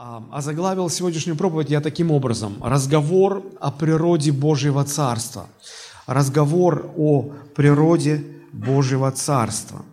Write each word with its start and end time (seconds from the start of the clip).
А 0.00 0.40
заглавил 0.42 0.88
сегодняшнюю 0.90 1.36
проповедь 1.36 1.70
я 1.70 1.80
таким 1.80 2.12
образом. 2.12 2.62
Разговор 2.62 3.44
о 3.58 3.72
природе 3.72 4.30
Божьего 4.30 4.84
Царства. 4.84 5.48
Разговор 6.06 6.92
о 6.96 7.32
природе 7.56 8.24
Божьего 8.52 9.10
Царства. 9.10 9.84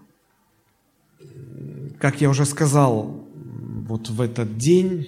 Как 1.97 2.21
я 2.21 2.29
уже 2.29 2.45
сказал, 2.45 3.25
вот 3.87 4.09
в 4.09 4.21
этот 4.21 4.59
день, 4.59 5.07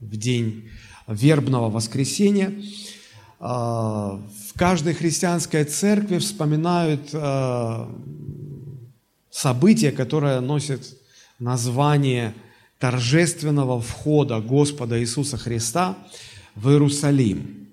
в 0.00 0.16
день 0.16 0.68
вербного 1.06 1.70
воскресенья, 1.70 2.52
а, 3.38 4.20
в 4.50 4.58
каждой 4.58 4.94
христианской 4.94 5.62
церкви 5.62 6.18
вспоминают 6.18 7.10
а, 7.14 7.88
событие, 9.30 9.92
которое 9.92 10.40
носит 10.40 10.98
название– 11.38 12.34
торжественного 12.82 13.80
входа 13.80 14.40
Господа 14.40 14.98
Иисуса 14.98 15.36
Христа 15.36 15.96
в 16.56 16.68
Иерусалим. 16.68 17.68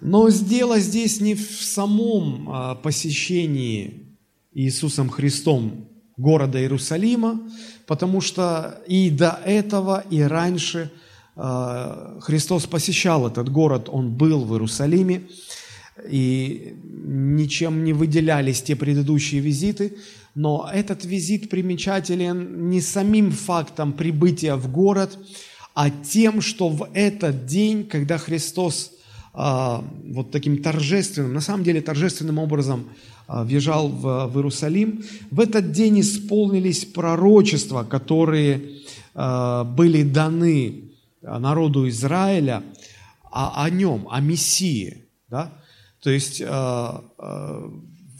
Но 0.00 0.28
дело 0.28 0.78
здесь 0.78 1.20
не 1.20 1.34
в 1.34 1.60
самом 1.60 2.48
а, 2.48 2.76
посещении 2.76 4.14
Иисусом 4.54 5.08
Христом 5.08 5.88
города 6.16 6.60
Иерусалима, 6.60 7.40
потому 7.88 8.20
что 8.20 8.80
и 8.86 9.10
до 9.10 9.40
этого, 9.44 10.04
и 10.08 10.20
раньше 10.20 10.92
а, 11.34 12.20
Христос 12.20 12.66
посещал 12.66 13.26
этот 13.26 13.48
город, 13.48 13.88
Он 13.88 14.12
был 14.12 14.44
в 14.44 14.52
Иерусалиме, 14.52 15.22
и 16.08 16.76
ничем 16.84 17.82
не 17.82 17.92
выделялись 17.92 18.62
те 18.62 18.76
предыдущие 18.76 19.40
визиты– 19.40 19.96
но 20.34 20.68
этот 20.72 21.04
визит 21.04 21.50
примечателен 21.50 22.70
не 22.70 22.80
самим 22.80 23.30
фактом 23.30 23.92
прибытия 23.92 24.56
в 24.56 24.70
город, 24.70 25.18
а 25.74 25.90
тем, 25.90 26.40
что 26.40 26.68
в 26.68 26.88
этот 26.94 27.46
день, 27.46 27.84
когда 27.84 28.18
Христос 28.18 28.92
а, 29.34 29.84
вот 30.04 30.30
таким 30.30 30.62
торжественным, 30.62 31.32
на 31.32 31.40
самом 31.40 31.64
деле 31.64 31.80
торжественным 31.80 32.38
образом 32.38 32.88
а, 33.26 33.44
въезжал 33.44 33.88
в, 33.88 34.26
в 34.26 34.36
Иерусалим, 34.36 35.04
в 35.30 35.40
этот 35.40 35.72
день 35.72 36.00
исполнились 36.00 36.84
пророчества, 36.84 37.84
которые 37.84 38.80
а, 39.14 39.64
были 39.64 40.02
даны 40.02 40.90
народу 41.22 41.88
Израиля 41.88 42.62
о, 43.30 43.64
о 43.64 43.70
нем, 43.70 44.06
о 44.10 44.20
Мессии. 44.20 45.04
Да? 45.28 45.52
То 46.02 46.10
есть, 46.10 46.42
а, 46.44 47.04
а, 47.18 47.70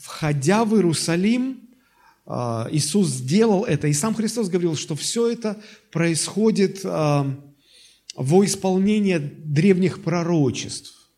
входя 0.00 0.64
в 0.64 0.74
Иерусалим, 0.74 1.58
а, 1.58 1.71
Иисус 2.26 3.08
сделал 3.08 3.64
это, 3.64 3.88
и 3.88 3.92
сам 3.92 4.14
Христос 4.14 4.48
говорил, 4.48 4.76
что 4.76 4.94
все 4.94 5.28
это 5.28 5.60
происходит 5.90 6.80
а, 6.84 7.26
во 8.14 8.44
исполнение 8.44 9.18
древних 9.18 10.02
пророчеств. 10.04 11.10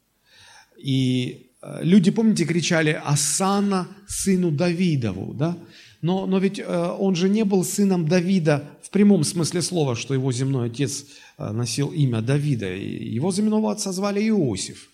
И 0.78 1.50
а, 1.60 1.82
люди, 1.82 2.10
помните, 2.10 2.46
кричали 2.46 2.98
«Асана 3.04 3.88
сыну 4.08 4.50
Давидову», 4.50 5.34
да? 5.34 5.58
Но, 6.00 6.26
но 6.26 6.38
ведь 6.38 6.60
он 6.60 7.14
же 7.14 7.30
не 7.30 7.44
был 7.44 7.64
сыном 7.64 8.06
Давида 8.06 8.68
в 8.82 8.90
прямом 8.90 9.24
смысле 9.24 9.62
слова, 9.62 9.96
что 9.96 10.12
его 10.12 10.30
земной 10.32 10.66
отец 10.68 11.06
носил 11.38 11.92
имя 11.92 12.20
Давида. 12.20 12.66
Его 12.66 13.32
земного 13.32 13.72
отца 13.72 13.90
звали 13.90 14.20
Иосиф. 14.28 14.90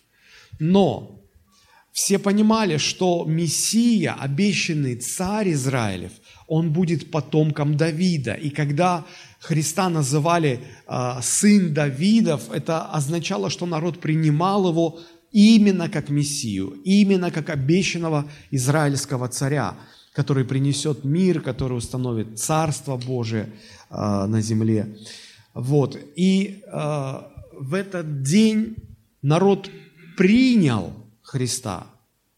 Но 0.61 1.20
все 1.93 2.19
понимали, 2.19 2.77
что 2.77 3.25
Мессия, 3.25 4.15
обещанный 4.15 4.97
царь 4.97 5.53
Израилев, 5.53 6.13
он 6.47 6.73
будет 6.73 7.11
потомком 7.11 7.77
Давида. 7.77 8.35
И 8.35 8.51
когда 8.51 9.05
Христа 9.41 9.89
называли 9.89 10.61
э, 10.87 11.19
сын 11.23 11.75
Давидов, 11.75 12.51
это 12.53 12.87
означало, 12.87 13.51
что 13.51 13.67
народ 13.67 14.01
принимал 14.01 14.69
его 14.69 15.01
именно 15.33 15.89
как 15.89 16.11
Мессию, 16.11 16.71
именно 16.85 17.31
как 17.31 17.51
обещанного 17.51 18.27
израильского 18.51 19.29
царя, 19.29 19.75
который 20.13 20.45
принесет 20.45 21.05
мир, 21.05 21.41
который 21.41 21.77
установит 21.77 22.39
Царство 22.39 22.97
Божие 22.97 23.49
э, 23.91 24.27
на 24.27 24.41
земле. 24.41 24.97
Вот. 25.55 25.99
И 26.17 26.63
э, 26.67 27.21
в 27.53 27.75
этот 27.75 28.23
день 28.23 28.77
народ 29.23 29.71
принял 30.17 30.93
Христа, 31.31 31.87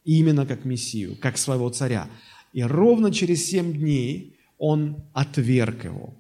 именно 0.04 0.44
как 0.44 0.66
Мессию, 0.66 1.16
как 1.19 1.38
своего 1.38 1.70
царя. 1.70 2.08
И 2.53 2.62
ровно 2.62 3.10
через 3.10 3.47
семь 3.47 3.72
дней 3.72 4.36
он 4.58 4.97
отверг 5.14 5.84
его. 5.84 6.12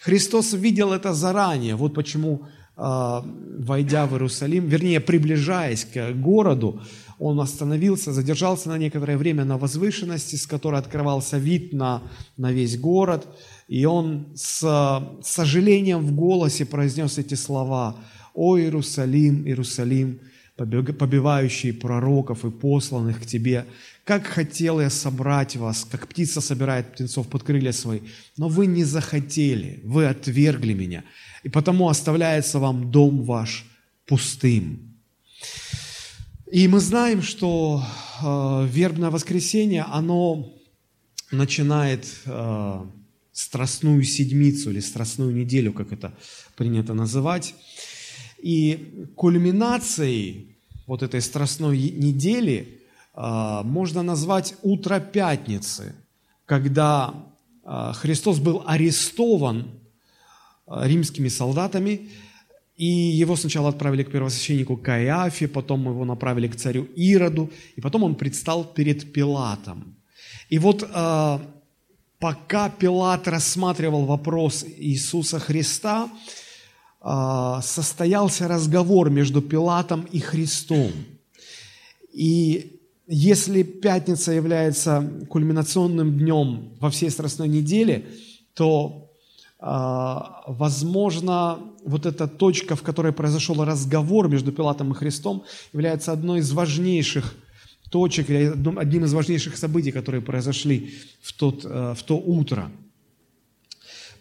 Христос 0.00 0.52
видел 0.52 0.92
это 0.92 1.14
заранее. 1.14 1.76
Вот 1.76 1.94
почему, 1.94 2.42
а, 2.76 3.24
войдя 3.58 4.04
в 4.06 4.12
Иерусалим, 4.12 4.66
вернее, 4.66 5.00
приближаясь 5.00 5.86
к 5.86 6.12
городу, 6.12 6.82
он 7.18 7.40
остановился, 7.40 8.12
задержался 8.12 8.68
на 8.68 8.76
некоторое 8.76 9.16
время 9.16 9.46
на 9.46 9.56
возвышенности, 9.56 10.36
с 10.36 10.46
которой 10.46 10.78
открывался 10.78 11.38
вид 11.38 11.72
на, 11.72 12.02
на 12.36 12.52
весь 12.52 12.78
город. 12.78 13.26
И 13.66 13.86
он 13.86 14.26
с 14.34 14.60
сожалением 15.22 16.00
в 16.00 16.14
голосе 16.14 16.66
произнес 16.66 17.16
эти 17.16 17.34
слова 17.34 17.96
«О 18.34 18.58
Иерусалим, 18.58 19.46
Иерусалим, 19.46 20.20
побивающий 20.66 21.72
пророков 21.72 22.44
и 22.44 22.50
посланных 22.50 23.22
к 23.22 23.26
тебе. 23.26 23.66
Как 24.04 24.26
хотел 24.26 24.80
я 24.80 24.90
собрать 24.90 25.56
вас, 25.56 25.86
как 25.90 26.08
птица 26.08 26.40
собирает 26.40 26.92
птенцов 26.92 27.28
под 27.28 27.42
крылья 27.42 27.72
свои, 27.72 28.00
но 28.36 28.48
вы 28.48 28.66
не 28.66 28.84
захотели, 28.84 29.80
вы 29.84 30.06
отвергли 30.06 30.74
меня, 30.74 31.04
и 31.42 31.48
потому 31.48 31.88
оставляется 31.88 32.58
вам 32.58 32.90
дом 32.90 33.22
ваш 33.22 33.64
пустым. 34.06 34.90
И 36.50 36.66
мы 36.66 36.80
знаем, 36.80 37.22
что 37.22 37.84
э, 38.22 38.68
вербное 38.68 39.10
воскресенье, 39.10 39.84
оно 39.84 40.52
начинает 41.30 42.06
э, 42.26 42.84
страстную 43.32 44.02
седмицу 44.02 44.70
или 44.70 44.80
страстную 44.80 45.32
неделю, 45.32 45.72
как 45.72 45.92
это 45.92 46.12
принято 46.56 46.92
называть. 46.92 47.54
И 48.38 49.06
кульминацией 49.14 50.49
вот 50.90 51.04
этой 51.04 51.20
страстной 51.20 51.78
недели 51.78 52.80
а, 53.14 53.62
можно 53.62 54.02
назвать 54.02 54.56
утро 54.62 54.98
пятницы, 54.98 55.94
когда 56.46 57.14
а, 57.62 57.92
Христос 57.92 58.40
был 58.40 58.64
арестован 58.66 59.70
а, 60.66 60.88
римскими 60.88 61.28
солдатами, 61.28 62.08
и 62.74 62.86
его 62.86 63.36
сначала 63.36 63.68
отправили 63.68 64.02
к 64.02 64.10
первосвященнику 64.10 64.76
Каиафе, 64.76 65.46
потом 65.46 65.88
его 65.88 66.04
направили 66.04 66.48
к 66.48 66.56
царю 66.56 66.88
Ироду, 66.96 67.52
и 67.76 67.80
потом 67.80 68.02
он 68.02 68.16
предстал 68.16 68.64
перед 68.64 69.12
Пилатом. 69.12 69.94
И 70.48 70.58
вот 70.58 70.80
пока 72.18 72.68
Пилат 72.68 73.28
рассматривал 73.28 74.06
вопрос 74.06 74.64
Иисуса 74.66 75.38
Христа, 75.38 76.10
состоялся 77.02 78.46
разговор 78.46 79.10
между 79.10 79.40
Пилатом 79.40 80.06
и 80.12 80.18
Христом. 80.20 80.92
И 82.12 82.80
если 83.06 83.64
пятница 83.64 84.32
является 84.32 85.10
кульминационным 85.28 86.16
днем 86.16 86.74
во 86.78 86.90
всей 86.90 87.10
Страстной 87.10 87.48
неделе, 87.48 88.06
то, 88.54 89.10
а, 89.58 90.44
возможно, 90.46 91.58
вот 91.84 92.06
эта 92.06 92.28
точка, 92.28 92.76
в 92.76 92.82
которой 92.82 93.12
произошел 93.12 93.64
разговор 93.64 94.28
между 94.28 94.52
Пилатом 94.52 94.92
и 94.92 94.94
Христом, 94.94 95.44
является 95.72 96.12
одной 96.12 96.38
из 96.38 96.52
важнейших 96.52 97.34
точек, 97.90 98.30
одним 98.30 99.04
из 99.04 99.12
важнейших 99.12 99.56
событий, 99.56 99.90
которые 99.90 100.20
произошли 100.20 100.94
в, 101.20 101.32
тот, 101.32 101.64
э, 101.64 101.94
в 101.96 102.02
то 102.04 102.16
утро. 102.16 102.70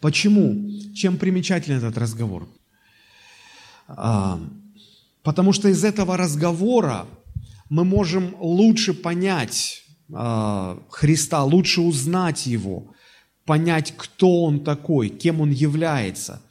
Почему? 0.01 0.69
Чем 0.96 1.17
примечателен 1.17 1.78
этот 1.78 1.97
разговор? 1.97 2.47
А, 3.90 4.40
потому 5.24 5.53
что 5.53 5.68
из 5.68 5.84
этого 5.84 6.16
разговора 6.16 7.06
мы 7.70 7.84
можем 7.84 8.36
лучше 8.40 8.94
понять 8.94 9.84
а, 10.14 10.80
Христа, 10.90 11.44
лучше 11.44 11.82
узнать 11.82 12.46
Его, 12.46 12.94
понять, 13.46 13.94
кто 13.97 14.44
Он 14.44 14.59
такой, 14.64 15.09
кем 15.09 15.41
Он 15.41 15.52
является. 15.52 16.41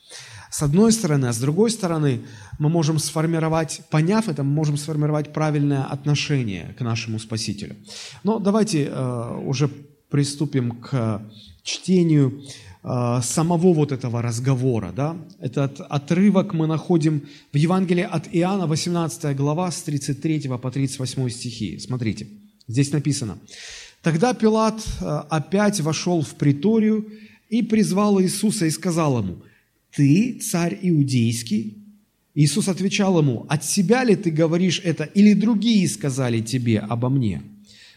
С 0.50 0.62
одной 0.62 0.92
стороны, 0.92 1.26
а 1.26 1.32
с 1.32 1.38
другой 1.38 1.70
стороны, 1.70 2.22
мы 2.58 2.68
можем 2.68 2.98
сформировать, 2.98 3.82
поняв 3.90 4.28
это, 4.28 4.42
мы 4.42 4.50
можем 4.50 4.76
сформировать 4.76 5.32
правильное 5.32 5.84
отношение 5.84 6.74
к 6.78 6.80
нашему 6.80 7.18
Спасителю. 7.18 7.76
Но 8.24 8.38
давайте 8.38 8.86
э, 8.86 9.42
уже 9.44 9.68
приступим 10.10 10.72
к 10.80 11.22
чтению 11.62 12.42
самого 12.82 13.72
вот 13.72 13.92
этого 13.92 14.22
разговора. 14.22 14.92
Да? 14.94 15.16
Этот 15.40 15.80
отрывок 15.80 16.54
мы 16.54 16.66
находим 16.66 17.26
в 17.52 17.56
Евангелии 17.56 18.04
от 18.04 18.28
Иоанна, 18.32 18.66
18 18.66 19.36
глава, 19.36 19.70
с 19.70 19.82
33 19.82 20.48
по 20.48 20.70
38 20.70 21.28
стихи. 21.28 21.78
Смотрите, 21.78 22.28
здесь 22.68 22.92
написано. 22.92 23.38
«Тогда 24.02 24.32
Пилат 24.32 24.80
э, 25.00 25.04
опять 25.28 25.80
вошел 25.80 26.22
в 26.22 26.34
приторию 26.36 27.08
и 27.48 27.62
призвал 27.62 28.20
Иисуса 28.22 28.66
и 28.66 28.70
сказал 28.70 29.18
ему, 29.18 29.38
ты 29.94 30.38
царь 30.38 30.78
иудейский? 30.80 31.84
Иисус 32.34 32.68
отвечал 32.68 33.18
ему, 33.18 33.46
от 33.48 33.64
себя 33.64 34.04
ли 34.04 34.14
ты 34.14 34.30
говоришь 34.30 34.80
это, 34.84 35.04
или 35.04 35.32
другие 35.34 35.88
сказали 35.88 36.40
тебе 36.40 36.78
обо 36.78 37.08
мне? 37.08 37.42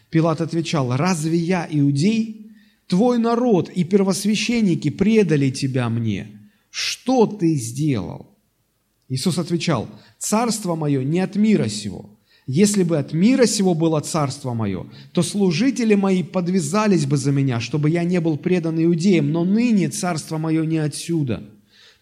Пилат 0.10 0.42
отвечал, 0.42 0.96
разве 0.96 1.38
я 1.38 1.68
иудей? 1.70 2.51
Твой 2.88 3.18
народ 3.18 3.70
и 3.70 3.84
первосвященники 3.84 4.90
предали 4.90 5.50
тебя 5.50 5.90
мне. 5.90 6.40
Что 6.70 7.26
ты 7.26 7.56
сделал? 7.56 8.38
Иисус 9.10 9.38
отвечал, 9.38 9.90
царство 10.18 10.76
мое 10.76 11.04
не 11.04 11.20
от 11.20 11.36
мира 11.36 11.68
сего. 11.68 12.18
Если 12.48 12.84
бы 12.84 12.98
от 12.98 13.14
мира 13.14 13.46
сего 13.46 13.74
было 13.74 14.00
царство 14.00 14.54
мое, 14.54 14.86
то 15.14 15.22
служители 15.22 15.96
мои 15.96 16.24
подвязались 16.24 17.06
бы 17.06 17.18
за 17.18 17.32
меня, 17.32 17.60
чтобы 17.60 17.90
я 17.90 18.04
не 18.04 18.20
был 18.20 18.38
предан 18.38 18.84
иудеям, 18.84 19.32
но 19.32 19.46
ныне 19.46 19.90
царство 19.90 20.38
мое 20.38 20.66
не 20.66 20.78
отсюда. 20.78 21.44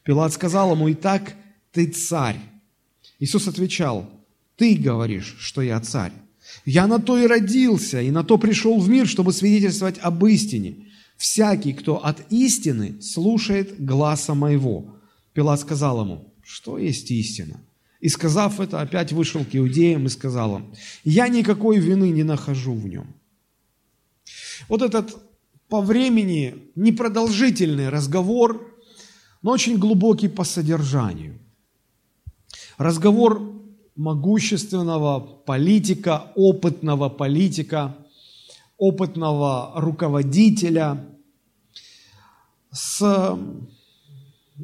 Пилат 0.04 0.34
сказал 0.34 0.74
ему, 0.74 0.92
итак, 0.92 1.36
ты 1.72 1.88
царь. 1.88 2.40
Иисус 3.20 3.48
отвечал, 3.48 4.10
ты 4.56 4.76
говоришь, 4.76 5.36
что 5.40 5.62
я 5.62 5.80
царь. 5.82 6.14
Я 6.66 6.88
на 6.88 7.00
то 7.00 7.18
и 7.18 7.28
родился, 7.28 8.02
и 8.02 8.12
на 8.12 8.24
то 8.24 8.38
пришел 8.38 8.80
в 8.80 8.90
мир, 8.90 9.08
чтобы 9.08 9.34
свидетельствовать 9.34 9.98
об 10.00 10.26
истине. 10.26 10.88
Всякий, 11.18 11.74
кто 11.74 12.04
от 12.04 12.32
истины, 12.32 13.02
слушает 13.02 13.84
гласа 13.84 14.34
моего. 14.34 14.96
Пилат 15.34 15.60
сказал 15.60 16.02
ему, 16.02 16.34
что 16.44 16.78
есть 16.78 17.12
истина? 17.12 17.60
И 18.00 18.08
сказав 18.08 18.60
это, 18.60 18.82
опять 18.82 19.12
вышел 19.12 19.44
к 19.44 19.54
иудеям 19.54 20.06
и 20.06 20.10
сказал 20.10 20.58
им, 20.58 20.74
я 21.04 21.28
никакой 21.28 21.80
вины 21.80 22.10
не 22.12 22.24
нахожу 22.24 22.74
в 22.74 22.88
нем. 22.88 23.14
Вот 24.70 24.82
этот 24.82 25.18
по 25.68 25.82
времени 25.82 26.56
непродолжительный 26.76 27.90
разговор, 27.90 28.80
но 29.42 29.52
очень 29.52 29.78
глубокий 29.78 30.28
по 30.28 30.44
содержанию– 30.44 31.40
Разговор 32.80 33.59
могущественного 34.00 35.20
политика, 35.20 36.32
опытного 36.36 37.10
политика, 37.10 37.98
опытного 38.78 39.74
руководителя 39.76 41.06
с 42.72 43.38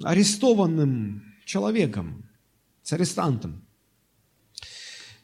арестованным 0.04 1.22
человеком, 1.46 2.30
с 2.82 2.94
арестантом. 2.94 3.62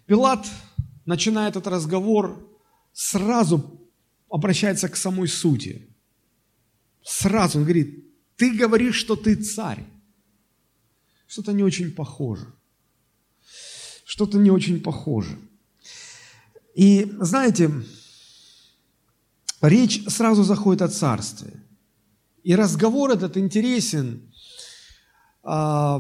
Пилат, 0.08 0.46
начиная 1.06 1.48
этот 1.48 1.68
разговор, 1.68 2.46
сразу 2.92 3.80
обращается 4.30 4.90
к 4.90 4.98
самой 4.98 5.30
сути. 5.30 5.88
Сразу 7.02 7.60
он 7.60 7.64
говорит, 7.64 8.14
ты 8.36 8.58
говоришь, 8.58 8.96
что 8.96 9.16
ты 9.16 9.36
царь. 9.36 9.86
Что-то 11.28 11.54
не 11.54 11.64
очень 11.64 11.94
похоже 11.94 12.54
что-то 14.12 14.38
не 14.38 14.52
очень 14.52 14.82
похоже. 14.82 15.40
И 16.76 17.10
знаете, 17.22 17.72
речь 19.62 20.04
сразу 20.10 20.44
заходит 20.44 20.82
о 20.82 20.90
царстве. 20.90 21.54
И 22.44 22.54
разговор 22.54 23.12
этот 23.12 23.38
интересен 23.38 24.34
а, 25.44 26.00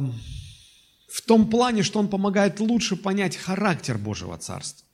в 1.07 1.21
том 1.21 1.49
плане, 1.49 1.83
что 1.83 1.99
он 1.99 2.09
помогает 2.09 2.59
лучше 2.59 2.97
понять 2.97 3.37
характер 3.37 3.97
Божьего 3.97 4.37
Царства. 4.37 4.85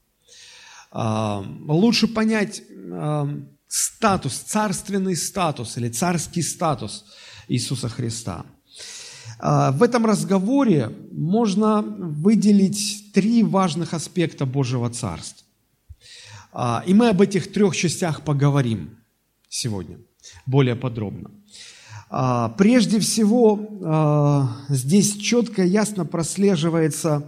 А, 0.91 1.43
лучше 1.67 2.07
понять 2.07 2.61
а, 2.91 3.27
статус, 3.67 4.37
царственный 4.37 5.15
статус 5.15 5.75
или 5.77 5.89
царский 5.89 6.43
статус 6.43 7.03
Иисуса 7.47 7.89
Христа– 7.89 8.45
в 9.39 9.83
этом 9.83 10.05
разговоре 10.05 10.91
можно 11.11 11.83
выделить 11.83 13.06
три 13.17 13.41
важных 13.41 13.95
аспекта 13.95 14.45
Божьего 14.45 14.91
Царства. 14.91 15.43
А, 16.53 16.83
и 16.85 16.93
мы 16.93 17.09
об 17.09 17.19
этих 17.19 17.51
трех 17.51 17.75
частях 17.75 18.21
поговорим 18.21 18.95
сегодня 19.49 19.97
более 20.45 20.75
подробно. 20.75 21.31
А, 22.11 22.49
прежде 22.49 22.99
всего, 22.99 24.51
здесь 24.69 25.17
четко 25.17 25.63
и 25.63 25.69
ясно 25.69 26.05
прослеживается 26.05 27.25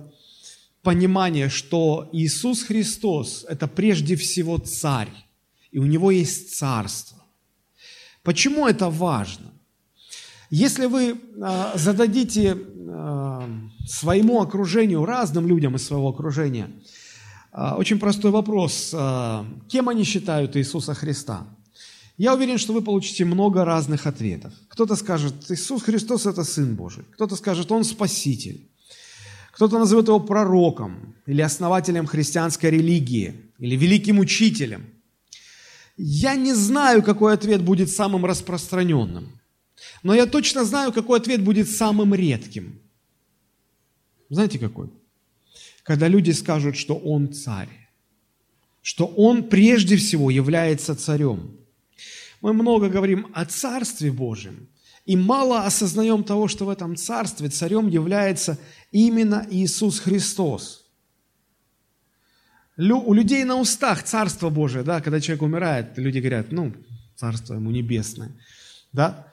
понимание, 0.84 1.50
что 1.50 2.08
Иисус 2.14 2.62
Христос– 2.62 3.44
это 3.50 3.68
прежде 3.68 4.16
всего 4.16 4.60
Царь, 4.60 5.10
и 5.72 5.80
у 5.80 5.88
Него 5.88 6.12
есть 6.12 6.56
Царство. 6.56 7.18
Почему 8.22 8.68
это 8.68 8.92
важно? 8.92 9.52
Если 10.52 10.86
вы 10.86 11.20
а, 11.42 11.74
зададите 11.76 12.54
а, 12.54 12.58
своему 13.88 14.42
окружению, 14.42 15.06
разным 15.06 15.48
людям 15.48 15.76
из 15.76 15.86
своего 15.86 16.10
окружения, 16.10 16.70
а, 17.52 17.76
очень 17.78 18.00
простой 18.00 18.32
вопрос, 18.32 18.96
кем 19.68 19.90
они 19.90 20.04
считают 20.04 20.56
Иисуса 20.56 20.94
Христа? 20.94 21.48
Я 22.20 22.34
уверен, 22.34 22.58
что 22.58 22.74
вы 22.74 22.82
получите 22.82 23.24
много 23.24 23.64
разных 23.64 24.06
ответов. 24.06 24.52
Кто-то 24.68 24.98
скажет, 24.98 25.34
Иисус 25.50 25.84
Христос– 25.84 26.26
это 26.26 26.44
Сын 26.44 26.76
Божий. 26.76 27.06
Кто-то 27.14 27.38
скажет, 27.38 27.72
Он 27.72 27.86
Спаситель. 27.86 28.70
Кто-то 29.54 29.80
назовет 29.80 30.10
Его 30.10 30.20
пророком 30.20 31.16
или 31.26 31.42
основателем 31.42 32.06
христианской 32.08 32.72
религии, 32.72 33.36
или 33.58 33.78
великим 33.78 34.20
учителем. 34.20 34.86
Я 35.96 36.36
не 36.36 36.54
знаю, 36.54 37.04
какой 37.04 37.34
ответ 37.34 37.62
будет 37.62 37.90
самым 37.90 38.26
распространенным. 38.26 39.39
Но 40.04 40.14
я 40.14 40.26
точно 40.26 40.66
знаю, 40.66 40.92
какой 40.94 41.20
ответ 41.20 41.44
будет 41.44 41.70
самым 41.70 42.14
редким. 42.14 42.80
Знаете 44.30 44.60
какой? 44.60 44.90
Когда 45.84 46.08
люди 46.08 46.32
скажут, 46.32 46.78
что 46.78 46.96
он 46.96 47.34
царь, 47.34 47.90
что 48.82 49.06
он 49.06 49.50
прежде 49.50 49.98
всего 49.98 50.30
является 50.30 50.96
царем. 50.96 51.58
Мы 52.42 52.54
много 52.54 52.90
говорим 52.90 53.28
о 53.34 53.46
Царстве 53.46 54.12
Божьем, 54.12 54.70
и 55.06 55.16
мало 55.16 55.66
осознаем 55.66 56.24
того, 56.24 56.48
что 56.48 56.66
в 56.66 56.70
этом 56.70 56.96
Царстве 56.96 57.50
царем 57.50 57.88
является 57.88 58.58
именно 58.92 59.46
Иисус 59.50 60.00
Христос. 60.00 60.86
У 62.78 63.14
людей 63.14 63.44
на 63.44 63.58
устах 63.58 64.04
Царство 64.04 64.50
Божие, 64.50 64.84
да, 64.84 65.02
когда 65.02 65.20
человек 65.20 65.42
умирает, 65.42 65.98
люди 65.98 66.20
говорят, 66.20 66.52
ну, 66.52 66.74
Царство 67.16 67.56
ему 67.56 67.72
небесное, 67.72 68.32
да, 68.94 69.29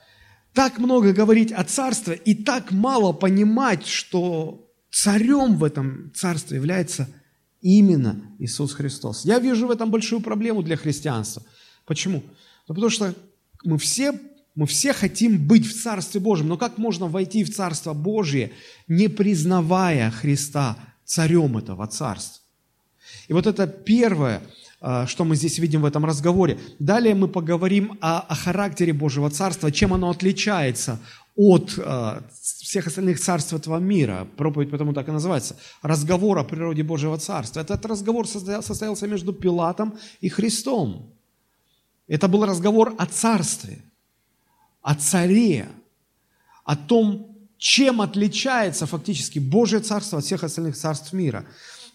так 0.56 0.78
много 0.78 1.12
говорить 1.12 1.52
о 1.52 1.64
царстве 1.64 2.18
и 2.24 2.34
так 2.34 2.72
мало 2.72 3.12
понимать, 3.12 3.86
что 3.86 4.66
царем 4.90 5.58
в 5.58 5.64
этом 5.64 6.10
царстве 6.14 6.56
является 6.56 7.08
именно 7.60 8.22
Иисус 8.38 8.72
Христос. 8.72 9.26
Я 9.26 9.38
вижу 9.38 9.66
в 9.66 9.70
этом 9.70 9.90
большую 9.90 10.22
проблему 10.22 10.62
для 10.62 10.78
христианства. 10.78 11.42
Почему? 11.84 12.22
Ну, 12.68 12.74
потому 12.74 12.88
что 12.88 13.14
мы 13.64 13.76
все, 13.76 14.18
мы 14.54 14.66
все 14.66 14.94
хотим 14.94 15.46
быть 15.46 15.66
в 15.66 15.82
Царстве 15.82 16.20
Божьем, 16.20 16.48
но 16.48 16.56
как 16.56 16.78
можно 16.78 17.06
войти 17.06 17.44
в 17.44 17.54
Царство 17.54 17.92
Божье, 17.92 18.50
не 18.88 19.08
признавая 19.08 20.10
Христа 20.10 20.78
царем 21.04 21.58
этого 21.58 21.86
Царства? 21.86 22.42
И 23.28 23.34
вот 23.34 23.46
это 23.46 23.66
первое– 23.66 24.42
что 25.06 25.24
мы 25.24 25.36
здесь 25.36 25.58
видим 25.58 25.82
в 25.82 25.84
этом 25.84 26.04
разговоре. 26.04 26.58
Далее 26.78 27.14
мы 27.14 27.28
поговорим 27.28 27.98
о, 28.00 28.20
о 28.20 28.34
характере 28.34 28.92
Божьего 28.92 29.30
Царства, 29.30 29.72
чем 29.72 29.92
оно 29.92 30.10
отличается 30.10 31.00
от 31.36 31.74
э, 31.76 32.20
всех 32.32 32.86
остальных 32.86 33.20
царств 33.20 33.52
этого 33.52 33.78
мира. 33.78 34.26
Проповедь 34.36 34.70
потому 34.70 34.94
так 34.94 35.08
и 35.08 35.12
называется. 35.12 35.56
Разговор 35.82 36.38
о 36.38 36.44
природе 36.44 36.82
Божьего 36.82 37.18
Царства. 37.18 37.60
Этот 37.60 37.84
разговор 37.84 38.26
состоялся 38.26 39.06
между 39.06 39.32
Пилатом 39.32 39.98
и 40.20 40.28
Христом. 40.28 41.12
Это 42.08 42.28
был 42.28 42.46
разговор 42.46 42.94
о 42.98 43.06
царстве, 43.06 43.82
о 44.80 44.94
царе, 44.94 45.68
о 46.64 46.76
том, 46.76 47.36
чем 47.58 48.00
отличается 48.00 48.86
фактически 48.86 49.38
Божье 49.38 49.80
Царство 49.80 50.18
от 50.18 50.24
всех 50.24 50.44
остальных 50.44 50.76
царств 50.76 51.12
мира. 51.12 51.44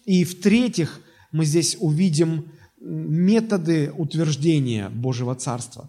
И 0.04 0.24
в-третьих, 0.24 1.00
мы 1.32 1.46
здесь 1.46 1.76
увидим 1.80 2.52
методы 2.82 3.92
утверждения 3.96 4.88
Божьего 4.88 5.34
Царства, 5.34 5.88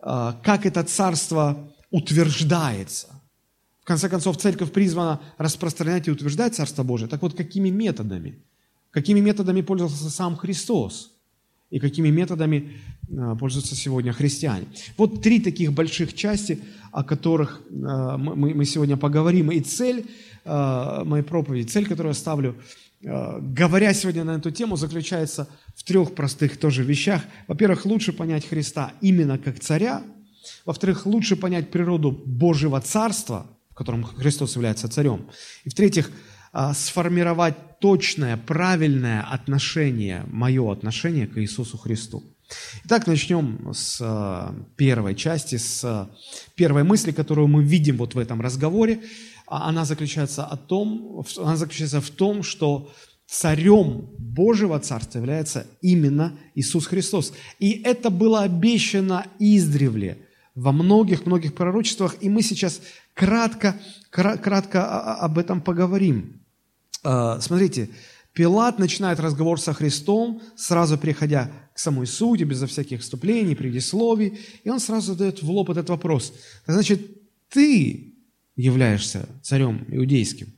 а, 0.00 0.38
как 0.42 0.66
это 0.66 0.82
Царство 0.82 1.72
утверждается. 1.90 3.08
В 3.80 3.86
конце 3.86 4.08
концов, 4.08 4.38
Церковь 4.38 4.72
призвана 4.72 5.20
распространять 5.38 6.08
и 6.08 6.10
утверждать 6.10 6.54
Царство 6.54 6.82
Божие. 6.82 7.08
Так 7.08 7.22
вот, 7.22 7.34
какими 7.34 7.68
методами? 7.68 8.42
Какими 8.90 9.20
методами 9.20 9.60
пользовался 9.60 10.10
сам 10.10 10.36
Христос? 10.36 11.12
И 11.70 11.78
какими 11.78 12.08
методами 12.08 12.72
а, 13.16 13.36
пользуются 13.36 13.76
сегодня 13.76 14.12
христиане? 14.12 14.66
Вот 14.96 15.22
три 15.22 15.40
таких 15.40 15.72
больших 15.72 16.14
части, 16.14 16.60
о 16.92 17.04
которых 17.04 17.62
а, 17.70 18.16
мы 18.16 18.64
сегодня 18.64 18.96
поговорим. 18.96 19.50
И 19.50 19.60
цель 19.60 20.06
моей 20.46 21.24
проповеди, 21.24 21.66
цель, 21.66 21.86
которую 21.86 22.10
я 22.10 22.14
ставлю– 22.14 22.56
говоря 23.04 23.92
сегодня 23.92 24.24
на 24.24 24.36
эту 24.36 24.50
тему, 24.50 24.76
заключается 24.76 25.48
в 25.63 25.63
трех 25.82 26.14
простых 26.14 26.56
тоже 26.58 26.84
вещах. 26.84 27.22
Во-первых, 27.48 27.84
лучше 27.84 28.12
понять 28.12 28.46
Христа 28.46 28.92
именно 29.00 29.38
как 29.38 29.58
царя. 29.60 30.02
Во-вторых, 30.64 31.06
лучше 31.06 31.36
понять 31.36 31.70
природу 31.70 32.12
Божьего 32.12 32.80
Царства, 32.80 33.46
в 33.70 33.74
котором 33.74 34.04
Христос 34.04 34.54
является 34.54 34.88
царем. 34.88 35.26
И 35.64 35.70
в-третьих, 35.70 36.10
а, 36.52 36.72
сформировать 36.74 37.80
точное, 37.80 38.36
правильное 38.36 39.22
отношение, 39.22 40.24
мое 40.28 40.70
отношение 40.70 41.26
к 41.26 41.38
Иисусу 41.38 41.76
Христу. 41.76 42.22
Итак, 42.84 43.06
начнем 43.06 43.72
с 43.74 43.98
а, 44.00 44.54
первой 44.76 45.16
части, 45.16 45.56
с 45.56 46.08
первой 46.54 46.84
мысли, 46.84 47.10
которую 47.10 47.48
мы 47.48 47.64
видим 47.64 47.96
вот 47.96 48.14
в 48.14 48.18
этом 48.18 48.40
разговоре. 48.40 49.02
А, 49.46 49.68
она 49.68 49.84
заключается, 49.84 50.44
о 50.44 50.56
том, 50.56 51.24
она 51.38 51.56
заключается 51.56 52.00
в 52.00 52.10
том, 52.10 52.42
что 52.42 52.92
царем 53.26 54.08
Божьего 54.18 54.78
Царства 54.78 55.18
является 55.18 55.66
именно 55.80 56.38
Иисус 56.54 56.86
Христос. 56.86 57.32
И 57.58 57.82
это 57.84 58.10
было 58.10 58.42
обещано 58.42 59.26
издревле 59.38 60.18
во 60.54 60.72
многих-многих 60.72 61.54
пророчествах, 61.54 62.16
и 62.20 62.28
мы 62.28 62.42
сейчас 62.42 62.80
кратко, 63.12 63.76
кратко 64.10 65.14
об 65.14 65.38
этом 65.38 65.60
поговорим. 65.60 66.40
А, 67.02 67.40
смотрите, 67.40 67.90
Пилат 68.32 68.78
начинает 68.78 69.20
разговор 69.20 69.60
со 69.60 69.72
Христом, 69.72 70.42
сразу 70.56 70.98
переходя 70.98 71.50
к 71.72 71.78
самой 71.78 72.06
сути, 72.06 72.44
безо 72.44 72.66
всяких 72.66 73.00
вступлений, 73.00 73.54
предисловий, 73.54 74.38
и 74.62 74.70
он 74.70 74.80
сразу 74.80 75.12
задает 75.12 75.42
в 75.42 75.50
лоб 75.50 75.70
этот 75.70 75.88
вопрос. 75.88 76.32
Значит, 76.66 77.00
ты 77.48 78.14
являешься 78.56 79.28
царем 79.42 79.84
иудейским. 79.88 80.52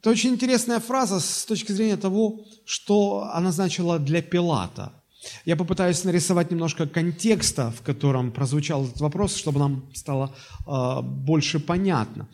Это 0.00 0.10
очень 0.10 0.30
интересная 0.30 0.80
фраза 0.80 1.20
с 1.20 1.44
точки 1.44 1.72
зрения 1.72 1.98
того, 1.98 2.40
что 2.64 3.30
она 3.34 3.52
значила 3.52 3.98
для 3.98 4.22
Пилата. 4.22 4.92
Я 5.44 5.56
попытаюсь 5.56 6.04
нарисовать 6.04 6.50
немножко 6.50 6.86
контекста, 6.86 7.70
в 7.70 7.82
котором 7.82 8.32
прозвучал 8.32 8.86
этот 8.86 9.00
вопрос, 9.00 9.36
чтобы 9.36 9.58
нам 9.60 9.84
стало 9.92 10.34
э, 10.66 11.02
больше 11.02 11.60
понятно. 11.60 12.28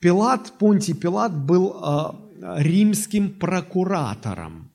Пилат, 0.00 0.58
Понтий 0.58 0.94
Пилат 0.94 1.32
был 1.32 1.76
э, 1.80 2.12
римским 2.58 3.30
прокуратором. 3.30 4.72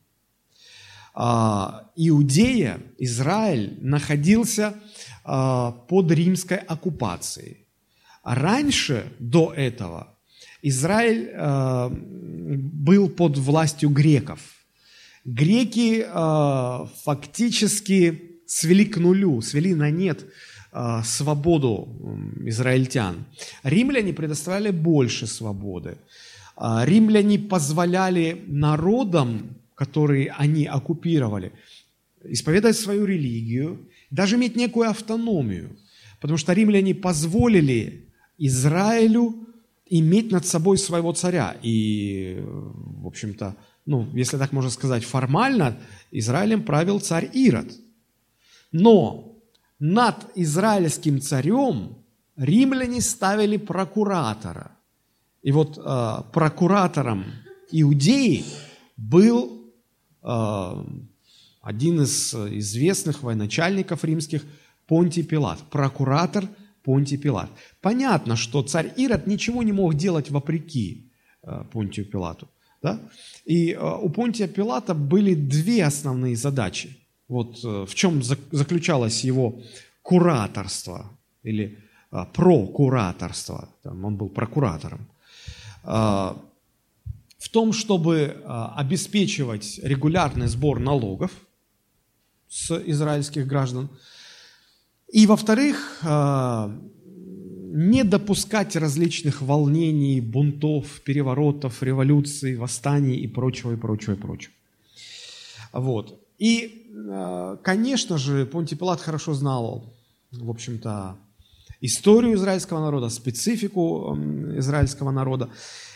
А, 1.13 1.89
Иудея, 1.95 2.79
Израиль 2.99 3.77
находился 3.81 4.75
а, 5.23 5.71
под 5.71 6.11
римской 6.11 6.57
оккупацией. 6.57 7.65
раньше, 8.23 9.11
до 9.19 9.51
этого, 9.51 10.16
Израиль 10.67 11.31
а, 11.36 11.89
был 11.89 13.09
под 13.09 13.38
властью 13.38 13.89
греков. 13.89 14.39
Греки 15.25 16.05
фактически 17.03 18.39
свели 18.45 18.86
к 18.86 18.97
нулю, 18.97 19.41
свели 19.41 19.75
на 19.75 19.89
нет 19.89 20.25
свободу 21.03 21.89
израильтян. 22.45 23.25
Римляне 23.63 24.13
предоставляли 24.13 24.71
больше 24.71 25.27
свободы. 25.27 25.97
А, 26.59 26.83
римляне 26.86 27.38
позволяли 27.38 28.43
народам, 28.47 29.57
которые 29.75 30.31
они 30.31 30.65
оккупировали, 30.65 31.51
исповедовать 32.24 32.77
свою 32.77 33.05
религию, 33.05 33.88
даже 34.09 34.38
иметь 34.38 34.55
некую 34.55 34.89
автономию, 34.89 35.77
потому 36.19 36.38
что 36.38 36.53
римляне 36.53 36.95
позволили 36.95 38.09
Израилю 38.39 39.46
иметь 39.89 40.32
над 40.32 40.46
собой 40.46 40.77
своего 40.77 41.13
царя. 41.13 41.56
И, 41.62 42.38
в 42.44 43.08
общем-то, 43.08 43.56
ну, 43.86 44.08
если 44.13 44.38
так 44.38 44.51
можно 44.51 44.70
сказать, 44.70 45.03
формально 45.03 45.77
Израилем 46.12 46.63
правил 46.63 47.00
царь 47.00 47.29
Ирод. 47.34 47.72
Но 48.72 49.38
над 49.79 50.15
израильским 50.36 51.22
царем 51.22 51.98
римляне 52.36 53.01
ставили 53.01 53.58
прокуратора. 53.58 54.72
И 55.41 55.51
вот 55.51 55.77
э, 55.77 56.17
прокуратором 56.34 57.25
Иудеи 57.72 58.44
был 58.98 59.72
э, 60.24 60.86
один 61.62 62.01
из 62.01 62.34
известных 62.34 63.24
военачальников 63.24 64.03
римских 64.03 64.44
Понтий 64.88 65.24
Пилат, 65.24 65.60
прокуратор 65.70 66.48
Понтий 66.88 67.17
Пилат. 67.17 67.50
Понятно, 67.82 68.38
что 68.38 68.63
царь 68.63 68.94
Ирод 68.96 69.27
ничего 69.27 69.62
не 69.62 69.74
мог 69.74 69.96
делать 69.96 70.32
вопреки 70.32 71.12
э, 71.44 71.65
Понтию 71.74 72.06
Пилату. 72.06 72.48
Да? 72.82 73.00
И 73.44 73.74
э, 73.74 73.98
у 74.01 74.10
Понтия 74.10 74.48
Пилата 74.48 74.94
были 74.94 75.36
две 75.36 75.84
основные 75.84 76.38
задачи. 76.38 76.98
Вот 77.27 77.60
э, 77.65 77.86
в 77.86 77.94
чем 77.94 78.24
заключалось 78.24 79.25
его 79.25 79.62
кураторство 80.01 81.12
или 81.44 81.77
прокураторство. 82.34 83.67
Он 83.84 84.15
был 84.15 84.29
прокуратором. 84.29 85.00
В 85.84 87.50
том, 87.51 87.74
чтобы 87.74 88.34
обеспечивать 88.77 89.79
регулярный 89.84 90.48
сбор 90.48 90.79
налогов 90.79 91.32
с 92.48 92.72
израильских 92.88 93.46
граждан. 93.46 93.89
И, 95.11 95.25
во-вторых, 95.25 95.99
а, 96.03 96.71
не 97.77 98.03
допускать 98.03 98.75
различных 98.75 99.41
волнений, 99.41 100.21
бунтов, 100.21 101.01
переворотов, 101.01 101.83
революций, 101.83 102.55
восстаний 102.55 103.17
и 103.17 103.27
прочего, 103.27 103.73
и 103.73 103.75
прочего, 103.75 104.13
и 104.13 104.17
прочего. 104.17 104.53
Вот. 105.73 106.19
И, 106.39 106.91
конечно 107.63 108.17
же, 108.17 108.45
Понтий 108.45 108.77
Пилат 108.77 109.01
хорошо 109.01 109.33
знал, 109.33 109.93
в 110.31 110.49
общем-то, 110.49 111.17
историю 111.81 112.35
израильского 112.35 112.79
народа, 112.79 113.09
специфику 113.09 114.17
израильского 114.57 115.11
народа. 115.11 115.49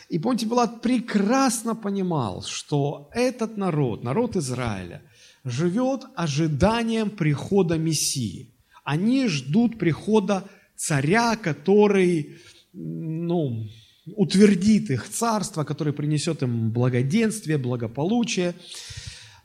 И 0.10 0.20
Понтий 0.20 0.48
Пилат 0.48 0.82
прекрасно 0.82 1.76
понимал, 1.76 2.44
что 2.44 3.10
этот 3.14 3.58
народ, 3.58 4.04
народ 4.04 4.36
Израиля, 4.36 5.02
живет 5.44 6.06
ожиданием 6.16 7.10
прихода 7.10 7.78
Мессии. 7.78 8.51
Они 8.84 9.28
ждут 9.28 9.78
прихода 9.78 10.48
царя, 10.76 11.36
который 11.36 12.38
ну, 12.74 13.68
утвердит 14.16 14.90
их 14.90 15.08
царство, 15.10 15.64
который 15.64 15.94
принесет 15.94 16.42
им 16.44 16.72
благоденствие, 16.72 17.58
благополучие. 17.58 18.56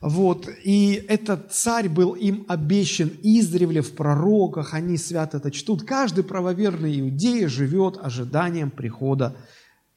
Вот. 0.00 0.48
И 0.64 1.04
этот 1.08 1.52
царь 1.52 1.88
был 1.88 2.14
им 2.14 2.44
обещан 2.48 3.10
издревле 3.22 3.82
в 3.82 3.94
пророках, 3.94 4.74
они 4.74 4.96
свято 4.96 5.38
это 5.38 5.50
чтут. 5.50 5.84
Каждый 5.84 6.24
правоверный 6.24 7.00
иудей 7.00 7.46
живет 7.46 7.98
ожиданием 8.00 8.70
прихода 8.70 9.36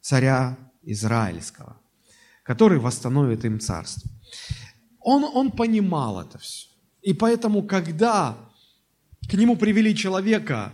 царя 0.01 0.57
Израильского, 0.83 1.77
который 2.43 2.79
восстановит 2.79 3.45
им 3.45 3.59
царство. 3.59 4.09
Он, 4.99 5.23
он 5.23 5.51
понимал 5.51 6.21
это 6.21 6.37
все. 6.37 6.67
И 7.01 7.13
поэтому, 7.13 7.63
когда 7.63 8.37
к 9.27 9.33
нему 9.33 9.55
привели 9.55 9.95
человека 9.95 10.73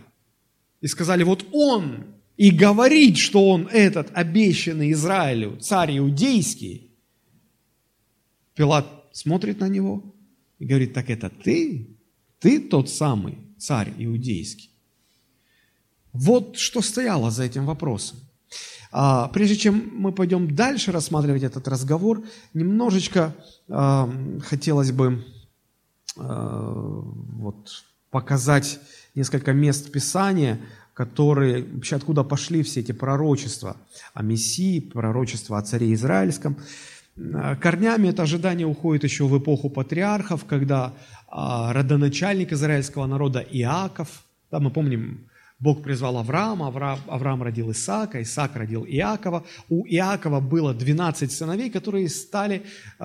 и 0.80 0.86
сказали, 0.86 1.22
вот 1.22 1.46
он 1.52 2.06
и 2.36 2.50
говорит, 2.50 3.16
что 3.16 3.48
он 3.48 3.66
этот 3.68 4.10
обещанный 4.12 4.92
Израилю 4.92 5.56
царь 5.58 5.98
иудейский, 5.98 6.90
Пилат 8.54 8.86
смотрит 9.12 9.60
на 9.60 9.68
него 9.68 10.14
и 10.58 10.64
говорит, 10.64 10.94
так 10.94 11.10
это 11.10 11.30
ты? 11.30 11.98
Ты 12.38 12.60
тот 12.60 12.90
самый 12.90 13.38
царь 13.58 13.92
иудейский? 13.98 14.70
Вот 16.12 16.56
что 16.56 16.80
стояло 16.80 17.30
за 17.30 17.44
этим 17.44 17.66
вопросом. 17.66 18.18
А, 18.90 19.28
прежде 19.28 19.56
чем 19.56 19.90
мы 19.92 20.12
пойдем 20.12 20.54
дальше 20.54 20.92
рассматривать 20.92 21.42
этот 21.42 21.68
разговор, 21.68 22.24
немножечко 22.54 23.34
а, 23.68 24.10
хотелось 24.42 24.92
бы 24.92 25.24
а, 26.16 26.72
вот, 26.72 27.84
показать 28.16 28.80
несколько 29.14 29.52
мест 29.52 29.92
Писания, 29.92 30.58
которые, 30.94 31.64
вообще 31.64 31.96
откуда 31.96 32.24
пошли 32.24 32.62
все 32.62 32.80
эти 32.80 32.92
пророчества 32.92 33.76
о 34.14 34.22
Мессии, 34.22 34.80
пророчества 34.80 35.58
о 35.58 35.62
царе 35.62 35.92
Израильском. 35.92 36.56
Э, 37.16 37.56
корнями 37.56 38.08
это 38.08 38.22
ожидание 38.22 38.66
уходит 38.66 39.04
еще 39.04 39.24
в 39.26 39.38
эпоху 39.38 39.68
патриархов, 39.68 40.46
когда 40.46 40.94
а, 41.28 41.74
родоначальник 41.74 42.52
израильского 42.52 43.04
народа 43.06 43.40
Иаков, 43.40 44.08
да, 44.50 44.60
мы 44.60 44.70
помним, 44.70 45.28
Бог 45.58 45.82
призвал 45.82 46.18
Авраама, 46.18 46.68
Авраам, 47.06 47.42
родил 47.42 47.70
Исаака, 47.70 48.20
Исаак 48.20 48.56
родил 48.56 48.84
Иакова. 48.84 49.42
У 49.70 49.86
Иакова 49.86 50.40
было 50.40 50.74
12 50.74 51.32
сыновей, 51.32 51.70
которые 51.70 52.10
стали 52.10 52.62
э, 52.98 53.04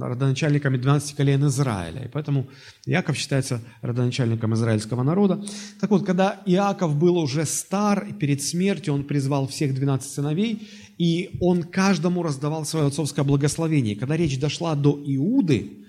родоначальниками 0.00 0.76
12 0.76 1.16
колен 1.16 1.46
Израиля. 1.46 2.04
И 2.04 2.08
поэтому 2.08 2.48
Иаков 2.86 3.16
считается 3.16 3.60
родоначальником 3.82 4.54
израильского 4.54 5.02
народа. 5.02 5.42
Так 5.80 5.90
вот, 5.90 6.06
когда 6.06 6.40
Иаков 6.46 6.94
был 6.94 7.16
уже 7.16 7.44
стар, 7.44 8.06
перед 8.20 8.40
смертью 8.40 8.94
он 8.94 9.02
призвал 9.02 9.48
всех 9.48 9.74
12 9.74 10.12
сыновей, 10.12 10.68
и 10.96 11.38
он 11.40 11.64
каждому 11.64 12.22
раздавал 12.22 12.64
свое 12.66 12.86
отцовское 12.86 13.24
благословение. 13.24 13.96
Когда 13.96 14.16
речь 14.16 14.38
дошла 14.38 14.76
до 14.76 14.92
Иуды, 15.04 15.79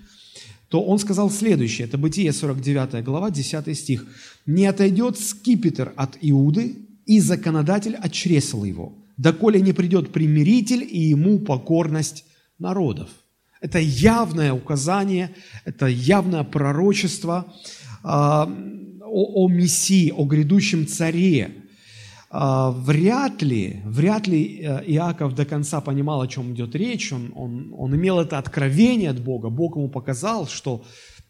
то 0.72 0.82
он 0.82 0.98
сказал 0.98 1.30
следующее, 1.30 1.86
это 1.86 1.98
Бытие 1.98 2.32
49 2.32 3.04
глава, 3.04 3.30
10 3.30 3.76
стих. 3.78 4.06
«Не 4.46 4.64
отойдет 4.64 5.18
скипетр 5.18 5.92
от 5.96 6.16
Иуды, 6.22 6.76
и 7.04 7.20
законодатель 7.20 7.94
отчресал 7.94 8.64
его, 8.64 8.94
доколе 9.18 9.60
не 9.60 9.74
придет 9.74 10.12
примиритель 10.14 10.82
и 10.82 10.98
ему 10.98 11.40
покорность 11.40 12.24
народов. 12.58 13.10
Это 13.60 13.80
явное 13.80 14.54
указание, 14.54 15.34
это 15.66 15.88
явное 15.88 16.42
пророчество 16.42 17.52
а, 18.02 18.50
о, 19.02 19.44
о 19.44 19.48
Мессии, 19.50 20.10
о 20.10 20.24
грядущем 20.24 20.86
царе. 20.86 21.61
А, 22.34 22.70
вряд 22.70 23.42
ли, 23.42 23.82
вряд 23.84 24.26
ли 24.26 24.58
э, 24.62 24.84
Иаков 24.86 25.34
до 25.34 25.44
конца 25.44 25.82
понимал, 25.82 26.22
о 26.22 26.26
чем 26.26 26.54
идет 26.54 26.74
речь. 26.74 27.12
Он, 27.12 27.30
он, 27.34 27.74
он 27.76 27.94
имел 27.94 28.20
это 28.20 28.38
откровение 28.38 29.10
от 29.10 29.22
Бога. 29.22 29.50
Бог 29.50 29.76
ему 29.76 29.90
показал, 29.90 30.46
что 30.46 30.82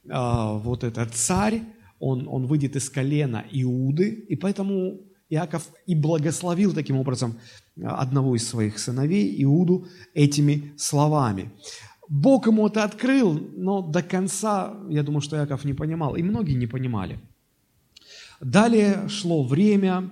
а, 0.08 0.52
вот 0.52 0.84
этот 0.84 1.12
царь, 1.12 1.62
он, 1.98 2.28
он 2.28 2.46
выйдет 2.46 2.76
из 2.76 2.88
колена 2.88 3.44
Иуды, 3.50 4.10
и 4.10 4.36
поэтому 4.36 5.00
Иаков 5.28 5.68
и 5.88 5.96
благословил 5.96 6.72
таким 6.72 6.96
образом 6.96 7.34
одного 7.82 8.36
из 8.36 8.48
своих 8.48 8.78
сыновей, 8.78 9.42
Иуду, 9.42 9.88
этими 10.14 10.72
словами. 10.76 11.50
Бог 12.08 12.46
ему 12.46 12.68
это 12.68 12.84
открыл, 12.84 13.32
но 13.56 13.82
до 13.82 14.02
конца, 14.04 14.76
я 14.88 15.02
думаю, 15.02 15.20
что 15.20 15.36
Иаков 15.36 15.64
не 15.64 15.74
понимал, 15.74 16.14
и 16.14 16.22
многие 16.22 16.54
не 16.54 16.68
понимали. 16.68 17.18
Далее 18.40 19.08
шло 19.08 19.44
время, 19.44 20.10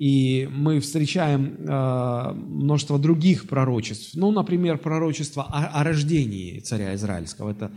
и 0.00 0.48
мы 0.50 0.80
встречаем 0.80 1.56
э, 1.58 2.32
множество 2.32 2.98
других 2.98 3.46
пророчеств. 3.46 4.14
Ну, 4.14 4.30
например, 4.30 4.78
пророчество 4.78 5.44
о, 5.44 5.84
рождении 5.84 6.58
царя 6.60 6.94
Израильского. 6.94 7.50
Это 7.50 7.70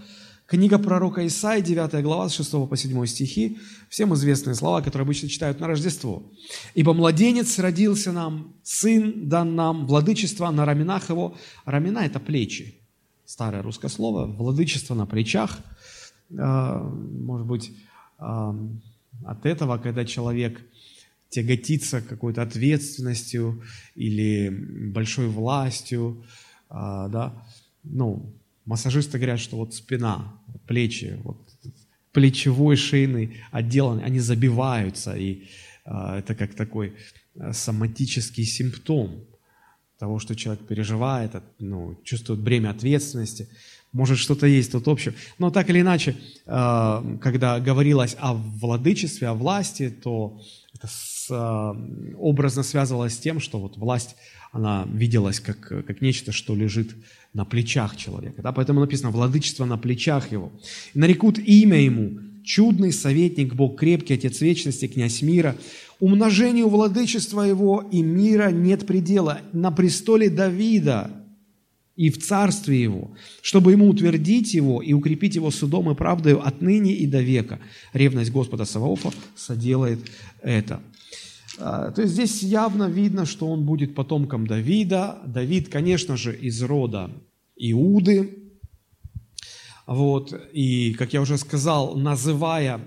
Книга 0.46 0.80
пророка 0.80 1.28
Исаи, 1.28 1.60
9 1.60 2.02
глава, 2.02 2.30
с 2.30 2.36
6 2.36 2.70
по 2.70 2.78
7 2.78 3.06
стихи, 3.08 3.58
всем 3.90 4.14
известные 4.14 4.56
слова, 4.56 4.82
которые 4.82 5.04
обычно 5.04 5.28
читают 5.28 5.60
на 5.60 5.68
Рождество. 5.68 6.24
«Ибо 6.76 6.94
младенец 6.94 7.60
родился 7.60 8.14
нам, 8.14 8.54
сын 8.64 9.28
дан 9.28 9.56
нам, 9.56 9.86
владычество 9.86 10.50
на 10.50 10.64
раменах 10.64 11.10
его». 11.10 11.36
Рамена– 11.66 12.00
это 12.06 12.22
плечи. 12.22 12.76
Старое 13.26 13.62
русское 13.62 13.90
слово. 13.90 14.28
Владычество 14.28 14.96
на 14.96 15.06
плечах. 15.06 15.60
А, 16.38 16.80
может 16.80 17.48
быть, 17.48 17.72
а, 18.18 18.56
от 19.26 19.46
этого, 19.46 19.78
когда 19.78 20.06
человек 20.06 20.62
тяготится 21.34 22.02
какой-то 22.02 22.42
ответственностью 22.42 23.64
или 23.96 24.50
большой 24.50 25.28
властью, 25.28 26.24
а, 26.70 27.08
да, 27.10 27.34
ну, 27.84 28.34
Массажисты 28.66 29.18
говорят, 29.18 29.42
что 29.42 29.58
вот 29.58 29.74
спина, 29.74 30.34
плечи, 30.68 31.20
вот 31.24 31.38
плечевой 32.14 32.78
шейный 32.78 33.42
отдел, 33.52 34.00
они 34.02 34.20
забиваются, 34.20 35.18
и 35.18 35.50
а, 35.84 36.20
это 36.20 36.34
как 36.34 36.54
такой 36.54 36.94
а, 37.38 37.52
соматический 37.52 38.46
симптом 38.46 39.26
того, 40.00 40.20
что 40.20 40.36
человек 40.36 40.66
переживает, 40.66 41.32
ну, 41.60 42.00
чувствует 42.04 42.40
бремя 42.40 42.70
ответственности. 42.70 43.50
Может, 43.92 44.18
что-то 44.18 44.48
есть 44.48 44.72
тут 44.72 44.88
общее. 44.88 45.14
Но 45.40 45.52
так 45.52 45.70
или 45.70 45.82
иначе, 45.82 46.16
а, 46.46 47.04
когда 47.22 47.60
говорилось 47.60 48.16
о 48.20 48.34
владычестве, 48.34 49.28
о 49.28 49.34
власти, 49.34 49.90
то 49.90 50.42
это 50.74 50.88
с, 51.28 51.76
образно 52.18 52.64
связывалось 52.64 53.14
с 53.14 53.18
тем, 53.18 53.40
что 53.40 53.60
вот 53.60 53.78
власть, 53.78 54.16
она 54.52 54.88
виделась 54.92 55.40
как, 55.40 55.60
как 55.60 56.02
нечто, 56.02 56.32
что 56.32 56.56
лежит 56.56 56.96
на 57.34 57.46
плечах 57.46 57.96
человека. 57.96 58.42
Да? 58.42 58.52
Поэтому 58.52 58.82
написано 58.82 59.12
«владычество 59.12 59.66
на 59.66 59.78
плечах 59.78 60.32
его». 60.32 60.52
Нарекут 60.94 61.40
имя 61.40 61.80
ему 61.82 62.20
«чудный 62.44 62.92
советник, 62.92 63.56
Бог 63.56 63.80
крепкий, 63.80 64.14
Отец 64.14 64.42
вечности, 64.42 64.88
князь 64.88 65.22
мира». 65.22 65.56
Умножению 66.00 66.68
владычества 66.68 67.44
его 67.44 67.88
и 67.92 68.02
мира 68.02 68.52
нет 68.52 68.86
предела. 68.86 69.40
На 69.54 69.72
престоле 69.72 70.30
Давида 70.30 71.12
и 71.96 72.10
в 72.10 72.22
царстве 72.22 72.82
его, 72.82 73.12
чтобы 73.42 73.72
ему 73.72 73.88
утвердить 73.88 74.54
его 74.54 74.82
и 74.82 74.94
укрепить 74.94 75.36
его 75.36 75.52
судом 75.52 75.92
и 75.92 75.96
правдою 75.96 76.46
отныне 76.46 76.94
и 76.94 77.06
до 77.06 77.22
века. 77.22 77.60
Ревность 77.94 78.32
Господа 78.32 78.66
Саваофа 78.66 79.12
соделает 79.36 80.00
это. 80.42 80.82
А, 81.60 81.92
то 81.92 82.02
есть 82.02 82.14
здесь 82.14 82.44
явно 82.44 82.90
видно, 82.90 83.26
что 83.26 83.48
он 83.48 83.66
будет 83.66 83.96
потомком 83.96 84.48
Давида. 84.48 85.22
Давид, 85.26 85.70
конечно 85.70 86.18
же, 86.18 86.36
из 86.36 86.62
рода 86.62 87.12
Иуды. 87.56 88.38
Вот. 89.86 90.34
И, 90.54 90.94
как 90.94 91.14
я 91.14 91.22
уже 91.22 91.38
сказал, 91.38 91.96
называя 91.96 92.82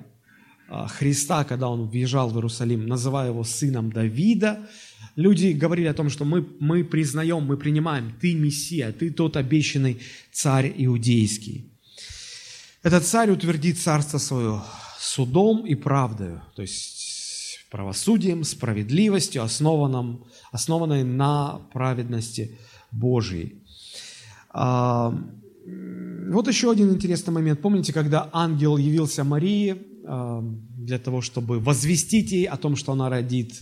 а, 0.68 0.88
Христа, 0.88 1.44
когда 1.44 1.68
он 1.68 1.88
въезжал 1.88 2.30
в 2.30 2.34
Иерусалим, 2.34 2.86
называя 2.86 3.28
его 3.28 3.44
сыном 3.44 3.92
Давида, 3.92 4.68
люди 5.14 5.48
говорили 5.48 5.86
о 5.86 5.94
том, 5.94 6.10
что 6.10 6.24
мы, 6.24 6.46
мы 6.58 6.84
признаем, 6.84 7.44
мы 7.44 7.56
принимаем, 7.56 8.14
ты 8.20 8.34
Мессия, 8.34 8.92
ты 8.92 9.10
тот 9.10 9.36
обещанный 9.36 10.00
царь 10.32 10.72
иудейский. 10.76 11.70
Этот 12.82 13.04
царь 13.04 13.30
утвердит 13.30 13.78
царство 13.78 14.18
свое 14.18 14.62
судом 14.98 15.66
и 15.66 15.74
правдою, 15.74 16.42
то 16.54 16.62
есть 16.62 16.95
правосудием, 17.70 18.44
справедливостью, 18.44 19.42
основанном, 19.42 20.24
основанной 20.52 21.04
на 21.04 21.60
праведности 21.72 22.58
Божьей. 22.92 23.62
А, 24.50 25.14
вот 26.30 26.48
еще 26.48 26.70
один 26.70 26.92
интересный 26.92 27.32
момент. 27.32 27.60
Помните, 27.60 27.92
когда 27.92 28.30
ангел 28.32 28.76
явился 28.76 29.24
Марии 29.24 29.76
а, 30.04 30.42
для 30.42 30.98
того, 30.98 31.20
чтобы 31.20 31.58
возвестить 31.58 32.32
ей 32.32 32.46
о 32.46 32.56
том, 32.56 32.76
что 32.76 32.92
она 32.92 33.08
родит 33.08 33.60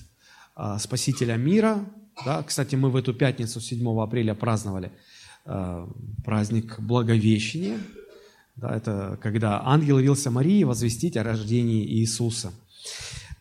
а, 0.54 0.78
Спасителя 0.78 1.36
мира? 1.36 1.84
Да? 2.24 2.42
Кстати, 2.42 2.76
мы 2.76 2.90
в 2.90 2.96
эту 2.96 3.14
пятницу, 3.14 3.60
7 3.60 4.00
апреля, 4.00 4.34
праздновали 4.34 4.92
праздник 6.24 6.80
Благовещения. 6.80 7.76
Да, 8.56 8.74
это 8.74 9.18
когда 9.20 9.60
ангел 9.62 9.98
явился 9.98 10.30
Марии 10.30 10.64
возвестить 10.64 11.18
о 11.18 11.22
рождении 11.22 11.84
Иисуса– 11.84 12.50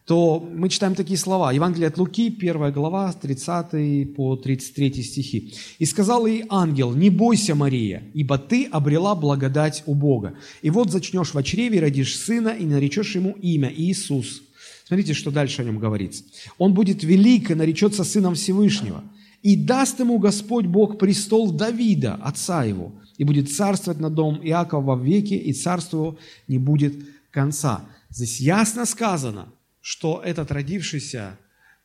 то 0.06 0.46
мы 0.54 0.68
читаем 0.68 0.96
такие 0.96 1.18
слова. 1.18 1.54
Евангелие 1.54 1.88
от 1.88 1.98
Луки, 1.98 2.28
1 2.28 2.74
глава, 2.74 3.14
30 3.14 4.14
по 4.16 4.36
33 4.36 5.02
стихи. 5.02 5.54
«И 5.80 5.86
сказал 5.86 6.26
ей 6.26 6.44
ангел, 6.50 6.94
не 6.94 7.10
бойся, 7.10 7.56
Мария, 7.56 8.04
ибо 8.14 8.38
ты 8.38 8.66
обрела 8.66 9.16
благодать 9.16 9.84
у 9.86 9.96
Бога. 9.96 10.36
И 10.62 10.70
вот 10.70 10.92
зачнешь 10.92 11.34
в 11.34 11.44
чреве, 11.44 11.80
родишь 11.80 12.18
сына, 12.18 12.50
и 12.50 12.66
наречешь 12.66 13.16
ему 13.16 13.32
имя 13.42 13.72
Иисус». 13.74 14.42
Смотрите, 14.86 15.14
что 15.14 15.32
дальше 15.32 15.62
о 15.62 15.66
нем 15.66 15.80
говорится. 15.80 16.26
«Он 16.58 16.74
будет 16.74 17.04
велик 17.04 17.52
и 17.52 17.56
наречется 17.56 18.04
сыном 18.04 18.36
Всевышнего, 18.36 19.04
и 19.42 19.56
даст 19.56 20.02
ему 20.02 20.20
Господь 20.20 20.66
Бог 20.66 21.00
престол 21.00 21.52
Давида, 21.52 22.16
отца 22.16 22.66
его, 22.66 22.92
и 23.18 23.24
будет 23.24 23.50
царствовать 23.54 24.02
над 24.02 24.14
домом 24.14 24.42
Иакова 24.44 24.98
во 24.98 25.02
веки, 25.02 25.36
и 25.36 25.54
царство 25.54 25.98
его 25.98 26.18
не 26.50 26.58
будет 26.58 26.94
конца». 27.32 27.86
Здесь 28.10 28.42
ясно 28.42 28.86
сказано– 28.86 29.48
что 29.84 30.22
этот 30.24 30.50
родившийся 30.50 31.38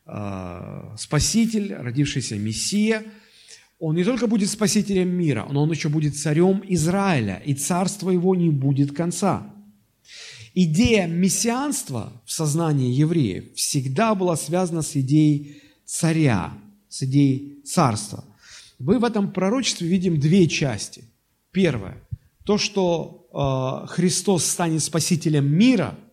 э, 0.05 0.95
Спаситель, 0.97 1.75
родившийся 1.75 2.37
Мессия, 2.37 3.03
он 3.77 3.95
не 3.95 4.05
только 4.05 4.27
будет 4.27 4.49
спасителем 4.49 5.09
мира, 5.09 5.45
но 5.51 5.63
он 5.63 5.71
еще 5.71 5.89
будет 5.89 6.17
царем 6.17 6.63
Израиля, 6.65 7.41
и 7.45 7.53
царство 7.53 8.09
его 8.09 8.35
не 8.35 8.51
будет 8.51 8.95
конца. 8.95 9.53
Идея 10.53 11.07
мессианства 11.07 12.13
в 12.25 12.31
сознании 12.31 12.93
евреев 12.93 13.53
всегда 13.55 14.15
была 14.15 14.37
связана 14.37 14.81
с 14.81 14.95
идеей 14.95 15.61
царя, 15.83 16.53
с 16.87 17.03
идеей 17.03 17.61
царства. 17.65 18.23
Мы 18.79 18.97
в 18.97 19.03
этом 19.03 19.33
пророчестве 19.33 19.89
видим 19.89 20.21
две 20.21 20.47
части. 20.47 21.03
Первое– 21.51 21.97
то, 22.45 22.57
что 22.57 23.27
э, 23.33 23.87
Христос 23.87 24.45
станет 24.45 24.83
спасителем 24.83 25.45
мира– 25.45 25.99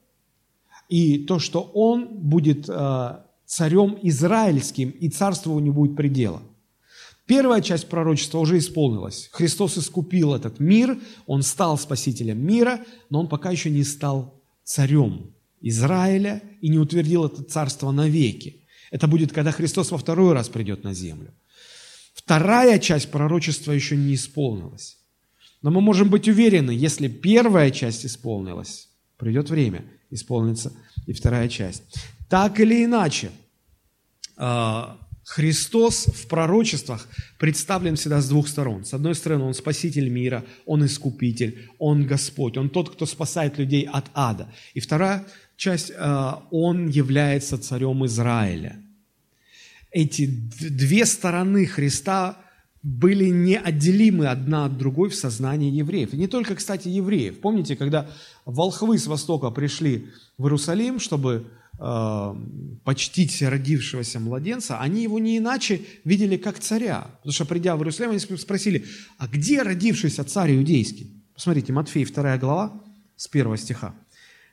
и 0.88 1.18
то, 1.18 1.38
что 1.38 1.62
он 1.74 2.06
будет 2.06 2.68
э, 2.68 3.16
царем 3.44 3.98
израильским, 4.02 4.90
и 4.90 5.08
царству 5.08 5.58
не 5.58 5.70
будет 5.70 5.96
предела. 5.96 6.42
Первая 7.26 7.60
часть 7.60 7.88
пророчества 7.88 8.38
уже 8.38 8.58
исполнилась. 8.58 9.28
Христос 9.32 9.78
искупил 9.78 10.34
этот 10.34 10.60
мир, 10.60 10.98
он 11.26 11.42
стал 11.42 11.76
спасителем 11.76 12.44
мира, 12.44 12.84
но 13.10 13.20
он 13.20 13.28
пока 13.28 13.50
еще 13.50 13.68
не 13.68 13.82
стал 13.82 14.40
царем 14.62 15.34
Израиля 15.60 16.42
и 16.60 16.68
не 16.68 16.78
утвердил 16.78 17.24
это 17.24 17.42
царство 17.42 17.90
навеки. 17.90 18.64
Это 18.92 19.08
будет, 19.08 19.32
когда 19.32 19.50
Христос 19.50 19.90
во 19.90 19.98
второй 19.98 20.34
раз 20.34 20.48
придет 20.48 20.84
на 20.84 20.94
землю. 20.94 21.34
Вторая 22.14 22.78
часть 22.78 23.10
пророчества 23.10 23.72
еще 23.72 23.96
не 23.96 24.14
исполнилась. 24.14 24.98
Но 25.62 25.72
мы 25.72 25.80
можем 25.80 26.08
быть 26.08 26.28
уверены, 26.28 26.70
если 26.70 27.08
первая 27.08 27.72
часть 27.72 28.06
исполнилась, 28.06 28.88
придет 29.16 29.50
время– 29.50 29.84
исполнится 30.10 30.72
и 31.06 31.12
вторая 31.12 31.48
часть. 31.48 31.82
Так 32.28 32.60
или 32.60 32.84
иначе, 32.84 33.30
а, 34.36 34.98
Христос 35.24 36.06
в 36.06 36.28
пророчествах 36.28 37.08
представлен 37.38 37.96
всегда 37.96 38.20
с 38.20 38.28
двух 38.28 38.46
сторон. 38.46 38.84
С 38.84 38.94
одной 38.94 39.14
стороны, 39.14 39.44
Он 39.44 39.54
спаситель 39.54 40.08
мира, 40.08 40.44
Он 40.66 40.84
искупитель, 40.86 41.68
Он 41.78 42.06
Господь, 42.06 42.56
Он 42.56 42.70
тот, 42.70 42.90
кто 42.90 43.06
спасает 43.06 43.58
людей 43.58 43.88
от 43.92 44.06
ада. 44.14 44.48
И 44.74 44.80
вторая 44.80 45.24
часть, 45.56 45.92
а, 45.96 46.46
Он 46.50 46.88
является 46.88 47.58
царем 47.58 48.04
Израиля. 48.06 48.76
эти 49.90 50.26
две 50.26 51.06
стороны 51.06 51.64
Христа 51.66 52.36
были 52.86 53.30
неотделимы 53.30 54.28
одна 54.28 54.66
от 54.66 54.78
другой 54.78 55.08
в 55.08 55.16
сознании 55.16 55.72
евреев. 55.72 56.14
И 56.14 56.16
не 56.16 56.28
только, 56.28 56.54
кстати, 56.54 56.86
евреев. 56.86 57.40
Помните, 57.40 57.74
когда 57.74 58.08
волхвы 58.44 58.96
с 58.96 59.08
востока 59.08 59.50
пришли 59.50 60.06
в 60.38 60.44
Иерусалим, 60.44 61.00
чтобы 61.00 61.48
э, 61.80 62.34
почтить 62.84 63.42
родившегося 63.42 64.20
младенца, 64.20 64.78
они 64.78 65.02
его 65.02 65.18
не 65.18 65.38
иначе 65.38 65.82
видели 66.04 66.36
как 66.36 66.60
царя. 66.60 67.08
Потому 67.16 67.32
что, 67.32 67.44
придя 67.44 67.74
в 67.74 67.80
Иерусалим, 67.80 68.10
они 68.10 68.20
спросили, 68.20 68.84
а 69.18 69.26
где 69.26 69.62
родившийся 69.62 70.22
царь 70.22 70.54
иудейский? 70.54 71.10
Посмотрите, 71.34 71.72
Матфей, 71.72 72.04
2 72.04 72.38
глава, 72.38 72.84
с 73.16 73.28
1 73.28 73.56
стиха. 73.56 73.96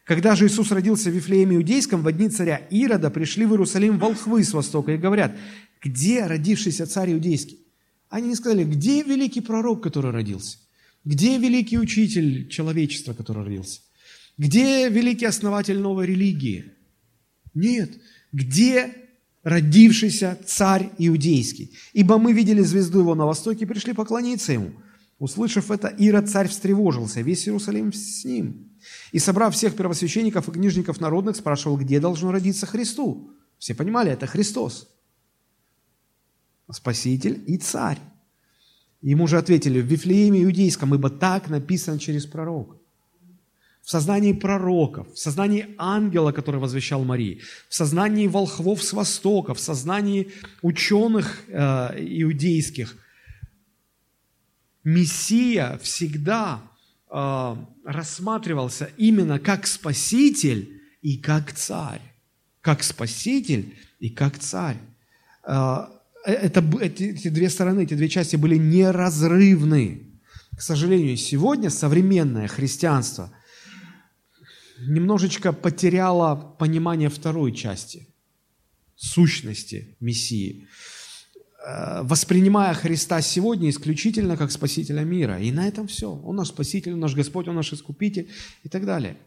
Когда 0.05 0.35
же 0.35 0.47
Иисус 0.47 0.71
родился 0.71 1.11
в 1.11 1.13
Вифлееме 1.13 1.57
Иудейском, 1.57 2.01
в 2.01 2.11
дни 2.11 2.29
царя 2.29 2.57
Ирода 2.71 3.11
пришли 3.11 3.45
в 3.45 3.51
Иерусалим 3.51 3.99
волхвы 3.99 4.43
с 4.43 4.53
востока 4.53 4.91
и 4.91 4.97
говорят, 4.97 5.35
где 5.83 6.25
родившийся 6.25 6.87
царь 6.87 7.13
Иудейский? 7.13 7.62
Они 8.13 8.27
не 8.27 8.35
сказали, 8.35 8.63
где 8.63 9.01
великий 9.01 9.41
пророк, 9.41 9.81
который 9.81 10.11
родился? 10.11 10.59
Где 11.03 11.39
великий 11.39 11.79
учитель 11.79 12.47
человечества, 12.47 13.15
который 13.15 13.43
родился? 13.43 13.81
Где 14.37 14.87
великий 14.87 15.25
основатель 15.25 15.79
новой 15.79 16.05
религии? 16.05 16.73
Нет. 17.55 17.89
Где 18.31 18.93
родившийся 19.41 20.37
царь 20.45 20.91
иудейский? 20.99 21.75
Ибо 21.93 22.19
мы 22.19 22.33
видели 22.33 22.61
звезду 22.61 22.99
его 22.99 23.15
на 23.15 23.25
востоке 23.25 23.65
и 23.65 23.67
пришли 23.67 23.93
поклониться 23.93 24.53
ему. 24.53 24.73
Услышав 25.17 25.71
это, 25.71 25.87
Ирод 25.87 26.29
царь 26.29 26.49
встревожился, 26.49 27.21
весь 27.21 27.47
Иерусалим 27.47 27.91
с 27.93 28.23
ним. 28.25 28.77
И, 29.11 29.17
собрав 29.17 29.55
всех 29.55 29.75
первосвященников 29.75 30.47
и 30.47 30.51
книжников 30.51 31.01
народных, 31.01 31.35
спрашивал, 31.35 31.77
где 31.77 31.99
должно 31.99 32.31
родиться 32.31 32.67
Христу. 32.67 33.31
Все 33.57 33.73
понимали, 33.73 34.11
это 34.11 34.27
Христос. 34.27 34.87
Спаситель 36.73 37.43
и 37.47 37.57
Царь. 37.57 37.99
Ему 39.01 39.27
же 39.27 39.37
ответили, 39.37 39.81
в 39.81 39.85
Вифлееме 39.85 40.43
Иудейском, 40.43 40.95
ибо 40.95 41.09
так 41.09 41.49
написано 41.49 41.99
через 41.99 42.25
пророка. 42.25 42.77
В 43.81 43.89
сознании 43.89 44.31
пророков, 44.31 45.13
в 45.13 45.19
сознании 45.19 45.75
ангела, 45.77 46.31
который 46.31 46.61
возвещал 46.61 47.03
Марии, 47.03 47.41
в 47.67 47.75
сознании 47.75 48.27
волхвов 48.27 48.81
с 48.81 48.93
востока, 48.93 49.53
в 49.53 49.59
сознании 49.59 50.31
ученых 50.61 51.43
э, 51.49 51.89
иудейских, 51.99 52.95
Мессия 54.85 55.77
всегда 55.81 56.61
э, 57.09 57.55
рассматривался 57.85 58.89
именно 58.95 59.37
как 59.37 59.67
спаситель 59.67 60.81
и 61.01 61.17
как 61.17 61.51
царь. 61.51 62.01
Как 62.61 62.83
спаситель 62.83 63.77
и 63.99 64.09
как 64.09 64.39
царь. 64.39 64.77
Э, 65.45 65.87
это, 66.23 66.63
эти, 66.81 67.03
эти 67.03 67.29
две 67.29 67.49
стороны, 67.49 67.83
эти 67.83 67.93
две 67.93 68.09
части 68.09 68.35
были 68.35 68.57
неразрывны. 68.57 70.13
К 70.55 70.61
сожалению, 70.61 71.17
сегодня 71.17 71.69
современное 71.69 72.47
христианство 72.47 73.31
немножечко 74.79 75.51
потеряло 75.53 76.35
понимание 76.35 77.09
второй 77.09 77.53
части, 77.53 78.07
сущности 78.95 79.97
Мессии, 79.99 80.67
э, 81.65 82.03
воспринимая 82.03 82.73
Христа 82.73 83.21
сегодня 83.21 83.69
исключительно 83.69 84.37
как 84.37 84.51
Спасителя 84.51 85.03
мира. 85.03 85.39
И 85.39 85.51
на 85.51 85.67
этом 85.67 85.87
все. 85.87 86.11
Он 86.11 86.35
наш 86.35 86.49
Спаситель, 86.49 86.93
он 86.93 86.99
наш 86.99 87.15
Господь, 87.15 87.47
он 87.47 87.55
наш 87.55 87.73
Искупитель 87.73 88.29
и 88.63 88.69
так 88.69 88.85
далее. 88.85 89.17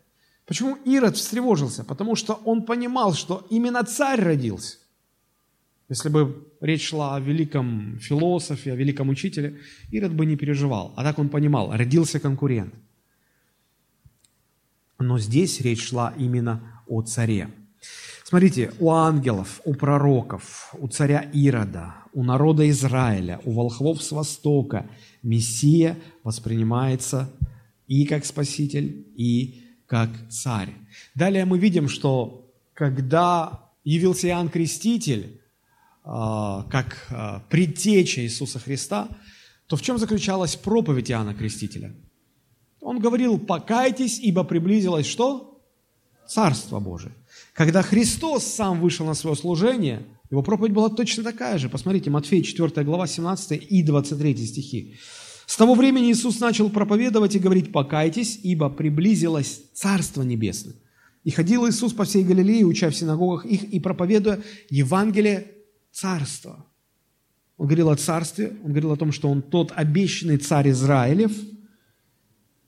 Почему 0.47 0.77
Ирод 0.85 1.17
встревожился? 1.17 1.83
Потому 1.83 2.15
что 2.15 2.35
он 2.45 2.65
понимал, 2.65 3.15
что 3.15 3.47
именно 3.51 3.83
царь 3.83 4.21
родился. 4.21 4.79
Если 5.89 6.09
бы 6.09 6.49
речь 6.61 6.89
шла 6.89 7.15
о 7.15 7.21
великом 7.21 7.99
философе, 8.01 8.73
о 8.73 8.77
великом 8.77 9.09
учителе, 9.09 9.59
Ирод 9.91 10.13
бы 10.13 10.27
не 10.27 10.37
переживал. 10.37 10.93
А 10.97 11.05
так 11.05 11.19
он 11.19 11.29
понимал, 11.29 11.71
родился 11.73 12.19
конкурент. 12.19 12.75
Но 14.99 15.19
здесь 15.19 15.61
речь 15.61 15.89
шла 15.89 16.13
именно 16.19 16.83
о 16.89 17.03
царе. 17.03 17.51
Смотрите, 18.25 18.73
у 18.81 18.91
ангелов, 18.91 19.61
у 19.65 19.75
пророков, 19.75 20.75
у 20.77 20.89
царя 20.89 21.21
Ирода, 21.33 21.95
у 22.13 22.25
народа 22.25 22.69
Израиля, 22.71 23.41
у 23.45 23.53
волхвов 23.53 24.03
с 24.03 24.11
востока 24.11 24.91
Мессия 25.23 25.97
воспринимается 26.25 27.31
и 27.87 28.05
как 28.07 28.25
спаситель, 28.25 29.07
и 29.15 29.63
как 29.87 30.11
царь. 30.31 30.75
Далее 31.15 31.45
мы 31.45 31.59
видим, 31.61 31.89
что 31.89 32.53
когда 32.75 33.71
явился 33.85 34.27
Иоанн 34.27 34.49
Креститель, 34.49 35.41
как 36.07 37.09
а, 37.11 37.41
предтеча 37.51 38.23
Иисуса 38.23 38.61
Христа, 38.61 39.09
то 39.67 39.77
в 39.77 39.83
чем 39.83 39.99
заключалась 39.99 40.55
проповедь 40.55 41.11
Иоанна 41.11 41.35
Крестителя? 41.35 41.95
Он 42.81 43.01
говорил, 43.01 43.39
покайтесь, 43.39 44.21
ибо 44.21 44.45
приблизилось 44.45 45.07
что? 45.07 45.61
Царство 46.29 46.79
Божие. 46.79 47.13
Когда 47.53 47.83
Христос 47.83 48.45
сам 48.45 48.81
вышел 48.81 49.05
на 49.05 49.15
свое 49.15 49.35
служение, 49.35 50.07
его 50.31 50.43
проповедь 50.43 50.73
была 50.73 50.89
точно 50.89 51.25
такая 51.25 51.59
же. 51.59 51.69
Посмотрите, 51.69 52.11
Матфея 52.11 52.43
4 52.43 52.85
глава 52.85 53.09
17 53.09 53.67
и 53.69 53.83
23 53.83 54.47
стихи. 54.47 54.97
С 55.47 55.57
того 55.57 55.75
времени 55.75 56.13
Иисус 56.13 56.39
начал 56.39 56.71
проповедовать 56.71 57.35
и 57.35 57.41
говорить, 57.41 57.73
покайтесь, 57.73 58.39
ибо 58.43 58.69
приблизилось 58.69 59.63
Царство 59.75 60.23
Небесное. 60.23 60.75
И 61.25 61.33
ходил 61.33 61.69
Иисус 61.69 61.93
по 61.93 62.05
всей 62.05 62.23
Галилее, 62.23 62.65
уча 62.65 62.91
в 62.91 62.97
синагогах 62.97 63.45
их 63.47 63.65
и 63.65 63.81
проповедуя 63.81 64.41
Евангелие 64.71 65.56
царство. 65.97 66.67
Он 67.57 67.67
говорил 67.67 67.89
о 67.89 67.97
царстве, 67.97 68.55
он 68.63 68.71
говорил 68.71 68.93
о 68.93 68.97
том, 68.97 69.13
что 69.13 69.31
он 69.31 69.41
тот 69.41 69.73
обещанный 69.75 70.37
царь 70.37 70.69
Израилев. 70.71 71.33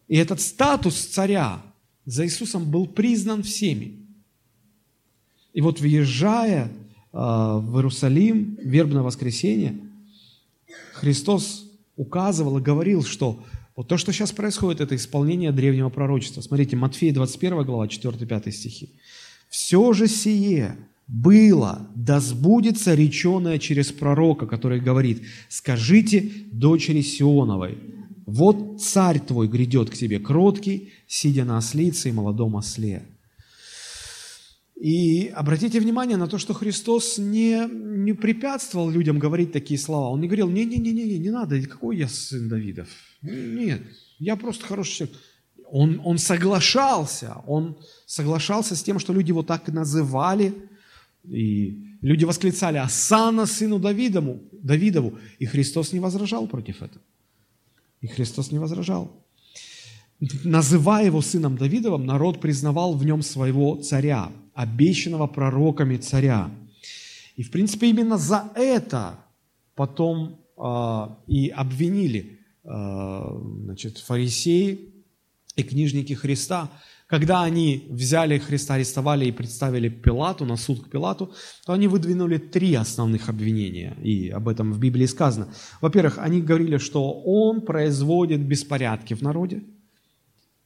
И 0.09 0.17
этот 0.17 0.41
статус 0.41 0.97
царя 0.97 1.61
за 2.07 2.25
Иисусом 2.25 2.71
был 2.71 2.87
признан 2.87 3.43
всеми. 3.43 4.07
И 5.53 5.61
вот 5.61 5.79
въезжая 5.79 6.73
а, 7.13 7.59
в 7.59 7.77
Иерусалим, 7.77 8.57
вербное 8.63 9.03
воскресенье, 9.03 9.79
Христос 10.95 11.71
указывал 11.97 12.57
и 12.57 12.63
говорил, 12.63 13.05
что 13.05 13.45
вот 13.77 13.89
то, 13.89 13.99
что 13.99 14.11
сейчас 14.11 14.33
происходит, 14.33 14.81
это 14.81 14.97
исполнение 14.97 15.53
древнего 15.53 15.91
пророчества. 15.91 16.41
Смотрите, 16.41 16.77
Матфея 16.77 17.13
21 17.13 17.63
глава, 17.65 17.87
4-5 17.89 18.51
стихи. 18.53 18.89
«Все 19.51 19.93
же 19.93 20.09
сие 20.09 20.79
было, 21.09 21.91
да 21.95 22.21
сбудется 22.21 22.95
реченое 22.95 23.59
через 23.59 23.91
пророка, 23.91 24.47
который 24.47 24.79
говорит, 24.79 25.23
скажите 25.49 26.31
дочери 26.53 27.01
Сионовой, 27.01 27.79
вот 28.27 28.83
царь 28.83 29.19
твой 29.19 29.49
грядет 29.49 29.89
к 29.89 29.95
тебе 29.95 30.21
кроткий, 30.21 30.93
сидя 31.07 31.47
на 31.47 31.57
ослице 31.57 32.11
и 32.11 32.13
молодом 32.13 32.57
осле. 32.57 33.03
И 34.77 35.33
обратите 35.35 35.81
внимание 35.81 36.17
на 36.19 36.29
то, 36.29 36.39
что 36.39 36.53
Христос 36.53 37.19
не, 37.19 37.67
не 37.69 38.13
препятствовал 38.13 38.91
людям 38.91 39.19
говорить 39.19 39.51
такие 39.51 39.81
слова. 39.81 40.11
Он 40.11 40.21
не 40.21 40.29
говорил, 40.29 40.49
не-не-не, 40.51 41.19
не 41.19 41.31
надо, 41.31 41.61
какой 41.63 41.97
я 41.97 42.07
сын 42.07 42.49
Давидов. 42.49 42.89
Нет, 43.23 43.81
я 44.19 44.37
просто 44.37 44.67
хороший 44.67 44.93
человек. 44.93 45.17
Он, 45.71 46.01
он 46.05 46.19
соглашался, 46.19 47.43
он 47.47 47.79
соглашался 48.07 48.77
с 48.77 48.83
тем, 48.83 48.99
что 48.99 49.13
люди 49.13 49.31
его 49.31 49.43
так 49.43 49.69
называли, 49.69 50.55
и 51.31 51.97
люди 52.01 52.25
восклицали 52.25 52.79
«Асана 52.79 53.47
сыну 53.47 53.79
Давидову!» 53.79 54.41
Давидову. 54.53 55.19
И 55.39 55.47
Христос 55.47 55.93
не 55.93 56.01
возражал 56.01 56.47
против 56.47 56.83
этого. 56.83 57.03
И 58.01 58.07
Христос 58.07 58.53
не 58.53 58.59
возражал. 58.59 59.11
Называя 60.45 61.07
его 61.07 61.21
сыном 61.21 61.57
Давидовым, 61.57 62.07
народ 62.07 62.41
признавал 62.41 62.95
в 62.95 63.05
нем 63.05 63.23
своего 63.23 63.77
царя, 63.77 64.33
обещанного 64.55 65.27
пророками 65.27 65.97
царя. 65.97 66.51
И, 67.37 67.43
в 67.43 67.51
принципе, 67.51 67.91
именно 67.91 68.19
за 68.19 68.51
это 68.57 69.21
потом 69.77 70.41
э, 70.57 71.07
и 71.29 71.49
обвинили 71.51 72.41
э, 72.65 73.41
значит, 73.65 73.99
фарисеи 73.99 74.93
и 75.55 75.63
книжники 75.63 76.15
Христа– 76.15 76.71
когда 77.09 77.43
они 77.43 77.87
взяли 77.89 78.39
Христа, 78.39 78.75
арестовали 78.75 79.25
и 79.25 79.33
представили 79.33 79.89
Пилату, 79.89 80.45
на 80.45 80.57
суд 80.57 80.85
к 80.85 80.91
Пилату, 80.91 81.33
то 81.65 81.73
они 81.73 81.89
выдвинули 81.89 82.37
три 82.37 82.75
основных 82.75 83.31
обвинения, 83.31 83.97
и 84.03 84.29
об 84.29 84.47
этом 84.47 84.73
в 84.73 84.79
Библии 84.79 85.07
сказано. 85.07 85.49
Во-первых, 85.81 86.19
они 86.19 86.43
говорили, 86.43 86.77
что 86.77 87.13
он 87.25 87.63
производит 87.63 88.47
беспорядки 88.47 89.15
в 89.15 89.23
народе. 89.23 89.63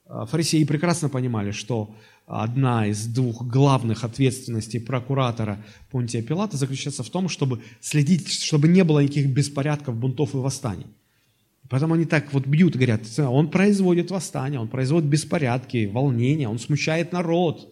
А, 0.04 0.26
фарисеи 0.26 0.64
прекрасно 0.64 1.08
понимали, 1.08 1.52
что 1.52 1.94
одна 2.26 2.88
из 2.88 3.06
двух 3.06 3.46
главных 3.46 4.02
ответственностей 4.02 4.80
прокуратора 4.80 5.64
Понтия 5.92 6.22
Пилата 6.22 6.56
заключается 6.56 7.04
в 7.04 7.10
том, 7.10 7.28
чтобы 7.28 7.62
следить, 7.80 8.28
чтобы 8.28 8.66
не 8.66 8.82
было 8.82 8.98
никаких 8.98 9.28
беспорядков, 9.28 9.94
бунтов 9.94 10.34
и 10.34 10.38
восстаний. 10.38 10.86
Поэтому 11.72 11.94
они 11.94 12.04
так 12.04 12.34
вот 12.34 12.46
бьют 12.46 12.76
и 12.76 12.78
говорят, 12.78 13.00
он 13.18 13.50
производит 13.50 14.10
восстание, 14.10 14.60
он 14.60 14.68
производит 14.68 15.08
беспорядки, 15.08 15.86
волнения, 15.86 16.46
он 16.46 16.58
смущает 16.58 17.12
народ. 17.12 17.66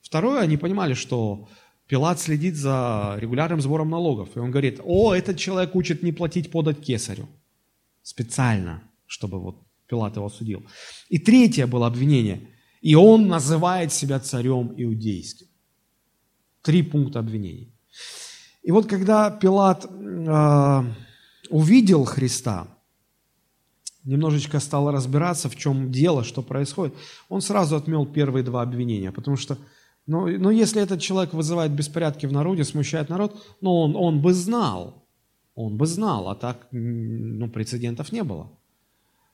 Второе, 0.00 0.40
они 0.40 0.56
понимали, 0.56 0.94
что 0.94 1.48
Пилат 1.86 2.18
следит 2.18 2.56
за 2.56 3.14
регулярным 3.20 3.60
сбором 3.60 3.88
налогов. 3.88 4.30
И 4.34 4.40
он 4.40 4.50
говорит, 4.50 4.80
о, 4.82 5.14
этот 5.14 5.38
человек 5.38 5.76
учит 5.76 6.02
не 6.02 6.10
платить 6.10 6.50
подать 6.50 6.80
кесарю. 6.80 7.28
Специально, 8.02 8.82
чтобы 9.06 9.38
вот 9.38 9.62
Пилат 9.86 10.16
его 10.16 10.28
судил. 10.28 10.64
И 11.08 11.20
третье 11.20 11.68
было 11.68 11.86
обвинение. 11.86 12.48
И 12.80 12.96
он 12.96 13.28
называет 13.28 13.92
себя 13.92 14.18
царем 14.18 14.74
иудейским. 14.76 15.46
Три 16.62 16.82
пункта 16.82 17.20
обвинений. 17.20 17.72
И 18.64 18.72
вот 18.72 18.88
когда 18.88 19.30
Пилат 19.30 19.84
э, 19.84 20.82
увидел 21.50 22.04
Христа, 22.04 22.66
немножечко 24.04 24.60
стал 24.60 24.90
разбираться, 24.90 25.48
в 25.48 25.56
чем 25.56 25.90
дело, 25.90 26.24
что 26.24 26.42
происходит, 26.42 26.94
он 27.28 27.40
сразу 27.40 27.76
отмел 27.76 28.06
первые 28.06 28.42
два 28.42 28.62
обвинения, 28.62 29.12
потому 29.12 29.36
что, 29.36 29.58
ну, 30.06 30.26
ну 30.38 30.50
если 30.50 30.82
этот 30.82 31.00
человек 31.00 31.34
вызывает 31.34 31.72
беспорядки 31.72 32.26
в 32.26 32.32
народе, 32.32 32.64
смущает 32.64 33.08
народ, 33.08 33.40
ну, 33.60 33.74
он, 33.74 33.96
он 33.96 34.20
бы 34.20 34.32
знал, 34.34 35.04
он 35.54 35.76
бы 35.76 35.86
знал, 35.86 36.28
а 36.28 36.34
так, 36.34 36.66
ну, 36.72 37.48
прецедентов 37.48 38.12
не 38.12 38.22
было. 38.22 38.50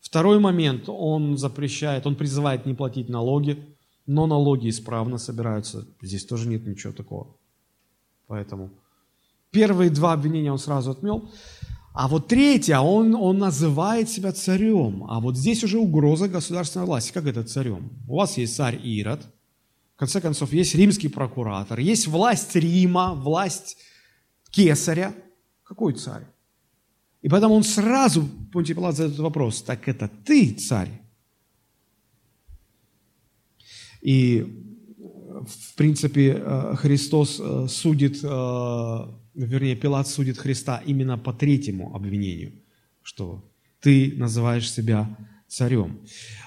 Второй 0.01 0.39
момент, 0.39 0.85
он 0.89 1.37
запрещает, 1.37 2.07
он 2.07 2.15
призывает 2.15 2.67
не 2.67 2.75
платить 2.75 3.09
налоги, 3.09 3.65
но 4.07 4.27
налоги 4.27 4.69
исправно 4.69 5.19
собираются, 5.19 5.87
здесь 6.01 6.25
тоже 6.25 6.49
нет 6.49 6.67
ничего 6.67 6.93
такого. 6.93 7.37
Поэтому 8.27 8.71
первые 9.51 9.91
два 9.91 10.13
обвинения 10.13 10.53
он 10.53 10.59
сразу 10.59 10.91
отмел. 10.91 11.31
А 11.93 12.07
вот 12.07 12.29
третье, 12.29 12.79
он, 12.79 13.15
он 13.15 13.39
называет 13.39 14.09
себя 14.09 14.33
царем. 14.33 15.05
А 15.09 15.21
вот 15.21 15.37
здесь 15.37 15.65
уже 15.65 15.79
угроза 15.79 16.29
государственной 16.29 16.87
власти. 16.87 17.13
Как 17.13 17.27
это 17.27 17.43
царем? 17.43 17.91
У 18.07 18.17
вас 18.17 18.39
есть 18.39 18.55
царь 18.55 18.81
Ирод, 18.83 19.27
в 19.97 19.99
конце 19.99 20.21
концов, 20.21 20.53
есть 20.53 20.77
римский 20.77 21.09
прокуратор, 21.09 21.81
есть 21.81 22.07
власть 22.07 22.55
Рима, 22.55 23.15
власть 23.15 23.79
Кесаря. 24.51 25.13
Какой 25.65 25.93
царь? 25.95 26.25
И 27.21 27.29
поэтому 27.29 27.55
он 27.55 27.65
сразу, 27.65 28.29
Понтий 28.53 28.75
Пилат 28.75 28.95
задает 28.95 29.19
вопрос, 29.19 29.63
так 29.63 29.89
это 29.89 30.09
ты 30.25 30.53
царь? 30.53 31.03
И, 34.01 34.47
в 35.27 35.75
принципе, 35.75 36.41
э, 36.41 36.77
Христос 36.77 37.41
э, 37.41 37.67
судит 37.69 38.21
э, 38.23 39.07
вернее, 39.47 39.77
Пилат 39.77 40.09
судит 40.09 40.39
Христа 40.39 40.83
именно 40.85 41.17
по 41.17 41.33
третьему 41.33 41.95
обвинению, 41.95 42.53
что 43.03 43.45
ты 43.81 44.13
называешь 44.17 44.71
себя 44.71 45.09
царем. 45.47 46.01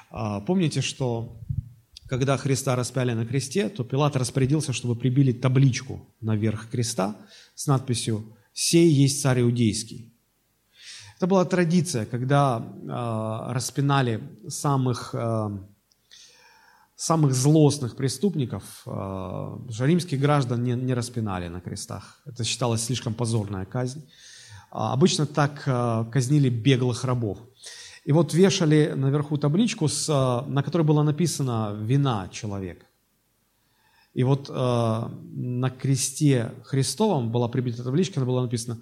А, 0.09 0.41
помните, 0.41 0.81
что 0.81 1.39
когда 2.07 2.35
Христа 2.35 2.75
распяли 2.75 3.13
на 3.13 3.25
кресте, 3.25 3.69
то 3.69 3.83
Пилат 3.83 4.15
распорядился, 4.17 4.73
чтобы 4.73 4.95
прибили 4.95 5.31
табличку 5.31 6.05
наверх 6.19 6.69
креста 6.69 7.15
с 7.55 7.67
надписью 7.67 8.25
«Сей 8.53 8.91
есть 8.91 9.21
царь 9.21 9.41
иудейский». 9.41 10.13
Это 11.15 11.27
была 11.27 11.45
традиция, 11.45 12.05
когда 12.05 12.59
э, 12.59 13.53
распинали 13.53 14.21
самых 14.49 15.11
э, 15.13 15.49
самых 17.01 17.33
злостных 17.33 17.95
преступников 17.95 18.83
э, 18.85 19.57
римских 19.79 20.19
граждан 20.19 20.63
не, 20.63 20.73
не 20.73 20.93
распинали 20.93 21.47
на 21.47 21.59
крестах. 21.59 22.21
Это 22.27 22.43
считалось 22.43 22.83
слишком 22.83 23.15
позорная 23.15 23.65
казнь. 23.65 24.07
А 24.69 24.93
обычно 24.93 25.25
так 25.25 25.63
э, 25.65 26.05
казнили 26.11 26.49
беглых 26.49 27.03
рабов. 27.03 27.39
И 28.05 28.11
вот 28.11 28.35
вешали 28.35 28.93
наверху 28.95 29.37
табличку, 29.37 29.87
с, 29.87 30.07
э, 30.09 30.47
на 30.47 30.61
которой 30.61 30.83
было 30.83 31.01
написано 31.01 31.75
«вина 31.75 32.29
человека». 32.31 32.85
И 34.13 34.23
вот 34.23 34.47
э, 34.47 34.53
на 34.53 35.69
кресте 35.71 36.51
Христовом 36.65 37.31
была 37.31 37.47
прибита 37.47 37.83
табличка, 37.83 38.19
она 38.19 38.27
была 38.27 38.43
написана 38.43 38.77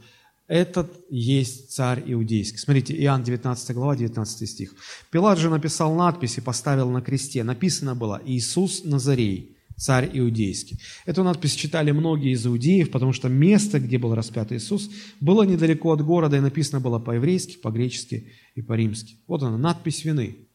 этот 0.50 1.06
есть 1.12 1.72
царь 1.72 2.04
иудейский. 2.08 2.58
Смотрите, 2.58 2.96
Иоанн 3.04 3.24
19 3.24 3.76
глава, 3.76 3.96
19 3.96 4.50
стих. 4.50 4.74
Пилат 5.12 5.38
же 5.38 5.48
написал 5.48 5.94
надпись 5.94 6.40
и 6.40 6.42
поставил 6.42 6.90
на 6.90 7.02
кресте. 7.02 7.44
Написано 7.44 7.94
было 7.94 8.20
«Иисус 8.26 8.84
Назарей, 8.84 9.56
царь 9.78 10.10
иудейский». 10.12 10.80
Эту 11.06 11.24
надпись 11.24 11.54
читали 11.54 11.92
многие 11.92 12.32
из 12.32 12.48
иудеев, 12.48 12.90
потому 12.90 13.14
что 13.14 13.30
место, 13.30 13.80
где 13.80 14.00
был 14.00 14.16
распят 14.16 14.52
Иисус, 14.52 14.90
было 15.20 15.44
недалеко 15.44 15.92
от 15.92 16.02
города, 16.02 16.38
и 16.38 16.42
написано 16.42 16.80
было 16.80 16.98
по-еврейски, 16.98 17.58
по-гречески 17.58 18.32
и 18.56 18.64
по-римски. 18.64 19.18
Вот 19.28 19.44
она, 19.44 19.60
надпись 19.60 20.04
вины. 20.04 20.48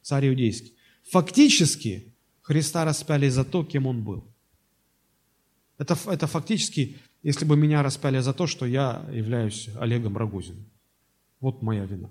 Царь 0.00 0.28
иудейский. 0.28 0.74
Фактически 1.10 2.14
Христа 2.42 2.84
распяли 2.84 3.28
за 3.28 3.44
то, 3.44 3.64
кем 3.64 3.88
он 3.88 4.04
был. 4.04 4.32
Это, 5.76 5.98
это 6.06 6.28
фактически 6.28 6.98
если 7.22 7.44
бы 7.44 7.56
меня 7.56 7.82
распяли 7.82 8.20
за 8.20 8.32
то, 8.32 8.46
что 8.46 8.66
я 8.66 9.04
являюсь 9.12 9.68
Олегом 9.78 10.16
Рогозиным. 10.16 10.64
Вот 11.40 11.62
моя 11.62 11.84
вина. 11.84 12.10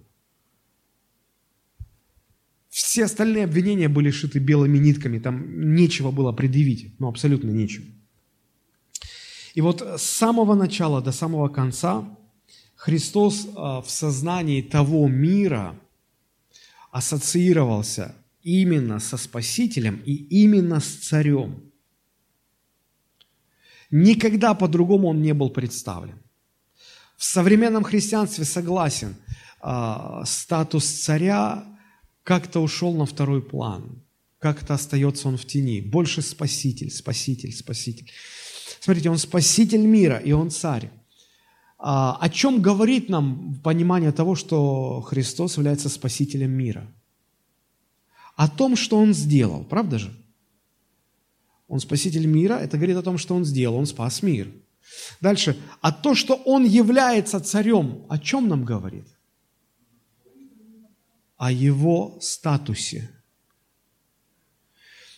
Все 2.69 3.05
остальные 3.05 3.45
обвинения 3.45 3.89
были 3.89 4.11
шиты 4.11 4.39
белыми 4.39 4.77
нитками, 4.77 5.19
там 5.19 5.73
нечего 5.73 6.11
было 6.11 6.31
предъявить, 6.31 6.93
ну 6.99 7.07
абсолютно 7.07 7.49
нечего. 7.49 7.85
И 9.55 9.61
вот 9.61 9.81
с 9.81 10.03
самого 10.03 10.53
начала 10.53 11.01
до 11.01 11.11
самого 11.11 11.47
конца 11.47 12.05
Христос 12.75 13.47
а, 13.55 13.81
в 13.81 13.89
сознании 13.89 14.61
того 14.61 15.07
мира 15.07 15.75
ассоциировался 16.91 18.15
именно 18.43 18.99
со 18.99 19.17
Спасителем 19.17 20.01
и 20.05 20.13
именно 20.13 20.79
с 20.79 20.85
Царем. 20.85 21.66
Никогда 23.91 24.53
по-другому 24.53 25.09
он 25.09 25.21
не 25.21 25.33
был 25.33 25.49
представлен. 25.49 26.19
В 27.15 27.23
современном 27.23 27.83
христианстве 27.83 28.45
согласен, 28.45 29.15
э, 29.63 30.21
статус 30.25 30.85
царя 30.85 31.65
как-то 32.23 32.59
ушел 32.59 32.93
на 32.93 33.05
второй 33.05 33.41
план, 33.41 34.03
как-то 34.39 34.73
остается 34.73 35.27
он 35.27 35.37
в 35.37 35.45
тени. 35.45 35.81
Больше 35.81 36.21
спаситель, 36.21 36.91
спаситель, 36.91 37.53
спаситель. 37.53 38.11
Смотрите, 38.79 39.09
он 39.09 39.17
спаситель 39.17 39.85
мира, 39.85 40.17
и 40.17 40.31
он 40.31 40.51
царь. 40.51 40.91
А, 41.79 42.17
о 42.19 42.29
чем 42.29 42.61
говорит 42.61 43.09
нам 43.09 43.55
понимание 43.63 44.11
того, 44.11 44.35
что 44.35 45.01
Христос 45.01 45.57
является 45.57 45.89
спасителем 45.89 46.51
мира? 46.51 46.87
О 48.35 48.47
том, 48.47 48.75
что 48.75 48.97
он 48.97 49.13
сделал, 49.13 49.63
правда 49.63 49.99
же? 49.99 50.13
Он 51.67 51.79
спаситель 51.79 52.25
мира, 52.25 52.53
это 52.53 52.77
говорит 52.77 52.97
о 52.97 53.03
том, 53.03 53.17
что 53.17 53.35
он 53.35 53.45
сделал, 53.45 53.77
он 53.77 53.85
спас 53.85 54.21
мир. 54.21 54.47
Дальше, 55.21 55.57
а 55.81 55.91
то, 55.91 56.15
что 56.15 56.35
он 56.35 56.65
является 56.65 57.39
царем, 57.39 58.05
о 58.09 58.17
чем 58.17 58.47
нам 58.47 58.63
говорит? 58.63 59.05
О 61.35 61.51
его 61.51 62.17
статусе. 62.21 63.09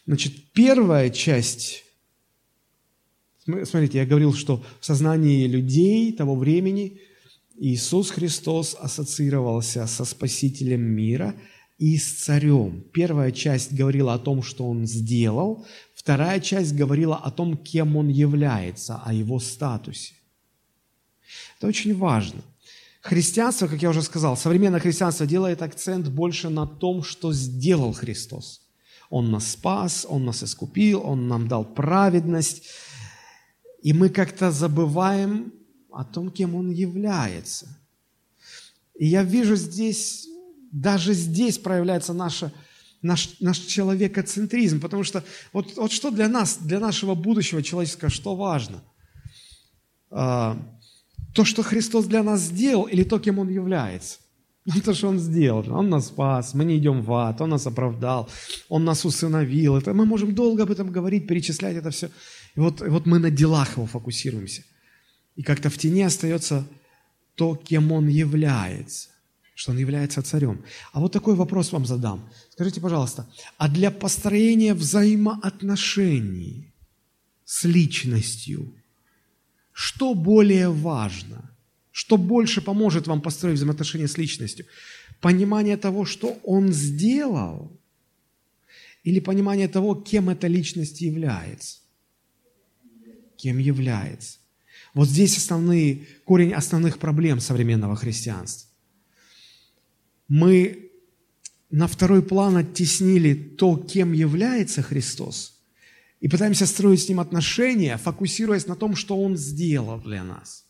Значит, 0.05 0.51
первая 0.53 1.11
часть, 1.11 1.83
смотрите, 3.45 3.99
я 3.99 4.05
говорил, 4.05 4.33
что 4.33 4.63
в 4.79 4.85
сознании 4.85 5.45
людей 5.45 6.11
того 6.13 6.35
времени 6.35 6.99
Иисус 7.57 8.09
Христос 8.09 8.75
ассоциировался 8.79 9.85
со 9.85 10.05
Спасителем 10.05 10.81
мира 10.81 11.35
и 11.77 11.97
с 11.97 12.23
царем. 12.23 12.83
Первая 12.91 13.31
часть 13.31 13.73
говорила 13.73 14.13
о 14.13 14.19
том, 14.19 14.41
что 14.41 14.67
он 14.67 14.87
сделал, 14.87 15.65
Вторая 15.99 16.39
часть 16.39 16.73
говорила 16.75 17.17
о 17.17 17.29
том, 17.29 17.57
кем 17.57 17.97
он 17.97 18.07
является, 18.07 19.01
о 19.03 19.13
его 19.13 19.37
статусе. 19.37 20.13
Это 21.57 21.67
очень 21.67 21.93
важно. 21.93 22.41
Христианство, 23.01 23.67
как 23.67 23.81
я 23.81 23.89
уже 23.89 24.01
сказал, 24.01 24.37
современное 24.37 24.79
христианство 24.79 25.27
делает 25.27 25.61
акцент 25.61 26.07
больше 26.07 26.47
на 26.47 26.65
том, 26.65 27.03
что 27.03 27.33
сделал 27.33 27.91
Христос. 27.91 28.61
Он 29.09 29.29
нас 29.29 29.51
спас, 29.51 30.05
Он 30.07 30.23
нас 30.23 30.41
искупил, 30.41 31.01
Он 31.05 31.27
нам 31.27 31.49
дал 31.49 31.65
праведность. 31.65 32.63
И 33.83 33.91
мы 33.91 34.07
как-то 34.07 34.51
забываем 34.51 35.51
о 35.91 36.05
том, 36.05 36.31
кем 36.31 36.55
Он 36.55 36.71
является. 36.71 37.77
И 38.97 39.05
я 39.05 39.23
вижу 39.23 39.57
здесь, 39.57 40.29
даже 40.71 41.11
здесь 41.13 41.57
проявляется 41.57 42.13
наша 42.13 42.53
наш, 43.01 43.39
наш 43.39 43.59
человекоцентризм, 43.59 44.79
потому 44.79 45.03
что 45.03 45.23
вот, 45.53 45.77
вот 45.77 45.91
что 45.91 46.11
для 46.11 46.27
нас, 46.27 46.57
для 46.57 46.79
нашего 46.79 47.15
будущего 47.15 47.63
человеческого, 47.63 48.09
что 48.09 48.35
важно? 48.35 48.83
А, 50.11 50.57
то, 51.33 51.45
что 51.45 51.63
Христос 51.63 52.05
для 52.05 52.23
нас 52.23 52.41
сделал, 52.41 52.85
или 52.85 53.03
то, 53.03 53.19
кем 53.19 53.39
Он 53.39 53.49
является? 53.49 54.19
Ну, 54.65 54.81
то, 54.85 54.93
что 54.93 55.07
Он 55.07 55.19
сделал. 55.19 55.65
Он 55.71 55.89
нас 55.89 56.07
спас, 56.07 56.53
мы 56.53 56.65
не 56.65 56.77
идем 56.77 57.01
в 57.01 57.13
ад, 57.13 57.41
Он 57.41 57.49
нас 57.49 57.67
оправдал, 57.67 58.29
Он 58.67 58.83
нас 58.83 59.05
усыновил. 59.05 59.77
Это, 59.77 59.93
мы 59.93 60.05
можем 60.05 60.35
долго 60.35 60.63
об 60.63 60.71
этом 60.71 60.91
говорить, 60.91 61.27
перечислять 61.27 61.77
это 61.77 61.91
все. 61.91 62.09
И 62.55 62.59
вот, 62.59 62.81
и 62.81 62.89
вот 62.89 63.05
мы 63.05 63.19
на 63.19 63.31
делах 63.31 63.77
Его 63.77 63.85
фокусируемся. 63.85 64.63
И 65.35 65.43
как-то 65.43 65.69
в 65.69 65.77
тени 65.77 66.01
остается 66.01 66.67
то, 67.35 67.55
кем 67.55 67.91
Он 67.91 68.07
является 68.07 69.09
что 69.59 69.71
он 69.71 69.77
является 69.77 70.21
царем. 70.21 70.63
А 70.93 71.01
вот 71.01 71.11
такой 71.11 71.35
вопрос 71.35 71.73
вам 71.73 71.85
задам. 71.85 72.29
Скажите, 72.51 72.79
пожалуйста, 72.79 73.27
а 73.57 73.67
для 73.67 73.91
построения 73.91 74.73
взаимоотношений 74.73 76.71
с 77.43 77.65
личностью. 77.65 78.73
Что 79.73 80.13
более 80.13 80.69
важно? 80.69 81.51
Что 81.91 82.15
больше 82.17 82.61
поможет 82.61 83.07
вам 83.07 83.21
построить 83.21 83.57
взаимоотношения 83.57 84.07
с 84.07 84.17
личностью? 84.17 84.65
Понимание 85.19 85.75
того, 85.75 86.05
что 86.05 86.39
он 86.43 86.71
сделал, 86.71 87.69
или 89.03 89.19
понимание 89.19 89.67
того, 89.67 89.93
кем 89.93 90.29
эта 90.29 90.47
личность 90.47 91.01
является? 91.01 91.79
Кем 93.35 93.57
является? 93.57 94.37
Вот 94.93 95.09
здесь 95.09 95.37
основные, 95.37 96.07
корень 96.23 96.53
основных 96.53 96.97
проблем 96.97 97.41
современного 97.41 97.97
христианства. 97.97 98.68
Мы 100.29 100.91
на 101.71 101.87
второй 101.87 102.21
план 102.21 102.57
оттеснили 102.57 103.33
то, 103.33 103.75
кем 103.77 104.13
является 104.13 104.81
Христос, 104.81 105.59
и 106.21 106.27
пытаемся 106.27 106.65
строить 106.65 107.03
с 107.03 107.09
Ним 107.09 107.19
отношения, 107.19 107.97
фокусируясь 107.97 108.67
на 108.67 108.75
том, 108.75 108.95
что 108.95 109.17
Он 109.19 109.35
сделал 109.37 109.99
для 109.99 110.23
нас. 110.23 110.65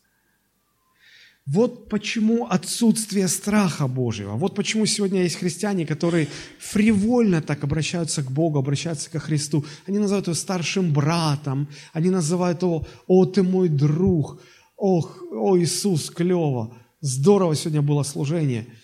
Вот 1.46 1.88
почему 1.88 2.46
отсутствие 2.46 3.26
страха 3.28 3.88
Божьего. 3.88 4.36
Вот 4.36 4.54
почему 4.54 4.86
сегодня 4.86 5.22
есть 5.22 5.36
христиане, 5.36 5.84
которые 5.84 6.28
фривольно 6.58 7.42
так 7.42 7.64
обращаются 7.64 8.22
к 8.22 8.30
Богу, 8.30 8.58
обращаются 8.58 9.10
ко 9.10 9.18
Христу. 9.18 9.64
Они 9.86 9.98
называют 9.98 10.26
его 10.26 10.34
старшим 10.34 10.92
братом, 10.92 11.68
они 11.92 12.10
называют 12.10 12.62
его 12.62 12.86
«О, 13.06 13.24
ты 13.24 13.42
мой 13.42 13.68
друг», 13.68 14.40
«Ох, 14.76 15.22
о, 15.32 15.58
Иисус, 15.58 16.10
клево». 16.10 16.76
Здорово 17.00 17.56
сегодня 17.56 17.82
было 17.82 18.04
служение– 18.04 18.66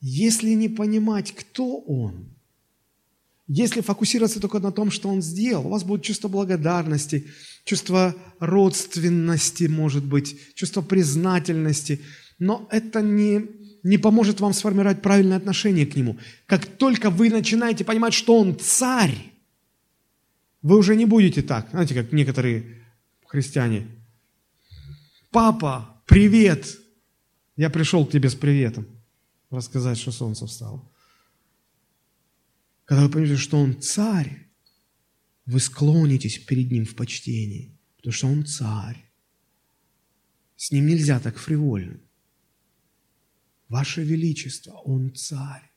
если 0.00 0.50
не 0.50 0.68
понимать, 0.68 1.32
кто 1.32 1.78
Он, 1.78 2.28
если 3.46 3.80
фокусироваться 3.80 4.40
только 4.40 4.60
на 4.60 4.72
том, 4.72 4.90
что 4.90 5.08
Он 5.08 5.22
сделал, 5.22 5.66
у 5.66 5.70
вас 5.70 5.82
будет 5.82 6.02
чувство 6.02 6.28
благодарности, 6.28 7.28
чувство 7.64 8.14
родственности, 8.38 9.64
может 9.64 10.04
быть, 10.04 10.54
чувство 10.54 10.82
признательности, 10.82 12.00
но 12.38 12.68
это 12.70 13.00
не, 13.00 13.46
не 13.82 13.98
поможет 13.98 14.40
вам 14.40 14.52
сформировать 14.52 15.02
правильное 15.02 15.38
отношение 15.38 15.86
к 15.86 15.96
Нему. 15.96 16.18
Как 16.46 16.66
только 16.66 17.10
вы 17.10 17.30
начинаете 17.30 17.84
понимать, 17.84 18.14
что 18.14 18.38
Он 18.38 18.56
царь, 18.58 19.16
вы 20.60 20.76
уже 20.76 20.94
не 20.94 21.06
будете 21.06 21.42
так, 21.42 21.68
знаете, 21.70 21.94
как 21.94 22.12
некоторые 22.12 22.84
христиане. 23.26 23.86
Папа, 25.30 26.02
привет! 26.06 26.78
Я 27.56 27.70
пришел 27.70 28.06
к 28.06 28.12
тебе 28.12 28.28
с 28.28 28.34
приветом 28.34 28.86
рассказать, 29.50 29.98
что 29.98 30.12
солнце 30.12 30.46
встало. 30.46 30.90
Когда 32.84 33.04
вы 33.04 33.10
поймете, 33.10 33.36
что 33.36 33.58
Он 33.58 33.80
царь, 33.80 34.46
вы 35.46 35.60
склонитесь 35.60 36.38
перед 36.38 36.70
Ним 36.70 36.84
в 36.84 36.94
почтении, 36.94 37.78
потому 37.96 38.12
что 38.12 38.26
Он 38.28 38.46
царь. 38.46 39.04
С 40.56 40.70
Ним 40.70 40.86
нельзя 40.86 41.20
так 41.20 41.38
фривольно. 41.38 42.00
Ваше 43.68 44.02
Величество, 44.02 44.72
Он 44.84 45.14
царь. 45.14 45.70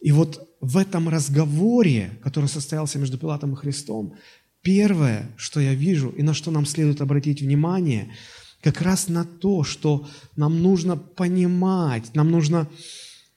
И 0.00 0.12
вот 0.12 0.56
в 0.60 0.76
этом 0.76 1.08
разговоре, 1.08 2.18
который 2.22 2.48
состоялся 2.48 2.98
между 2.98 3.18
Пилатом 3.18 3.54
и 3.54 3.56
Христом, 3.56 4.16
первое, 4.60 5.32
что 5.36 5.60
я 5.60 5.74
вижу 5.74 6.10
и 6.10 6.22
на 6.22 6.34
что 6.34 6.50
нам 6.50 6.66
следует 6.66 7.00
обратить 7.00 7.40
внимание– 7.40 8.14
как 8.62 8.80
раз 8.80 9.08
на 9.08 9.24
то, 9.24 9.64
что 9.64 10.08
нам 10.36 10.62
нужно 10.62 10.96
понимать, 10.96 12.14
нам 12.14 12.30
нужно 12.30 12.70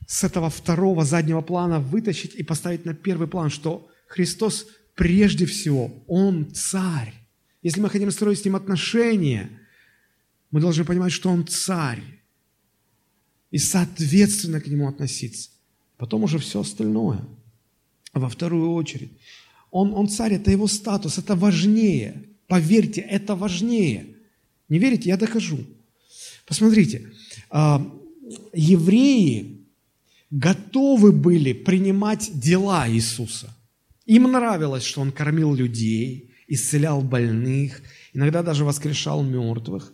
с 0.07 0.23
этого 0.23 0.51
второго 0.51 1.03
заднего 1.03 1.41
плана 1.41 1.79
вытащить 1.79 2.35
и 2.35 2.43
поставить 2.43 2.85
на 2.85 2.93
первый 2.93 3.27
план, 3.27 3.49
что 3.49 3.89
Христос 4.07 4.67
прежде 4.93 5.47
всего, 5.47 5.91
Он 6.07 6.53
царь. 6.53 7.13
Если 7.63 7.81
мы 7.81 7.89
хотим 7.89 8.11
строить 8.11 8.39
с 8.39 8.45
Ним 8.45 8.55
отношения, 8.55 9.49
мы 10.51 10.61
должны 10.61 10.85
понимать, 10.85 11.11
что 11.11 11.31
Он 11.31 11.45
царь. 11.47 12.03
И 13.49 13.57
соответственно 13.57 14.61
к 14.61 14.67
Нему 14.67 14.88
относиться. 14.88 15.49
Потом 15.97 16.23
уже 16.23 16.38
все 16.38 16.61
остальное. 16.61 17.25
Во 18.13 18.29
вторую 18.29 18.73
очередь. 18.73 19.11
Он, 19.71 19.91
он 19.93 20.07
царь, 20.07 20.35
это 20.35 20.51
его 20.51 20.67
статус, 20.67 21.17
это 21.17 21.35
важнее. 21.35 22.29
Поверьте, 22.47 23.01
это 23.01 23.35
важнее– 23.35 24.11
не 24.69 24.80
верите? 24.80 25.10
Я 25.10 25.17
докажу. 25.17 25.60
Посмотрите, 26.45 27.12
а, 27.49 27.86
евреи 28.54 29.65
готовы 30.32 31.12
были 31.12 31.54
принимать 31.54 32.32
дела 32.34 32.89
Иисуса. 32.89 33.56
Им 34.06 34.32
нравилось, 34.32 34.84
что 34.84 35.01
Он 35.01 35.12
кормил 35.12 35.56
людей, 35.56 36.32
исцелял 36.47 37.01
больных, 37.01 37.82
иногда 38.13 38.43
даже 38.43 38.65
воскрешал 38.65 39.23
мертвых. 39.23 39.93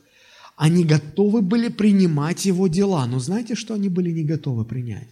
Они 0.58 0.84
готовы 0.84 1.42
были 1.42 1.70
принимать 1.70 2.46
Его 2.46 2.68
дела. 2.68 3.06
Но 3.08 3.20
знаете, 3.20 3.56
что 3.56 3.74
они 3.74 3.90
были 3.90 4.12
не 4.12 4.24
готовы 4.24 4.66
принять? 4.66 5.08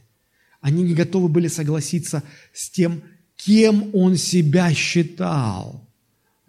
Они 0.62 0.84
не 0.84 0.94
готовы 0.94 1.30
были 1.30 1.48
согласиться 1.48 2.24
с 2.54 2.70
тем, 2.70 3.02
кем 3.38 3.90
Он 3.94 4.18
себя 4.18 4.74
считал– 4.74 5.86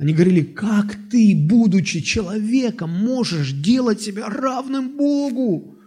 они 0.01 0.15
говорили, 0.15 0.41
как 0.41 0.97
ты, 1.11 1.37
будучи 1.37 2.01
человеком, 2.01 2.89
можешь 2.89 3.53
делать 3.53 4.01
себя 4.01 4.31
равным 4.31 4.97
Богу? 4.97 5.79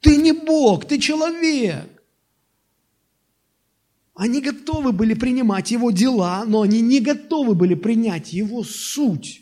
Ты 0.00 0.16
не 0.16 0.32
Бог, 0.32 0.84
ты 0.86 0.98
человек. 0.98 1.88
Они 4.14 4.42
готовы 4.42 4.92
были 4.92 5.14
принимать 5.14 5.70
его 5.70 5.90
дела, 5.90 6.44
но 6.44 6.60
они 6.60 6.82
не 6.82 7.00
готовы 7.00 7.54
были 7.54 7.74
принять 7.74 8.34
его 8.34 8.62
суть. 8.62 9.39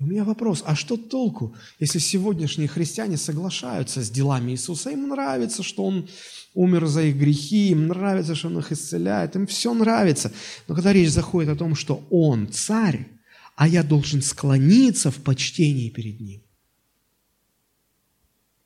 У 0.00 0.06
меня 0.06 0.22
вопрос, 0.22 0.62
а 0.64 0.76
что 0.76 0.96
толку, 0.96 1.56
если 1.80 1.98
сегодняшние 1.98 2.68
христиане 2.68 3.16
соглашаются 3.16 4.00
с 4.00 4.10
делами 4.10 4.52
Иисуса, 4.52 4.90
им 4.90 5.08
нравится, 5.08 5.64
что 5.64 5.84
Он 5.84 6.08
умер 6.54 6.86
за 6.86 7.02
их 7.02 7.16
грехи, 7.16 7.70
им 7.70 7.88
нравится, 7.88 8.36
что 8.36 8.46
Он 8.46 8.58
их 8.58 8.70
исцеляет, 8.70 9.34
им 9.34 9.48
все 9.48 9.74
нравится. 9.74 10.32
Но 10.68 10.76
когда 10.76 10.92
речь 10.92 11.10
заходит 11.10 11.50
о 11.50 11.56
том, 11.56 11.74
что 11.74 12.06
Он 12.10 12.46
царь, 12.46 13.08
а 13.56 13.66
я 13.66 13.82
должен 13.82 14.22
склониться 14.22 15.10
в 15.10 15.16
почтении 15.16 15.90
перед 15.90 16.20
Ним, 16.20 16.42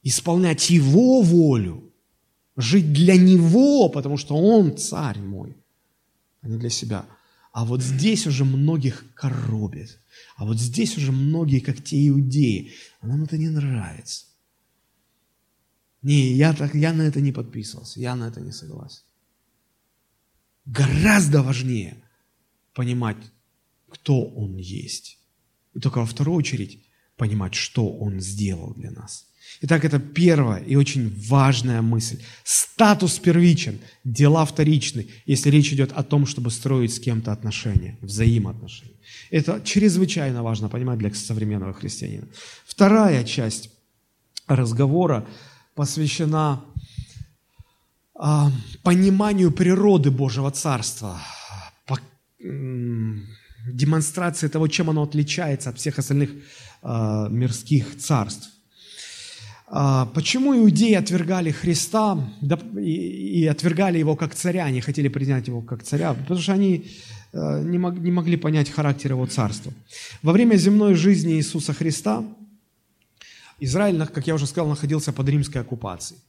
исполнять 0.02 0.68
Его 0.68 1.22
волю, 1.22 1.82
жить 2.58 2.92
для 2.92 3.16
Него, 3.16 3.88
потому 3.88 4.18
что 4.18 4.36
Он 4.36 4.76
царь 4.76 5.18
мой, 5.18 5.56
а 6.42 6.48
не 6.48 6.58
для 6.58 6.68
себя. 6.68 7.06
А 7.52 7.66
вот 7.66 7.82
здесь 7.82 8.26
уже 8.26 8.44
многих 8.44 9.04
коробит. 9.14 10.00
А 10.36 10.46
вот 10.46 10.58
здесь 10.58 10.96
уже 10.96 11.12
многие, 11.12 11.60
как 11.60 11.82
те 11.84 12.08
иудеи, 12.08 12.72
а 13.00 13.06
нам 13.06 13.24
это 13.24 13.36
не 13.36 13.50
нравится. 13.50 14.26
Не, 16.00 16.32
я, 16.32 16.54
так, 16.54 16.74
я 16.74 16.92
на 16.92 17.02
это 17.02 17.20
не 17.20 17.30
подписывался, 17.30 18.00
я 18.00 18.16
на 18.16 18.28
это 18.28 18.40
не 18.40 18.52
согласен. 18.52 19.02
Гораздо 20.64 21.42
важнее 21.42 22.02
понимать, 22.72 23.18
кто 23.88 24.24
Он 24.24 24.56
есть. 24.56 25.18
И 25.74 25.80
только 25.80 25.98
во 25.98 26.06
вторую 26.06 26.36
очередь 26.36 26.84
понимать, 27.16 27.54
что 27.54 27.86
Он 27.98 28.20
сделал 28.20 28.74
для 28.74 28.90
нас. 28.90 29.26
Итак, 29.60 29.84
это 29.84 30.00
первая 30.00 30.62
и 30.62 30.76
очень 30.76 31.12
важная 31.28 31.82
мысль. 31.82 32.18
Статус 32.44 33.18
первичен, 33.18 33.78
дела 34.04 34.44
вторичны, 34.44 35.06
если 35.26 35.50
речь 35.50 35.72
идет 35.72 35.92
о 35.92 36.02
том, 36.02 36.26
чтобы 36.26 36.50
строить 36.50 36.94
с 36.94 36.98
кем-то 36.98 37.32
отношения, 37.32 37.98
взаимоотношения. 38.00 38.96
Это 39.30 39.60
чрезвычайно 39.64 40.42
важно 40.42 40.68
понимать 40.68 40.98
для 40.98 41.12
современного 41.14 41.72
христианина. 41.72 42.26
Вторая 42.66 43.24
часть 43.24 43.70
разговора 44.46 45.26
посвящена 45.74 46.64
а, 48.14 48.50
пониманию 48.82 49.50
природы 49.50 50.10
Божьего 50.10 50.50
Царства, 50.50 51.18
по, 51.87 51.98
демонстрации 52.38 54.48
того, 54.48 54.68
чем 54.68 54.90
оно 54.90 55.02
отличается 55.02 55.70
от 55.70 55.79
всех 55.79 55.98
остальных 55.98 56.31
а, 56.83 57.29
мирских 57.29 57.98
царств. 57.98 58.50
А, 59.75 60.04
почему 60.04 60.54
иудеи 60.54 60.92
отвергали 60.92 61.50
Христа 61.50 62.18
и 62.79 63.46
отвергали 63.46 63.98
его 63.98 64.16
как 64.16 64.35
царя, 64.35 64.68
не 64.70 64.83
хотели 64.83 65.08
принять 65.08 65.48
его 65.48 65.62
как 65.62 65.83
царя? 65.83 66.12
Потому 66.12 66.40
что 66.40 66.52
они 66.52 66.90
э, 67.33 67.62
не 67.64 67.79
могли 67.79 68.37
понять 68.37 68.68
характер 68.68 69.12
его 69.12 69.25
царства. 69.25 69.73
Во 70.23 70.33
время 70.33 70.56
земной 70.56 70.94
жизни 70.94 71.37
Иисуса 71.37 71.73
Христа 71.73 72.23
Израиль, 73.60 74.06
как 74.06 74.27
я 74.27 74.35
уже 74.35 74.46
сказал, 74.46 74.68
находился 74.68 75.10
под 75.10 75.27
римской 75.31 75.62
оккупацией. 75.62 76.20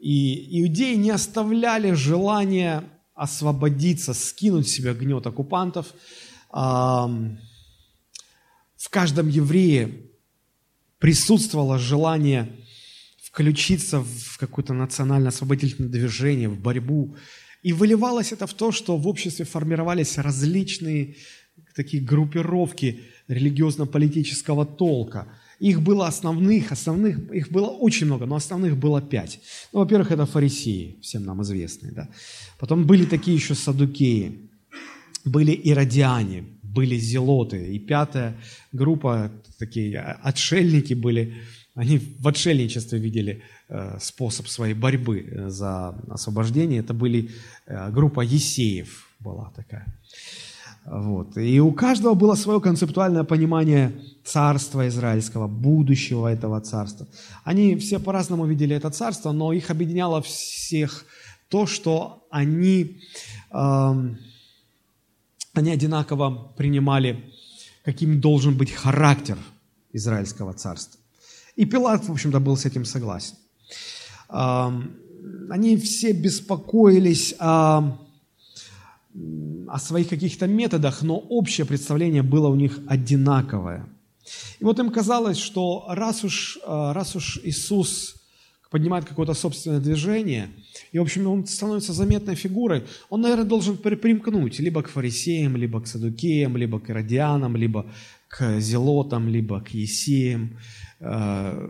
И 0.00 0.62
иудеи 0.62 0.94
не 0.94 1.10
оставляли 1.10 1.92
желания 1.92 2.84
освободиться, 3.14 4.14
скинуть 4.14 4.68
себя 4.68 4.94
гнет 4.94 5.26
оккупантов. 5.26 5.92
В 6.50 7.28
каждом 8.88 9.28
еврее 9.28 9.90
присутствовало 10.98 11.78
желание 11.78 12.48
включиться 13.38 14.00
в 14.00 14.36
какое-то 14.38 14.74
национально-освободительное 14.74 15.88
движение, 15.88 16.48
в 16.48 16.60
борьбу. 16.60 17.14
И 17.62 17.72
выливалось 17.72 18.32
это 18.32 18.48
в 18.48 18.54
то, 18.54 18.72
что 18.72 18.96
в 18.96 19.06
обществе 19.06 19.44
формировались 19.44 20.18
различные 20.18 21.14
такие 21.76 22.02
группировки 22.02 23.00
религиозно-политического 23.28 24.66
толка. 24.66 25.28
Их 25.60 25.80
было 25.82 26.08
основных, 26.08 26.72
основных, 26.72 27.32
их 27.32 27.52
было 27.52 27.66
очень 27.66 28.06
много, 28.06 28.26
но 28.26 28.34
основных 28.34 28.76
было 28.76 29.00
пять. 29.00 29.40
Ну, 29.72 29.78
во-первых, 29.78 30.10
это 30.10 30.26
фарисеи, 30.26 30.98
всем 31.00 31.24
нам 31.24 31.40
известные, 31.42 31.92
да. 31.92 32.08
Потом 32.58 32.86
были 32.86 33.04
такие 33.04 33.36
еще 33.36 33.54
садукеи, 33.54 34.50
были 35.24 35.52
иродиане, 35.52 36.44
были 36.62 36.98
зелоты. 36.98 37.74
И 37.74 37.78
пятая 37.78 38.36
группа, 38.72 39.30
такие 39.58 40.00
отшельники 40.00 40.94
были, 40.94 41.34
они 41.78 41.98
в 41.98 42.26
отшельничестве 42.26 42.98
видели 42.98 43.40
э, 43.68 43.98
способ 44.00 44.48
своей 44.48 44.74
борьбы 44.74 45.20
э, 45.20 45.48
за 45.48 45.94
освобождение. 46.10 46.80
Это 46.80 46.92
были 46.92 47.30
э, 47.66 47.92
группа 47.92 48.20
Есеев 48.20 49.08
была 49.20 49.52
такая. 49.54 49.86
Вот. 50.86 51.36
И 51.36 51.60
у 51.60 51.70
каждого 51.70 52.14
было 52.14 52.34
свое 52.34 52.60
концептуальное 52.60 53.22
понимание 53.22 53.92
царства 54.24 54.88
израильского, 54.88 55.46
будущего 55.46 56.26
этого 56.26 56.60
царства. 56.60 57.06
Они 57.44 57.76
все 57.76 58.00
по-разному 58.00 58.44
видели 58.46 58.74
это 58.74 58.90
царство, 58.90 59.30
но 59.30 59.52
их 59.52 59.70
объединяло 59.70 60.20
всех 60.20 61.04
то, 61.48 61.66
что 61.66 62.26
они, 62.30 63.00
э, 63.52 64.16
они 65.54 65.70
одинаково 65.70 66.52
принимали, 66.56 67.32
каким 67.84 68.20
должен 68.20 68.56
быть 68.56 68.72
характер 68.72 69.38
израильского 69.92 70.54
царства. 70.54 70.97
И 71.58 71.66
Пилат, 71.66 72.04
в 72.04 72.12
общем-то, 72.12 72.38
был 72.38 72.56
с 72.56 72.66
этим 72.66 72.84
согласен. 72.84 73.34
Они 74.28 75.76
все 75.76 76.12
беспокоились 76.12 77.34
о 77.38 77.98
о 79.66 79.78
своих 79.78 80.08
каких-то 80.08 80.46
методах, 80.46 81.02
но 81.02 81.18
общее 81.18 81.66
представление 81.66 82.22
было 82.22 82.48
у 82.48 82.54
них 82.54 82.78
одинаковое. 82.86 83.86
И 84.60 84.64
вот 84.64 84.78
им 84.78 84.90
казалось, 84.90 85.38
что 85.38 85.84
раз 85.88 86.24
уж, 86.24 86.58
э, 86.64 86.92
раз 86.92 87.16
уж 87.16 87.40
Иисус 87.44 88.14
поднимает 88.70 89.04
какое-то 89.04 89.34
собственное 89.34 89.80
движение, 89.80 90.48
и, 90.92 90.98
в 90.98 91.02
общем, 91.02 91.26
он 91.26 91.46
становится 91.46 91.92
заметной 91.92 92.34
фигурой, 92.34 92.84
он, 93.10 93.20
наверное, 93.20 93.44
должен 93.44 93.76
примкнуть 93.76 94.60
либо 94.60 94.82
к 94.82 94.88
фарисеям, 94.88 95.56
либо 95.56 95.80
к 95.80 95.86
садукеям, 95.86 96.56
либо 96.56 96.78
к 96.78 96.90
иродианам, 96.90 97.56
либо 97.56 97.84
к 98.28 98.60
зелотам, 98.60 99.28
либо 99.28 99.60
к 99.60 99.70
есеям. 99.70 100.58
Э, 101.00 101.68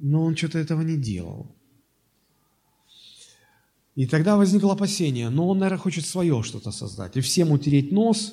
но 0.00 0.24
он 0.24 0.36
что-то 0.36 0.58
этого 0.58 0.82
не 0.82 0.96
делал. 0.96 1.46
И 3.94 4.06
тогда 4.06 4.36
возникло 4.36 4.72
опасение, 4.72 5.28
но 5.30 5.48
он, 5.48 5.58
наверное, 5.58 5.78
хочет 5.78 6.06
свое 6.06 6.42
что-то 6.42 6.72
создать. 6.72 7.16
И 7.16 7.20
всем 7.20 7.52
утереть 7.52 7.92
нос, 7.92 8.32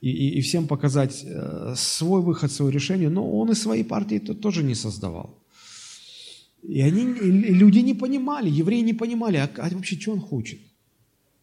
и, 0.00 0.10
и, 0.10 0.38
и 0.38 0.40
всем 0.40 0.66
показать 0.66 1.22
э, 1.24 1.74
свой 1.76 2.22
выход, 2.22 2.50
свое 2.50 2.72
решение. 2.72 3.10
Но 3.10 3.38
он 3.38 3.50
и 3.50 3.54
своей 3.54 3.84
партии 3.84 4.18
-то 4.18 4.34
тоже 4.34 4.62
не 4.62 4.74
создавал. 4.74 5.38
И, 6.62 6.80
они, 6.80 7.02
и 7.02 7.54
люди 7.54 7.78
не 7.78 7.94
понимали, 7.94 8.50
евреи 8.50 8.82
не 8.82 8.94
понимали, 8.94 9.36
а, 9.36 9.50
а 9.56 9.68
вообще, 9.70 10.00
что 10.00 10.12
он 10.12 10.20
хочет? 10.20 10.58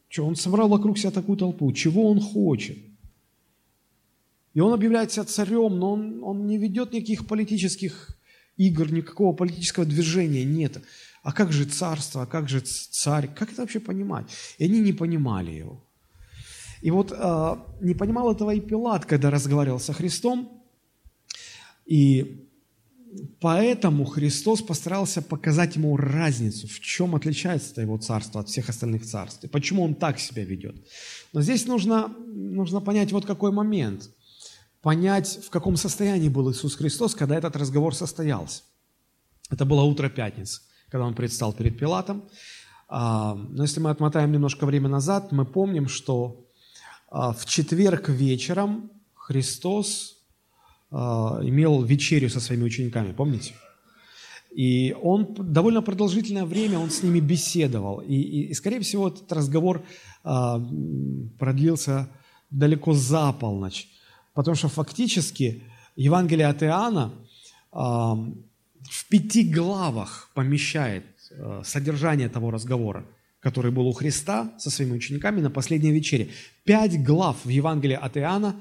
Что, 0.10 0.26
он 0.26 0.36
собрал 0.36 0.68
вокруг 0.68 0.98
себя 0.98 1.12
такую 1.12 1.38
толпу, 1.38 1.72
чего 1.72 2.12
он 2.12 2.20
хочет? 2.20 2.78
И 4.54 4.60
он 4.60 4.74
объявляет 4.74 5.12
себя 5.12 5.24
царем, 5.26 5.80
но 5.80 5.94
он, 5.94 6.24
он 6.24 6.46
не 6.46 6.58
ведет 6.58 6.94
никаких 6.94 7.28
политических 7.28 8.16
игр, 8.58 8.92
никакого 8.92 9.34
политического 9.36 9.86
движения 9.86 10.44
нет 10.44 10.82
а 11.24 11.32
как 11.32 11.52
же 11.52 11.66
царство, 11.66 12.24
а 12.24 12.26
как 12.26 12.50
же 12.50 12.60
царь, 12.60 13.34
как 13.34 13.52
это 13.52 13.62
вообще 13.62 13.80
понимать? 13.80 14.26
И 14.58 14.66
они 14.66 14.80
не 14.80 14.94
понимали 14.94 15.52
его. 15.52 15.82
И 16.82 16.92
вот 16.92 17.14
э, 17.14 17.56
не 17.82 17.96
понимал 17.96 18.34
этого 18.34 18.54
и 18.54 18.60
Пилат, 18.60 19.06
когда 19.06 19.32
разговаривал 19.32 19.80
со 19.80 19.94
Христом, 19.94 20.62
и 21.86 22.50
поэтому 23.40 24.04
Христос 24.04 24.62
постарался 24.62 25.22
показать 25.22 25.78
ему 25.78 25.96
разницу, 25.96 26.68
в 26.68 26.80
чем 26.82 27.16
отличается 27.16 27.82
его 27.82 27.98
царство 27.98 28.42
от 28.42 28.50
всех 28.50 28.68
остальных 28.68 29.06
царств, 29.06 29.46
и 29.46 29.48
почему 29.48 29.84
он 29.84 29.96
так 29.96 30.20
себя 30.20 30.44
ведет. 30.44 30.76
Но 31.32 31.42
здесь 31.42 31.66
нужно, 31.68 32.10
нужно 32.28 32.82
понять 32.82 33.14
вот 33.14 33.26
какой 33.26 33.54
момент, 33.54 34.10
понять, 34.84 35.40
в 35.44 35.50
каком 35.50 35.78
состоянии 35.78 36.30
был 36.30 36.52
Иисус 36.52 36.76
Христос, 36.76 37.16
когда 37.16 37.36
этот 37.36 37.56
разговор 37.56 37.96
состоялся. 37.96 38.62
Это 39.50 39.66
было 39.66 39.82
утро 39.82 40.10
пятницы 40.10 40.62
когда 40.94 41.08
он 41.08 41.16
предстал 41.16 41.54
перед 41.54 41.80
Пилатом. 41.80 42.22
А, 42.88 43.34
но 43.34 43.64
если 43.64 43.80
мы 43.80 43.90
отмотаем 43.90 44.32
немножко 44.32 44.68
время 44.68 44.90
назад, 44.90 45.32
мы 45.32 45.44
помним, 45.44 45.88
что 45.88 46.46
а, 47.10 47.34
в 47.34 47.48
четверг 47.48 48.10
вечером 48.10 48.92
Христос 49.16 50.18
а, 50.92 51.40
имел 51.42 51.82
вечерю 51.82 52.30
со 52.30 52.40
своими 52.40 52.64
учениками, 52.64 53.12
помните? 53.12 53.56
И 54.56 54.96
он 55.02 55.34
довольно 55.40 55.82
продолжительное 55.82 56.46
время 56.46 56.78
он 56.78 56.92
с 56.92 57.02
ними 57.02 57.20
беседовал. 57.20 58.02
И, 58.02 58.14
и, 58.14 58.50
и 58.50 58.54
скорее 58.54 58.80
всего, 58.82 59.08
этот 59.08 59.32
разговор 59.34 59.84
продлился 61.40 62.08
далеко 62.52 62.94
за 62.94 63.34
полночь. 63.34 63.88
Потому 64.34 64.56
что 64.56 64.68
фактически 64.68 65.64
Евангелие 65.96 66.48
от 66.48 66.64
Иоанна 66.64 67.14
в 67.72 69.08
пяти 69.10 69.44
главах 69.44 70.30
помещает 70.34 71.06
э, 71.32 71.62
содержание 71.64 72.30
того 72.30 72.52
разговора, 72.52 73.06
который 73.40 73.72
был 73.72 73.88
у 73.88 73.94
Христа 73.94 74.54
со 74.60 74.70
своими 74.70 74.94
учениками 74.94 75.42
на 75.42 75.50
последней 75.50 75.92
вечере. 75.92 76.30
Пять 76.64 77.02
глав 77.04 77.38
в 77.44 77.50
Евангелии 77.50 77.96
от 77.96 78.18
Иоанна 78.18 78.56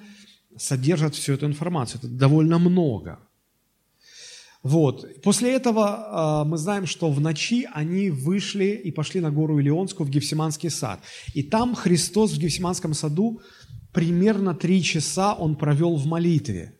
содержат 0.56 1.14
всю 1.14 1.34
эту 1.34 1.46
информацию. 1.46 1.98
Это 1.98 2.08
довольно 2.08 2.58
много. 2.58 3.18
Вот. 4.62 5.20
После 5.22 5.52
этого 5.52 6.44
э, 6.44 6.48
мы 6.48 6.56
знаем, 6.56 6.86
что 6.86 7.10
в 7.10 7.20
ночи 7.20 7.68
они 7.72 8.10
вышли 8.10 8.80
и 8.84 8.92
пошли 8.92 9.20
на 9.20 9.30
гору 9.30 9.60
Илионскую 9.60 10.06
в 10.06 10.10
Гефсиманский 10.10 10.70
сад. 10.70 11.00
И 11.34 11.42
там 11.42 11.74
Христос 11.74 12.32
в 12.32 12.38
Гефсиманском 12.38 12.94
саду 12.94 13.40
примерно 13.92 14.54
три 14.54 14.82
часа 14.82 15.34
он 15.34 15.56
провел 15.56 15.96
в 15.96 16.06
молитве. 16.06 16.74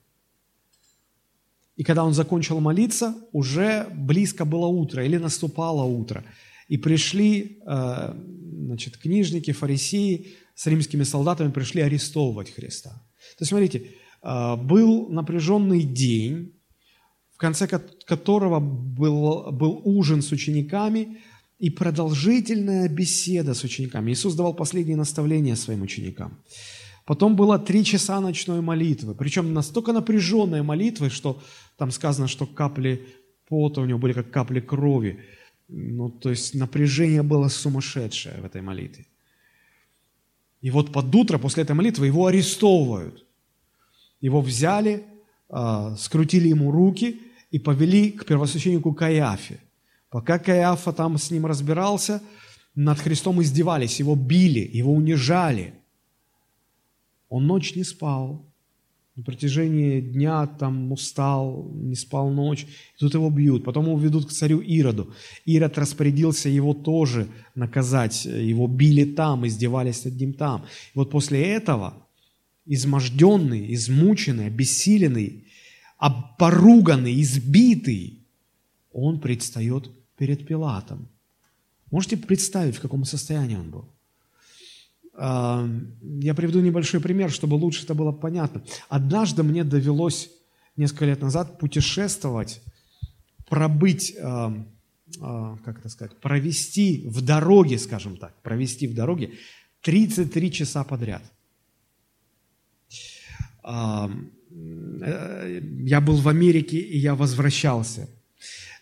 И 1.76 1.84
когда 1.84 2.04
он 2.04 2.14
закончил 2.14 2.60
молиться, 2.60 3.14
уже 3.32 3.86
близко 3.94 4.44
было 4.44 4.66
утро 4.66 5.04
или 5.04 5.16
наступало 5.16 5.84
утро. 5.84 6.24
И 6.68 6.76
пришли 6.76 7.58
э, 7.66 8.14
значит, 8.66 8.96
книжники, 8.98 9.52
фарисеи 9.52 10.34
с 10.54 10.66
римскими 10.66 11.04
солдатами, 11.04 11.50
пришли 11.50 11.82
арестовывать 11.82 12.50
Христа. 12.50 12.90
То 12.90 13.42
есть, 13.42 13.50
смотрите, 13.50 13.82
э, 14.22 14.56
был 14.56 15.08
напряженный 15.08 15.82
день, 15.82 16.52
в 17.34 17.38
конце 17.38 17.66
которого 17.66 18.60
был, 18.60 19.50
был 19.52 19.80
ужин 19.84 20.22
с 20.22 20.30
учениками 20.30 21.18
и 21.58 21.70
продолжительная 21.70 22.88
беседа 22.88 23.54
с 23.54 23.64
учениками. 23.64 24.12
Иисус 24.12 24.34
давал 24.34 24.54
последние 24.54 24.96
наставления 24.96 25.56
своим 25.56 25.82
ученикам. 25.82 26.38
Потом 27.04 27.34
было 27.34 27.58
три 27.58 27.84
часа 27.84 28.20
ночной 28.20 28.60
молитвы, 28.60 29.14
причем 29.14 29.52
настолько 29.52 29.92
напряженной 29.92 30.62
молитвы, 30.62 31.10
что 31.10 31.42
там 31.76 31.90
сказано, 31.90 32.28
что 32.28 32.46
капли 32.46 33.06
пота 33.48 33.80
у 33.80 33.86
него 33.86 33.98
были 33.98 34.12
как 34.12 34.30
капли 34.30 34.60
крови. 34.60 35.18
Ну, 35.68 36.10
то 36.10 36.30
есть 36.30 36.54
напряжение 36.54 37.22
было 37.22 37.48
сумасшедшее 37.48 38.40
в 38.40 38.44
этой 38.44 38.62
молитве. 38.62 39.06
И 40.60 40.70
вот 40.70 40.92
под 40.92 41.12
утро 41.14 41.38
после 41.38 41.64
этой 41.64 41.74
молитвы 41.74 42.06
его 42.06 42.26
арестовывают. 42.26 43.26
Его 44.20 44.40
взяли, 44.40 45.02
э, 45.48 45.96
скрутили 45.98 46.48
ему 46.48 46.70
руки 46.70 47.20
и 47.50 47.58
повели 47.58 48.12
к 48.12 48.24
первосвященнику 48.24 48.94
Каиафе. 48.94 49.58
Пока 50.08 50.38
Каиафа 50.38 50.92
там 50.92 51.18
с 51.18 51.32
ним 51.32 51.46
разбирался, 51.46 52.22
над 52.76 53.00
Христом 53.00 53.42
издевались, 53.42 53.98
его 53.98 54.14
били, 54.14 54.70
его 54.72 54.94
унижали– 54.94 55.74
он 57.32 57.46
ночь 57.46 57.74
не 57.74 57.82
спал, 57.82 58.46
на 59.16 59.22
протяжении 59.22 60.02
дня 60.02 60.46
там 60.46 60.92
устал, 60.92 61.70
не 61.72 61.94
спал 61.94 62.30
ночь, 62.30 62.64
и 62.64 62.98
тут 62.98 63.14
его 63.14 63.30
бьют. 63.30 63.64
Потом 63.64 63.86
его 63.86 63.98
ведут 63.98 64.26
к 64.26 64.32
царю 64.32 64.60
Ироду. 64.60 65.14
Ирод 65.46 65.78
распорядился 65.78 66.50
его 66.50 66.74
тоже 66.74 67.28
наказать. 67.54 68.26
Его 68.26 68.66
били 68.66 69.04
там, 69.04 69.46
издевались 69.46 70.04
над 70.04 70.20
ним 70.20 70.34
там. 70.34 70.66
И 70.94 70.98
вот 70.98 71.10
после 71.10 71.42
этого, 71.42 72.06
изможденный, 72.66 73.72
измученный, 73.74 74.48
обессиленный, 74.48 75.46
поруганный, 76.38 77.18
избитый, 77.22 78.26
он 78.92 79.20
предстает 79.20 79.90
перед 80.18 80.46
Пилатом. 80.46 81.08
Можете 81.90 82.18
представить, 82.18 82.76
в 82.76 82.80
каком 82.80 83.06
состоянии 83.06 83.56
он 83.56 83.70
был? 83.70 83.88
Я 85.14 86.34
приведу 86.34 86.60
небольшой 86.60 87.00
пример, 87.00 87.30
чтобы 87.30 87.54
лучше 87.54 87.84
это 87.84 87.94
было 87.94 88.12
понятно. 88.12 88.62
Однажды 88.88 89.42
мне 89.42 89.62
довелось 89.62 90.30
несколько 90.76 91.04
лет 91.04 91.20
назад 91.20 91.58
путешествовать, 91.58 92.62
пробыть 93.46 94.16
а, 95.20 95.56
как 95.64 95.78
это 95.80 95.88
сказать, 95.88 96.16
провести 96.20 97.06
в 97.06 97.20
дороге, 97.20 97.78
скажем 97.78 98.16
так, 98.16 98.34
провести 98.42 98.86
в 98.86 98.94
дороге 98.94 99.32
33 99.82 100.52
часа 100.52 100.84
подряд. 100.84 101.22
Э, 103.64 104.08
я 105.84 106.00
был 106.00 106.16
в 106.16 106.28
Америке, 106.28 106.78
и 106.78 106.98
я 106.98 107.14
возвращался. 107.14 108.08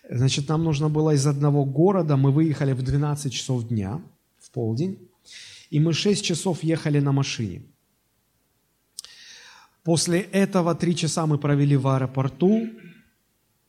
Значит, 0.08 0.48
нам 0.48 0.64
нужно 0.64 0.88
было 0.88 1.14
из 1.14 1.26
одного 1.26 1.64
города, 1.64 2.16
мы 2.16 2.32
выехали 2.32 2.72
в 2.72 2.82
12 2.82 3.32
часов 3.32 3.68
дня, 3.68 4.00
в 4.38 4.50
полдень, 4.50 4.98
и 5.70 5.80
мы 5.80 5.92
6 5.92 6.24
часов 6.24 6.64
ехали 6.64 7.00
на 7.00 7.12
машине. 7.12 7.62
После 9.82 10.20
этого 10.20 10.74
3 10.74 10.96
часа 10.96 11.26
мы 11.26 11.38
провели 11.38 11.76
в 11.76 11.86
аэропорту, 11.88 12.68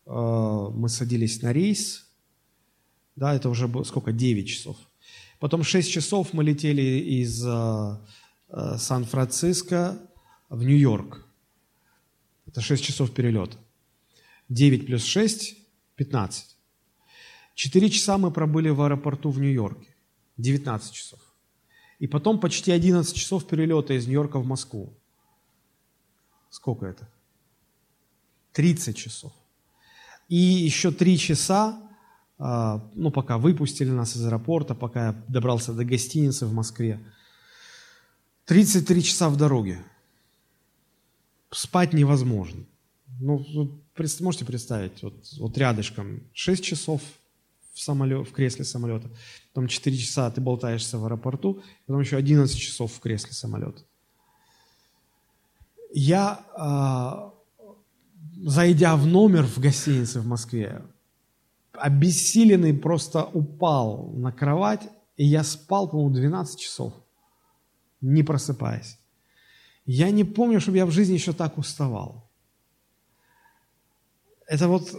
э, 0.06 0.70
мы 0.76 0.90
садились 0.90 1.42
на 1.42 1.54
рейс, 1.54 2.08
да, 3.16 3.34
это 3.34 3.50
уже 3.50 3.68
было 3.68 3.84
сколько, 3.84 4.12
9 4.12 4.48
часов. 4.48 4.78
Потом 5.40 5.64
6 5.64 5.92
часов 5.92 6.34
мы 6.34 6.44
летели 6.44 6.82
из 7.22 7.46
э, 7.46 7.98
э, 8.50 8.78
Сан-Франциско 8.78 9.98
в 10.50 10.64
Нью-Йорк. 10.64 11.26
Это 12.48 12.62
6 12.62 12.84
часов 12.84 13.12
перелета. 13.14 13.58
9 14.50 14.86
плюс 14.86 15.06
6– 15.06 15.56
15. 15.96 16.58
4 17.56 17.90
часа 17.90 18.18
мы 18.18 18.32
пробыли 18.32 18.70
в 18.70 18.82
аэропорту 18.82 19.30
в 19.30 19.40
Нью-Йорке. 19.40 19.96
19 20.38 20.94
часов. 20.94 21.20
И 22.02 22.08
потом 22.08 22.40
почти 22.40 22.72
11 22.72 23.16
часов 23.16 23.46
перелета 23.46 23.94
из 23.94 24.08
Нью-Йорка 24.08 24.40
в 24.40 24.46
Москву. 24.48 24.92
Сколько 26.50 26.88
это? 26.88 27.08
30 28.54 28.98
часов. 28.98 29.32
И 30.28 30.36
еще 30.36 30.92
3 30.92 31.18
часа 31.20 31.80
а, 32.40 32.90
ну, 32.96 33.12
пока 33.12 33.38
выпустили 33.38 33.92
нас 33.92 34.16
из 34.16 34.26
аэропорта, 34.26 34.74
пока 34.74 35.10
я 35.10 35.24
добрался 35.28 35.74
до 35.74 35.86
гостиницы 35.86 36.48
в 36.48 36.54
Москве. 36.54 37.00
33 38.46 39.04
часа 39.04 39.30
в 39.30 39.38
дороге. 39.38 39.86
Спать 41.52 41.94
невозможно. 41.94 42.66
Ну, 43.20 43.46
можете 44.22 44.44
представить, 44.44 45.04
вот, 45.04 45.14
вот 45.38 45.56
рядышком 45.56 46.24
6 46.34 46.64
часов 46.64 47.04
в, 47.74 47.80
самолет, 47.80 48.28
в 48.28 48.32
кресле 48.32 48.66
самолета, 48.66 49.10
потом 49.54 49.68
4 49.68 49.98
часа 49.98 50.30
ты 50.32 50.42
болтаешься 50.42 50.98
в 50.98 51.06
аэропорту, 51.06 51.62
потом 51.86 52.02
еще 52.02 52.18
11 52.18 52.58
часов 52.58 52.94
в 52.94 53.00
кресле 53.00 53.34
самолета. 53.34 53.84
Я, 55.94 57.34
э, 57.60 57.66
зайдя 58.48 58.96
в 58.96 59.06
номер 59.06 59.46
в 59.46 59.60
гостинице 59.60 60.22
в 60.22 60.28
Москве, 60.28 60.82
обессиленный 61.74 62.74
просто 62.74 63.24
упал 63.24 64.12
на 64.14 64.32
кровать, 64.32 64.90
и 65.18 65.26
я 65.26 65.44
спал, 65.44 65.90
по-моему, 65.90 66.14
12 66.14 66.60
часов, 66.60 66.94
не 68.02 68.24
просыпаясь. 68.24 68.98
Я 69.86 70.12
не 70.12 70.24
помню, 70.24 70.62
чтобы 70.62 70.78
я 70.78 70.86
в 70.86 70.92
жизни 70.92 71.14
еще 71.14 71.34
так 71.34 71.58
уставал. 71.58 72.30
Это 74.48 74.68
вот... 74.68 74.94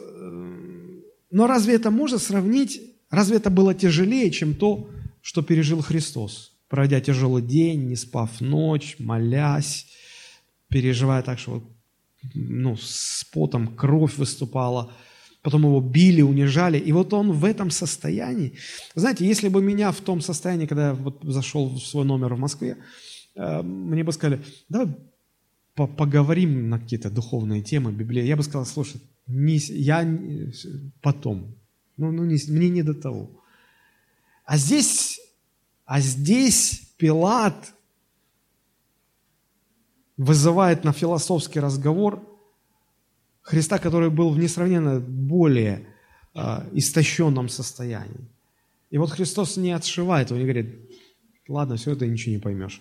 Но 1.32 1.48
разве 1.48 1.74
это 1.74 1.90
можно 1.90 2.18
сравнить? 2.18 2.80
Разве 3.10 3.38
это 3.38 3.50
было 3.50 3.74
тяжелее, 3.74 4.30
чем 4.30 4.54
то, 4.54 4.88
что 5.20 5.42
пережил 5.42 5.82
Христос? 5.82 6.52
Пройдя 6.68 7.00
тяжелый 7.00 7.42
день, 7.42 7.88
не 7.88 7.96
спав 7.96 8.40
ночь, 8.40 8.96
молясь, 9.00 9.88
переживая 10.68 11.22
так, 11.22 11.40
что 11.40 11.68
ну, 12.34 12.76
с 12.76 13.26
потом 13.32 13.66
кровь 13.74 14.16
выступала– 14.16 14.92
потом 15.42 15.62
его 15.64 15.80
били, 15.80 16.22
унижали. 16.22 16.78
И 16.78 16.92
вот 16.92 17.12
он 17.12 17.32
в 17.32 17.44
этом 17.44 17.70
состоянии. 17.70 18.52
Знаете, 18.94 19.26
если 19.26 19.48
бы 19.48 19.60
меня 19.60 19.90
в 19.90 20.00
том 20.00 20.20
состоянии, 20.20 20.66
когда 20.66 20.88
я 20.88 20.94
вот 20.94 21.18
зашел 21.22 21.68
в 21.68 21.80
свой 21.80 22.04
номер 22.04 22.34
в 22.34 22.38
Москве, 22.38 22.76
э, 23.34 23.62
мне 23.62 24.04
бы 24.04 24.12
сказали, 24.12 24.40
давай 24.68 24.94
поговорим 25.74 26.68
на 26.68 26.78
какие-то 26.78 27.10
духовные 27.10 27.62
темы, 27.62 27.92
Библии. 27.92 28.22
Я 28.22 28.36
бы 28.36 28.42
сказал, 28.42 28.66
слушай, 28.66 29.00
не, 29.26 29.56
я 29.56 30.06
потом. 31.00 31.54
Ну, 31.96 32.12
ну 32.12 32.24
не, 32.24 32.38
мне 32.48 32.68
не 32.68 32.82
до 32.82 32.94
того. 32.94 33.30
А 34.44 34.56
здесь, 34.56 35.20
а 35.84 36.00
здесь 36.00 36.92
Пилат 36.96 37.74
вызывает 40.16 40.84
на 40.84 40.92
философский 40.92 41.60
разговор– 41.60 42.28
Христа, 43.42 43.78
который 43.78 44.08
был 44.08 44.30
в 44.30 44.38
несравненно 44.38 45.00
более 45.00 45.86
э, 46.34 46.68
истощенном 46.72 47.48
состоянии. 47.48 48.28
И 48.90 48.98
вот 48.98 49.10
Христос 49.10 49.56
не 49.56 49.72
отшивает 49.72 50.30
его, 50.30 50.38
не 50.38 50.44
говорит, 50.44 50.74
ладно, 51.48 51.76
все 51.76 51.92
это 51.92 52.06
ничего 52.06 52.34
не 52.34 52.40
поймешь. 52.40 52.80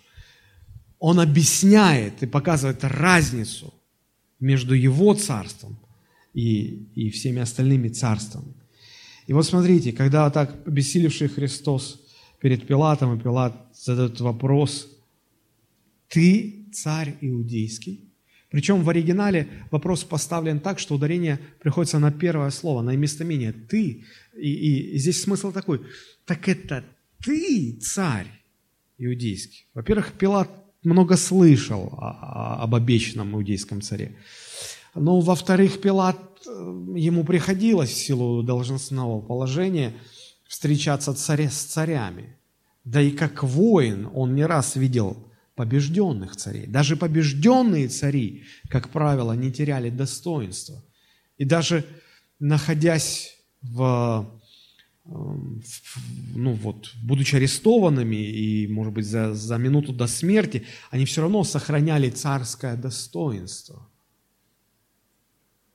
Он 0.99 1.19
объясняет 1.19 2.21
и 2.21 2.27
показывает 2.27 2.83
разницу 2.83 3.73
между 4.39 4.75
его 4.75 5.15
царством 5.15 5.79
и, 6.33 6.87
и 6.95 7.09
всеми 7.09 7.41
остальными 7.41 7.89
царствами. 7.89 8.53
И 9.27 9.33
вот 9.33 9.45
смотрите, 9.45 9.91
когда 9.91 10.29
так 10.29 10.55
обессилевший 10.67 11.27
Христос 11.27 12.01
перед 12.39 12.65
Пилатом, 12.65 13.17
и 13.17 13.21
Пилат 13.21 13.55
задает 13.73 14.19
вопрос, 14.19 14.87
«Ты 16.07 16.65
царь 16.73 17.15
иудейский?» 17.21 18.11
Причем 18.49 18.83
в 18.83 18.89
оригинале 18.89 19.47
вопрос 19.71 20.03
поставлен 20.03 20.59
так, 20.59 20.77
что 20.77 20.95
ударение 20.95 21.39
приходится 21.61 21.99
на 21.99 22.11
первое 22.11 22.49
слово, 22.49 22.81
на 22.81 22.95
местоимение 22.97 23.53
«ты». 23.53 24.03
И, 24.37 24.93
и 24.93 24.97
здесь 24.97 25.21
смысл 25.21 25.53
такой, 25.53 25.81
так 26.25 26.49
это 26.49 26.83
ты 27.23 27.77
царь 27.81 28.27
иудейский. 28.97 29.67
Во-первых, 29.73 30.11
Пилат 30.13 30.49
много 30.83 31.15
слышал 31.15 31.87
о, 31.93 32.09
о, 32.09 32.63
об 32.63 32.75
обещанном 32.75 33.35
иудейском 33.35 33.81
царе. 33.81 34.17
Но, 34.95 35.21
во-вторых, 35.21 35.81
Пилат, 35.81 36.19
э, 36.45 36.49
ему 36.95 37.23
приходилось 37.23 37.91
в 37.91 37.97
силу 37.97 38.43
должностного 38.43 39.21
положения 39.21 39.93
встречаться 40.47 41.13
царе 41.13 41.49
с 41.49 41.63
царями. 41.63 42.37
Да 42.83 43.01
и 43.01 43.11
как 43.11 43.43
воин 43.43 44.09
он 44.13 44.35
не 44.35 44.45
раз 44.45 44.75
видел 44.75 45.15
побежденных 45.55 46.35
царей. 46.35 46.65
Даже 46.67 46.97
побежденные 46.97 47.87
цари, 47.87 48.43
как 48.69 48.89
правило, 48.89 49.33
не 49.33 49.51
теряли 49.51 49.89
достоинства. 49.89 50.83
И 51.37 51.45
даже 51.45 51.85
находясь 52.39 53.37
в, 53.61 54.27
в 55.05 55.97
ну 56.35 56.53
вот, 56.53 56.91
будучи 57.03 57.35
арестованными 57.35 58.15
и, 58.15 58.67
может 58.67 58.93
быть, 58.93 59.05
за, 59.05 59.33
за 59.33 59.57
минуту 59.57 59.93
до 59.93 60.07
смерти, 60.07 60.65
они 60.89 61.05
все 61.05 61.21
равно 61.21 61.43
сохраняли 61.43 62.09
царское 62.09 62.75
достоинство. 62.75 63.90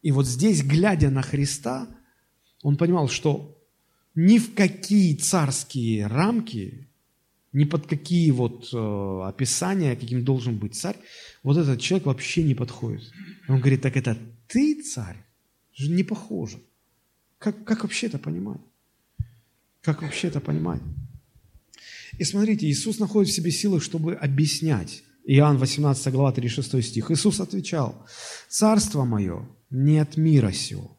И 0.03 0.12
вот 0.12 0.26
здесь, 0.26 0.62
глядя 0.62 1.11
на 1.11 1.22
Христа, 1.22 1.88
он 2.62 2.76
понимал, 2.76 3.09
что 3.09 3.59
ни 4.14 4.38
в 4.38 4.55
какие 4.55 5.14
царские 5.14 6.07
рамки 6.07 6.86
ни 7.57 7.64
под 7.64 7.86
какие 7.86 8.30
вот 8.32 8.68
э, 8.74 9.20
описания, 9.26 9.97
каким 9.97 10.22
должен 10.22 10.59
быть 10.59 10.74
царь, 10.74 10.97
вот 11.42 11.57
этот 11.57 11.80
человек 11.80 12.07
вообще 12.07 12.42
не 12.42 12.55
подходит. 12.55 13.11
Он 13.49 13.61
говорит, 13.61 13.80
так 13.80 13.97
это 13.97 14.18
ты 14.47 14.82
царь? 14.82 15.16
Не 15.78 16.05
похоже. 16.05 16.59
Как, 17.38 17.64
как 17.64 17.82
вообще 17.82 18.09
это 18.09 18.18
понимать? 18.18 18.61
Как 19.80 20.03
вообще 20.03 20.28
это 20.28 20.40
понимать? 20.40 20.82
И 22.18 22.24
смотрите, 22.24 22.66
Иисус 22.66 22.99
находит 22.99 23.32
в 23.32 23.34
себе 23.34 23.51
силы, 23.51 23.80
чтобы 23.80 24.14
объяснять. 24.14 25.03
Иоанн 25.24 25.57
18 25.57 26.12
глава 26.12 26.32
36 26.32 26.84
стих. 26.84 27.11
Иисус 27.11 27.40
отвечал, 27.40 28.07
«Царство 28.51 29.05
мое 29.05 29.49
не 29.71 29.99
от 29.99 30.17
мира 30.17 30.53
сего. 30.53 30.97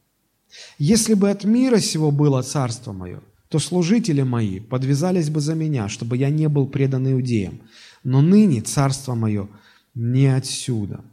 Если 0.78 1.14
бы 1.14 1.30
от 1.30 1.44
мира 1.44 1.78
сего 1.78 2.10
было 2.10 2.42
царство 2.42 2.92
мое, 2.92 3.22
то 3.48 3.58
служители 3.58 4.22
мои 4.22 4.60
подвязались 4.60 5.30
бы 5.30 5.40
за 5.40 5.54
меня, 5.54 5.88
чтобы 5.88 6.16
я 6.16 6.30
не 6.30 6.48
был 6.48 6.66
предан 6.66 7.10
иудеям. 7.10 7.62
Но 8.04 8.20
ныне 8.20 8.60
царство 8.60 9.14
мое 9.14 9.48
не 9.94 10.26
отсюда. 10.26 11.04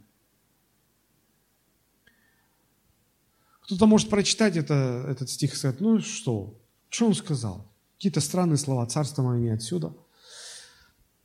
Кто-то 3.62 3.86
может 3.86 4.08
прочитать 4.10 4.56
это, 4.56 5.06
этот 5.08 5.28
стих 5.28 5.52
и 5.52 5.56
сказать, 5.56 5.80
ну 5.80 5.98
что, 6.00 6.60
что 6.88 7.06
он 7.06 7.14
сказал? 7.14 7.72
Какие-то 7.96 8.20
странные 8.20 8.58
слова, 8.58 8.86
царство 8.86 9.22
мое 9.22 9.40
не 9.40 9.48
отсюда. 9.48 9.92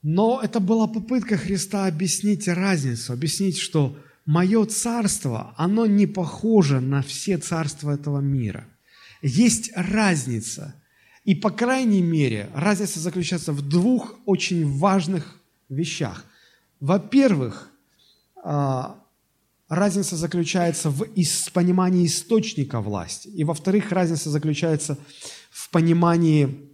Но 0.01 0.41
это 0.41 0.59
была 0.59 0.87
попытка 0.87 1.37
Христа 1.37 1.85
объяснить 1.85 2.47
разницу, 2.47 3.13
объяснить, 3.13 3.57
что 3.57 3.95
мое 4.25 4.65
царство, 4.65 5.53
оно 5.57 5.85
не 5.85 6.07
похоже 6.07 6.79
на 6.79 7.01
все 7.01 7.37
царства 7.37 7.91
этого 7.91 8.19
мира. 8.19 8.67
Есть 9.21 9.71
разница– 9.75 10.75
и, 11.23 11.35
по 11.35 11.51
крайней 11.51 12.01
мере, 12.01 12.49
разница 12.55 12.99
заключается 12.99 13.53
в 13.53 13.61
двух 13.61 14.15
очень 14.25 14.67
важных 14.77 15.39
вещах. 15.69 16.25
Во-первых, 16.79 17.69
а, 18.43 18.99
разница 19.69 20.15
заключается 20.15 20.89
в 20.89 21.51
понимании 21.51 22.07
источника 22.07 22.81
власти. 22.81 23.27
И, 23.27 23.43
во-вторых, 23.43 23.91
разница 23.91 24.31
заключается 24.31 24.97
в 25.51 25.69
понимании 25.69 26.71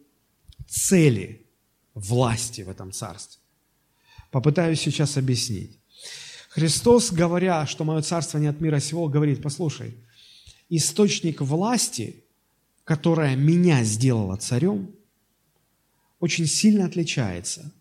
цели 0.65 1.45
власти 1.93 2.61
в 2.61 2.69
этом 2.69 2.93
царстве. 2.93 3.41
Попытаюсь 4.31 4.79
сейчас 4.79 5.17
объяснить. 5.17 5.77
Христос, 6.57 7.11
говоря, 7.11 7.67
что 7.67 7.83
мое 7.83 8.01
царство 8.01 8.39
не 8.39 8.47
от 8.47 8.59
мира 8.61 8.79
сего, 8.79 9.07
говорит, 9.07 9.43
послушай, 9.43 9.93
источник 10.69 11.39
власти, 11.39 12.23
которая 12.83 13.35
меня 13.35 13.83
сделала 13.83 14.37
царем, 14.37 14.89
очень 16.19 16.47
сильно 16.47 16.85
отличается 16.85 17.71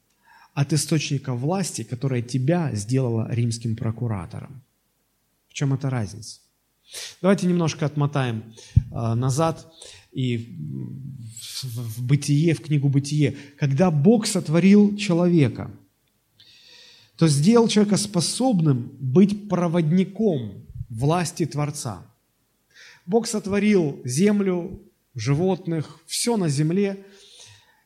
от 0.53 0.75
источника 0.75 1.33
власти, 1.33 1.85
которая 1.85 2.21
тебя 2.21 2.71
сделала 2.75 3.33
римским 3.33 3.77
прокуратором. 3.77 4.63
В 5.49 5.55
чем 5.55 5.73
эта 5.73 5.89
разница? 5.89 6.41
Давайте 7.23 7.47
немножко 7.47 7.87
отмотаем 7.87 8.45
э, 8.75 9.15
назад 9.15 9.73
и 10.13 10.55
в 11.63 12.03
Бытие, 12.05 12.53
в 12.53 12.61
книгу 12.61 12.91
Бытие. 12.91 13.39
Когда 13.59 13.91
Бог 13.91 14.27
сотворил 14.27 14.99
человека, 14.99 15.71
то 17.17 17.29
сделал 17.29 17.69
человека 17.69 17.97
способным 17.97 18.93
быть 19.01 19.49
проводником 19.49 20.67
власти 20.89 21.47
Творца. 21.47 22.07
Бог 23.07 23.27
сотворил 23.27 24.01
землю, 24.05 24.83
животных, 25.15 26.01
все 26.07 26.37
на 26.37 26.49
земле. 26.49 27.05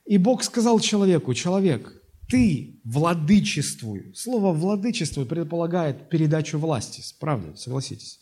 И 0.05 0.18
Бог 0.18 0.43
сказал 0.43 0.81
человеку, 0.81 1.33
человек, 1.35 2.03
ты 2.28 2.81
владычествуй. 2.85 4.12
Слово 4.14 4.53
владычествуй 4.53 5.26
предполагает 5.26 6.09
передачу 6.09 6.59
власти, 6.59 7.03
правда, 7.18 7.57
согласитесь. 7.57 8.20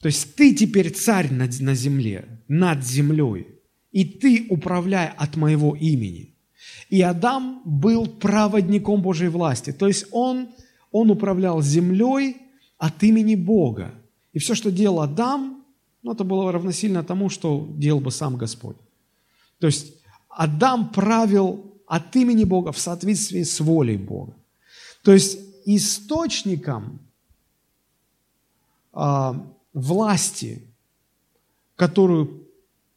То 0.00 0.06
есть 0.06 0.34
ты 0.34 0.54
теперь 0.54 0.90
царь 0.90 1.32
на, 1.32 1.48
на 1.60 1.74
земле, 1.74 2.42
над 2.48 2.84
землей, 2.84 3.46
и 3.92 4.04
ты 4.04 4.46
управляй 4.50 5.08
от 5.08 5.36
моего 5.36 5.76
имени. 5.76 6.31
И 6.92 7.00
Адам 7.00 7.62
был 7.64 8.06
проводником 8.06 9.00
Божьей 9.00 9.28
власти, 9.28 9.72
то 9.72 9.88
есть 9.88 10.04
он, 10.10 10.48
он 10.90 11.10
управлял 11.10 11.62
землей 11.62 12.36
от 12.76 13.02
имени 13.02 13.34
Бога. 13.34 13.94
И 14.34 14.38
все, 14.38 14.54
что 14.54 14.70
делал 14.70 15.00
Адам, 15.00 15.64
ну, 16.02 16.12
это 16.12 16.22
было 16.22 16.52
равносильно 16.52 17.02
тому, 17.02 17.30
что 17.30 17.66
делал 17.78 18.00
бы 18.00 18.10
сам 18.10 18.36
Господь. 18.36 18.76
То 19.58 19.68
есть 19.68 19.94
Адам 20.28 20.90
правил 20.90 21.64
от 21.86 22.14
имени 22.14 22.44
Бога 22.44 22.72
в 22.72 22.78
соответствии 22.78 23.42
с 23.42 23.58
волей 23.60 23.96
Бога. 23.96 24.34
То 25.02 25.14
есть 25.14 25.38
источником 25.64 26.98
э, 28.92 29.32
власти, 29.72 30.68
которую 31.76 32.48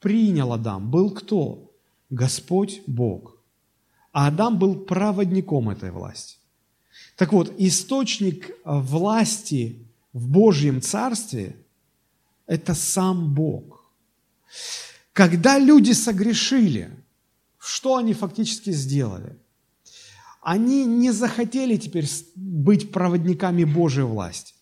принял 0.01 0.51
Адам, 0.51 0.91
был 0.91 1.11
кто? 1.11 1.71
Господь 2.09 2.81
Бог. 2.87 3.34
А 4.16 4.28
Адам 4.28 4.57
был 4.57 4.76
проводником 4.76 5.70
этой 5.70 5.91
власти. 5.91 6.38
Так 7.18 7.34
вот, 7.34 7.53
источник 7.57 8.49
власти 8.63 9.89
в 10.13 10.30
Божьем 10.30 10.82
Царстве– 10.82 11.57
это 12.47 12.74
сам 12.76 13.34
Бог. 13.34 13.84
Когда 15.11 15.59
люди 15.59 15.91
согрешили, 15.91 16.91
что 17.57 17.97
они 17.97 18.13
фактически 18.13 18.70
сделали? 18.72 19.36
Они 20.41 20.86
не 20.86 21.11
захотели 21.11 21.76
теперь 21.76 22.07
быть 22.36 22.93
проводниками 22.93 23.66
Божьей 23.66 24.05
власти. 24.05 24.53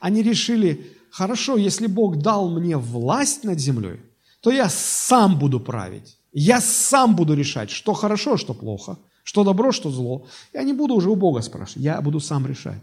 Они 0.00 0.22
решили, 0.22 0.96
хорошо, 1.10 1.58
если 1.58 1.86
Бог 1.86 2.16
дал 2.16 2.48
мне 2.48 2.78
власть 2.78 3.44
над 3.44 3.58
землей, 3.58 4.00
то 4.40 4.50
я 4.50 4.70
сам 4.70 5.38
буду 5.38 5.60
править. 5.60 6.16
Я 6.32 6.60
сам 6.60 7.14
буду 7.14 7.34
решать, 7.34 7.70
что 7.70 7.92
хорошо, 7.92 8.36
что 8.36 8.54
плохо, 8.54 8.98
что 9.22 9.44
добро, 9.44 9.72
что 9.72 9.90
зло. 9.90 10.26
Я 10.52 10.62
не 10.62 10.72
буду 10.72 10.94
уже 10.94 11.10
у 11.10 11.14
Бога 11.14 11.42
спрашивать, 11.42 11.84
я 11.84 12.00
буду 12.00 12.20
сам 12.20 12.46
решать. 12.46 12.80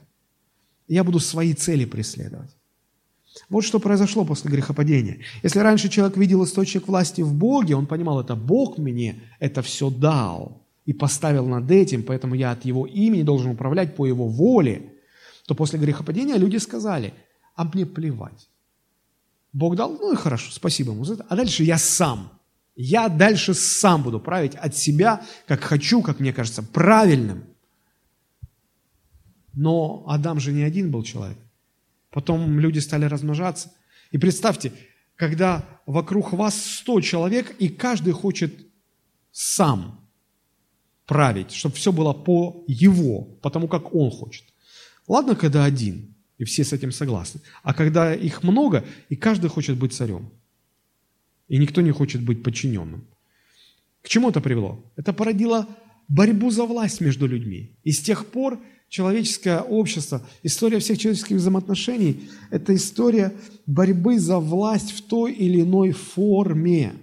Я 0.88 1.04
буду 1.04 1.20
свои 1.20 1.54
цели 1.54 1.86
преследовать. 1.86 2.50
Вот 3.50 3.64
что 3.64 3.80
произошло 3.80 4.26
после 4.26 4.52
грехопадения. 4.52 5.20
Если 5.44 5.60
раньше 5.60 5.90
человек 5.90 6.18
видел 6.18 6.44
источник 6.44 6.88
власти 6.88 7.22
в 7.22 7.34
Боге, 7.34 7.76
он 7.76 7.86
понимал, 7.86 8.20
это 8.20 8.36
Бог 8.36 8.78
мне 8.78 9.22
это 9.40 9.62
все 9.62 9.90
дал 9.90 10.62
и 10.86 10.94
поставил 10.94 11.46
над 11.48 11.70
этим, 11.70 12.04
поэтому 12.04 12.36
я 12.36 12.52
от 12.52 12.66
Его 12.66 12.86
имени 12.86 13.24
должен 13.24 13.52
управлять 13.52 13.96
по 13.96 14.06
Его 14.06 14.28
воле, 14.28 14.94
то 15.46 15.56
после 15.56 15.80
грехопадения 15.80 16.36
люди 16.36 16.58
сказали, 16.58 17.14
а 17.56 17.64
мне 17.64 17.86
плевать. 17.86 18.50
Бог 19.54 19.76
дал, 19.76 19.92
ну 19.92 20.14
и 20.14 20.16
хорошо, 20.16 20.52
спасибо 20.52 20.92
ему 20.92 21.06
за 21.06 21.16
это. 21.16 21.26
А 21.30 21.36
дальше 21.36 21.64
я 21.64 21.78
сам. 21.78 22.32
Я 22.82 23.10
дальше 23.10 23.54
сам 23.54 24.04
буду 24.04 24.22
править 24.22 24.56
от 24.56 24.74
себя, 24.74 25.22
как 25.48 25.60
хочу, 25.60 26.02
как 26.02 26.22
мне 26.22 26.32
кажется, 26.32 26.64
правильным. 26.64 27.44
Но 29.52 30.06
Адам 30.08 30.40
же 30.40 30.54
не 30.54 30.64
один 30.64 30.90
был 30.90 31.04
человек. 31.04 31.38
Потом 32.10 32.58
люди 32.58 32.80
стали 32.80 33.04
размножаться. 33.04 33.74
И 34.12 34.18
представьте, 34.18 34.72
когда 35.18 35.66
вокруг 35.86 36.32
вас 36.32 36.56
100 36.78 37.02
человек, 37.02 37.54
и 37.60 37.68
каждый 37.68 38.14
хочет 38.14 38.54
сам 39.30 40.10
править, 41.06 41.52
чтобы 41.52 41.76
все 41.76 41.92
было 41.92 42.14
по 42.14 42.64
его, 42.66 43.24
потому 43.42 43.68
как 43.68 43.94
он 43.94 44.10
хочет. 44.10 44.46
Ладно, 45.06 45.36
когда 45.36 45.66
один, 45.66 46.16
и 46.38 46.46
все 46.46 46.64
с 46.64 46.72
этим 46.72 46.94
согласны. 46.94 47.42
А 47.62 47.74
когда 47.74 48.16
их 48.16 48.42
много, 48.42 48.86
и 49.10 49.18
каждый 49.18 49.50
хочет 49.50 49.78
быть 49.78 49.94
царем. 49.94 50.32
И 51.50 51.58
никто 51.58 51.82
не 51.82 51.92
хочет 51.92 52.22
быть 52.22 52.44
подчиненным. 52.44 53.04
К 54.02 54.08
чему 54.08 54.30
это 54.30 54.40
привело? 54.40 54.84
Это 54.96 55.12
породило 55.14 55.68
борьбу 56.08 56.52
за 56.52 56.64
власть 56.64 57.02
между 57.02 57.28
людьми. 57.28 57.72
И 57.84 57.92
с 57.92 58.00
тех 58.00 58.26
пор 58.28 58.60
человеческое 58.88 59.62
общество, 59.62 60.22
история 60.44 60.80
всех 60.80 60.98
человеческих 60.98 61.38
взаимоотношений– 61.38 62.30
это 62.52 62.76
история 62.76 63.34
борьбы 63.66 64.20
за 64.20 64.40
власть 64.40 64.92
в 64.92 65.02
той 65.02 65.34
или 65.34 65.62
иной 65.62 65.92
форме. 65.92 66.94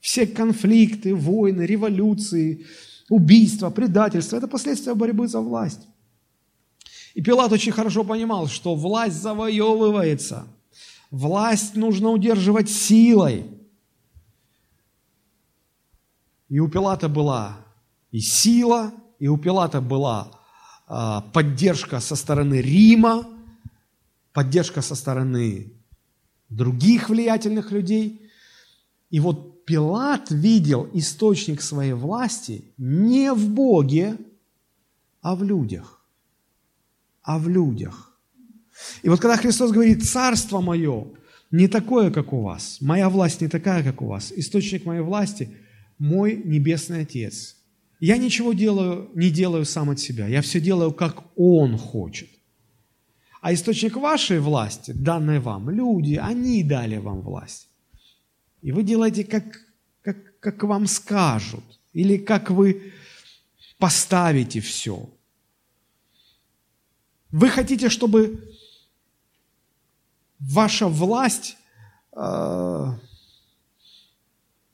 Все 0.00 0.26
конфликты, 0.26 1.14
войны, 1.14 1.62
революции, 1.62 2.64
убийства, 3.08 3.70
предательства– 3.70 4.36
это 4.38 4.48
последствия 4.48 4.94
борьбы 4.94 5.28
за 5.28 5.40
власть. 5.40 5.80
И 7.14 7.22
Пилат 7.22 7.52
очень 7.52 7.72
хорошо 7.72 8.04
понимал, 8.04 8.46
что 8.46 8.76
власть 8.76 9.20
завоевывается. 9.20 10.46
Власть 11.10 11.74
нужно 11.74 12.10
удерживать 12.10 12.68
силой. 12.68 13.46
И 16.48 16.60
у 16.60 16.68
Пилата 16.68 17.08
была 17.08 17.56
и 18.10 18.20
сила, 18.20 18.92
и 19.18 19.28
у 19.28 19.36
Пилата 19.36 19.80
была 19.80 20.30
а, 20.86 21.20
поддержка 21.20 22.00
со 22.00 22.16
стороны 22.16 22.60
Рима, 22.60 23.26
поддержка 24.32 24.82
со 24.82 24.94
стороны 24.94 25.72
других 26.48 27.08
влиятельных 27.08 27.70
людей. 27.70 28.30
И 29.10 29.20
вот 29.20 29.64
Пилат 29.64 30.30
видел 30.30 30.88
источник 30.94 31.60
своей 31.60 31.92
власти 31.92 32.64
не 32.78 33.32
в 33.32 33.50
Боге, 33.50 34.16
а 35.20 35.34
в 35.34 35.42
людях. 35.42 36.02
А 37.22 37.38
в 37.38 37.48
людях. 37.48 38.07
И 39.02 39.08
вот 39.08 39.20
когда 39.20 39.36
Христос 39.36 39.70
говорит, 39.70 40.04
царство 40.04 40.60
мое 40.60 41.06
не 41.50 41.68
такое, 41.68 42.10
как 42.10 42.32
у 42.32 42.42
вас, 42.42 42.78
моя 42.80 43.08
власть 43.08 43.40
не 43.40 43.48
такая, 43.48 43.82
как 43.82 44.02
у 44.02 44.06
вас, 44.06 44.32
источник 44.34 44.84
моей 44.84 45.02
власти– 45.02 45.50
мой 45.98 46.40
Небесный 46.44 47.00
Отец– 47.00 47.56
я 48.00 48.16
ничего 48.16 48.52
делаю, 48.52 49.10
не 49.14 49.30
делаю 49.30 49.64
сам 49.64 49.90
от 49.90 49.98
себя. 49.98 50.28
Я 50.28 50.40
все 50.40 50.60
делаю, 50.60 50.92
как 50.92 51.24
Он 51.36 51.76
хочет. 51.76 52.28
А 53.40 53.52
источник 53.52 53.96
вашей 53.96 54.40
власти, 54.40 54.92
данной 54.92 55.40
вам, 55.40 55.70
люди, 55.70 56.14
они 56.14 56.62
дали 56.62 56.98
вам 56.98 57.20
власть. 57.22 57.68
И 58.62 58.72
вы 58.72 58.82
делаете, 58.82 59.24
как, 59.24 59.44
как, 60.02 60.38
как 60.40 60.62
вам 60.64 60.86
скажут, 60.86 61.64
или 61.92 62.16
как 62.16 62.50
вы 62.50 62.92
поставите 63.78 64.60
все. 64.60 65.08
Вы 67.30 67.48
хотите, 67.48 67.88
чтобы 67.88 68.56
ваша 70.38 70.88
власть 70.88 71.56
э, 72.16 72.86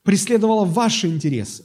преследовала 0.03 0.65
ваши 0.65 1.09
интересы. 1.09 1.65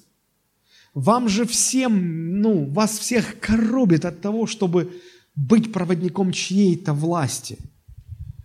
Вам 0.93 1.29
же 1.29 1.45
всем, 1.45 2.41
ну, 2.41 2.65
вас 2.65 2.97
всех 2.97 3.39
коробит 3.39 4.05
от 4.05 4.21
того, 4.21 4.47
чтобы 4.47 5.01
быть 5.35 5.71
проводником 5.71 6.31
чьей-то 6.31 6.93
власти. 6.93 7.57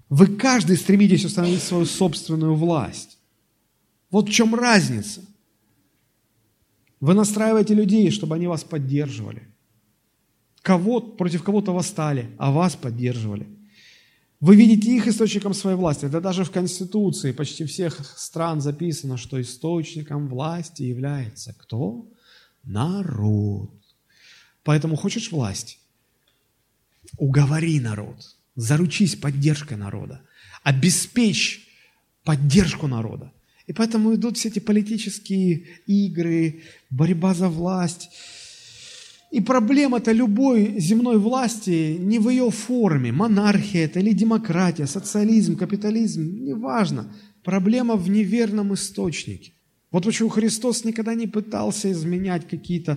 Вы 0.08 0.26
каждый 0.26 0.76
стремитесь 0.76 1.24
установить 1.24 1.62
свою 1.62 1.86
собственную 1.86 2.54
власть. 2.54 3.18
Вот 4.10 4.28
в 4.28 4.32
чем 4.32 4.54
разница. 4.54 5.22
Вы 7.00 7.14
настраиваете 7.14 7.74
людей, 7.74 8.10
чтобы 8.10 8.36
они 8.36 8.46
вас 8.46 8.62
поддерживали. 8.62 9.42
Кого, 10.62 11.00
против 11.00 11.42
кого-то 11.42 11.72
восстали, 11.72 12.30
а 12.38 12.50
вас 12.50 12.76
поддерживали. 12.76 13.46
Вы 14.40 14.56
видите 14.56 14.94
их 14.94 15.06
источником 15.06 15.54
своей 15.54 15.76
власти. 15.76 16.06
Это 16.06 16.20
даже 16.20 16.44
в 16.44 16.50
Конституции 16.50 17.32
почти 17.32 17.64
всех 17.64 18.04
стран 18.18 18.60
записано, 18.60 19.16
что 19.16 19.40
источником 19.40 20.28
власти 20.28 20.82
является 20.82 21.54
кто? 21.58 22.06
Народ. 22.64 23.70
Поэтому 24.62 24.96
хочешь 24.96 25.30
власть? 25.30 25.78
Уговори 27.18 27.80
народ, 27.80 28.34
заручись 28.56 29.14
поддержкой 29.14 29.76
народа, 29.76 30.20
обеспечь 30.62 31.68
поддержку 32.24 32.86
народа. 32.86 33.30
И 33.66 33.72
поэтому 33.72 34.14
идут 34.14 34.36
все 34.36 34.48
эти 34.48 34.58
политические 34.58 35.64
игры, 35.86 36.62
борьба 36.90 37.34
за 37.34 37.48
власть. 37.48 38.10
И 39.34 39.40
проблема-то 39.40 40.12
любой 40.12 40.78
земной 40.78 41.18
власти 41.18 41.96
не 41.98 42.20
в 42.20 42.28
ее 42.28 42.50
форме, 42.50 43.10
монархия 43.10 43.86
это 43.86 43.98
или 43.98 44.12
демократия, 44.12 44.86
социализм, 44.86 45.56
капитализм, 45.56 46.22
неважно. 46.44 47.12
Проблема 47.42 47.96
в 47.96 48.08
неверном 48.08 48.74
источнике. 48.74 49.52
Вот 49.90 50.04
почему 50.04 50.28
Христос 50.28 50.84
никогда 50.84 51.14
не 51.14 51.26
пытался 51.26 51.90
изменять 51.90 52.46
какие-то 52.46 52.96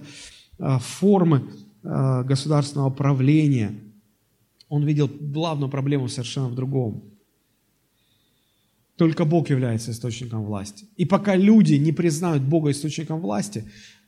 а, 0.60 0.78
формы 0.78 1.42
а, 1.84 2.22
государственного 2.22 2.92
правления. 2.92 3.74
Он 4.70 4.86
видел 4.86 5.10
главную 5.10 5.72
проблему 5.72 6.08
совершенно 6.08 6.50
в 6.50 6.56
другом. 6.56 7.04
Только 8.96 9.26
Бог 9.26 9.50
является 9.50 9.90
источником 9.90 10.44
власти. 10.44 10.86
И 10.98 11.06
пока 11.06 11.36
люди 11.36 11.74
не 11.76 11.94
признают 11.94 12.44
Бога 12.44 12.70
источником 12.70 13.22
власти, 13.22 13.64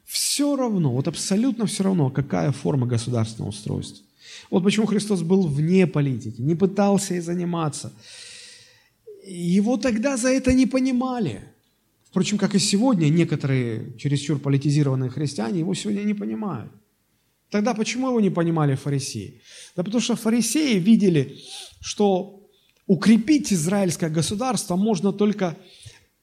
все 0.10 0.55
равно, 0.55 0.91
вот 0.91 1.07
абсолютно 1.07 1.68
все 1.68 1.84
равно, 1.84 2.10
какая 2.10 2.51
форма 2.51 2.88
государственного 2.88 3.49
устройства. 3.49 4.03
Вот 4.49 4.64
почему 4.64 4.88
Христос 4.88 5.22
был 5.22 5.45
вне 5.47 5.86
политики, 5.86 6.41
не 6.41 6.55
пытался 6.55 7.14
и 7.14 7.20
заниматься. 7.20 7.93
Его 9.24 9.78
тогда 9.78 10.18
за 10.18 10.30
это 10.30 10.51
не 10.53 10.66
понимали. 10.66 11.41
Впрочем, 12.10 12.39
как 12.39 12.55
и 12.55 12.60
сегодня, 12.60 13.10
некоторые 13.10 13.95
чересчур 13.99 14.39
политизированные 14.39 15.12
христиане 15.12 15.60
его 15.60 15.76
сегодня 15.76 16.01
не 16.01 16.16
понимают. 16.16 16.72
Тогда 17.51 17.76
почему 17.76 18.07
его 18.07 18.20
не 18.20 18.32
понимали 18.32 18.74
фарисеи? 18.74 19.41
Да 19.76 19.84
потому 19.84 20.01
что 20.01 20.16
фарисеи 20.16 20.80
видели, 20.80 21.38
что 21.82 22.49
укрепить 22.88 23.53
израильское 23.53 24.10
государство 24.10 24.76
можно 24.76 25.14
только 25.14 25.55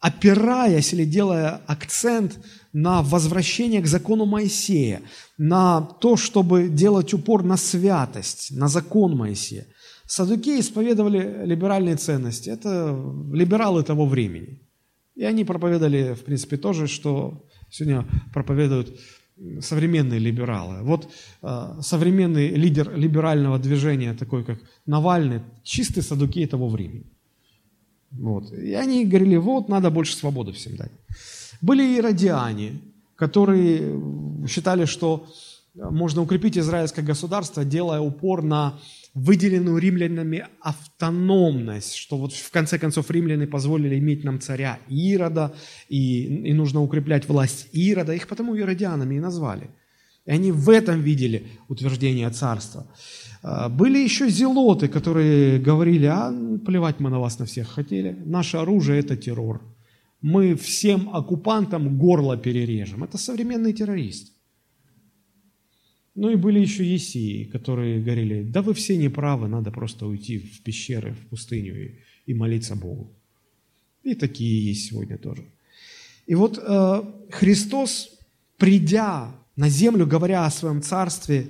опираясь 0.06 0.92
или 0.92 1.04
делая 1.04 1.60
акцент 1.66 2.38
на 2.72 3.02
возвращение 3.02 3.82
к 3.82 3.88
закону 3.88 4.24
Моисея, 4.24 5.02
на 5.36 5.80
то, 5.80 6.16
чтобы 6.16 6.68
делать 6.68 7.12
упор 7.12 7.42
на 7.42 7.56
святость, 7.56 8.52
на 8.52 8.68
закон 8.68 9.16
Моисея. 9.16 9.66
Садукеи 10.06 10.60
исповедовали 10.60 11.44
либеральные 11.44 11.96
ценности. 11.96 12.50
Это 12.50 12.96
либералы 13.32 13.82
того 13.82 14.06
времени. 14.06 14.62
И 15.16 15.24
они 15.24 15.44
проповедовали, 15.44 16.14
в 16.14 16.22
принципе, 16.24 16.56
тоже, 16.56 16.86
что 16.86 17.44
сегодня 17.68 18.06
проповедуют 18.32 19.00
современные 19.60 20.20
либералы. 20.20 20.84
Вот 20.84 21.08
э, 21.42 21.80
современный 21.80 22.50
лидер 22.50 22.96
либерального 22.96 23.58
движения, 23.58 24.14
такой 24.14 24.44
как 24.44 24.60
Навальный, 24.86 25.40
чистый 25.64 26.02
садукей 26.02 26.46
того 26.46 26.68
времени. 26.68 27.15
Вот. 28.18 28.52
И 28.52 28.72
они 28.74 29.04
говорили, 29.04 29.36
вот, 29.36 29.68
надо 29.68 29.90
больше 29.90 30.16
свободы 30.16 30.52
всем 30.52 30.76
дать. 30.76 30.92
Были 31.60 31.96
и 31.96 32.00
радиане, 32.00 32.80
которые 33.16 34.00
считали, 34.46 34.84
что 34.84 35.26
можно 35.74 36.22
укрепить 36.22 36.56
израильское 36.56 37.02
государство, 37.02 37.64
делая 37.64 38.00
упор 38.00 38.42
на 38.42 38.78
выделенную 39.14 39.78
римлянами 39.78 40.46
автономность, 40.60 41.94
что 41.94 42.18
вот 42.18 42.32
в 42.34 42.50
конце 42.50 42.78
концов 42.78 43.10
римляне 43.10 43.46
позволили 43.46 43.98
иметь 43.98 44.24
нам 44.24 44.40
царя 44.40 44.78
Ирода, 44.88 45.54
и, 45.88 46.24
и 46.50 46.52
нужно 46.52 46.82
укреплять 46.82 47.26
власть 47.26 47.68
Ирода, 47.72 48.12
их 48.12 48.28
потому 48.28 48.54
иродианами 48.54 49.14
и 49.14 49.20
назвали. 49.20 49.70
И 50.26 50.30
они 50.30 50.52
в 50.52 50.68
этом 50.68 51.00
видели 51.00 51.46
утверждение 51.68 52.28
царства. 52.30 52.86
А, 53.48 53.68
были 53.68 53.98
еще 53.98 54.28
зелоты, 54.28 54.88
которые 54.88 55.60
говорили, 55.60 56.06
а 56.06 56.32
плевать 56.66 56.98
мы 56.98 57.10
на 57.10 57.20
вас 57.20 57.38
на 57.38 57.44
всех 57.44 57.68
хотели, 57.68 58.16
наше 58.26 58.56
оружие– 58.56 58.98
это 59.04 59.16
террор. 59.16 59.62
Мы 60.20 60.56
всем 60.56 61.08
оккупантам 61.14 61.96
горло 61.96 62.36
перережем. 62.36 63.04
Это 63.04 63.18
современный 63.18 63.72
террорист. 63.72 64.32
Ну 66.16 66.30
и 66.30 66.34
были 66.34 66.58
еще 66.58 66.84
есии, 66.84 67.44
которые 67.44 68.02
говорили, 68.02 68.42
да 68.42 68.62
вы 68.62 68.74
все 68.74 68.96
неправы, 68.96 69.46
надо 69.46 69.70
просто 69.70 70.06
уйти 70.06 70.38
в 70.38 70.62
пещеры, 70.62 71.12
в 71.12 71.28
пустыню 71.28 71.84
и, 71.84 72.00
и 72.26 72.34
молиться 72.34 72.74
Богу. 72.74 73.12
И 74.02 74.14
такие 74.14 74.66
есть 74.66 74.88
сегодня 74.88 75.18
тоже. 75.18 75.44
И 76.26 76.34
вот 76.34 76.58
э, 76.58 77.02
Христос, 77.30 78.18
придя 78.56 79.30
на 79.54 79.68
землю, 79.68 80.04
говоря 80.04 80.46
о 80.46 80.50
своем 80.50 80.82
царстве, 80.82 81.46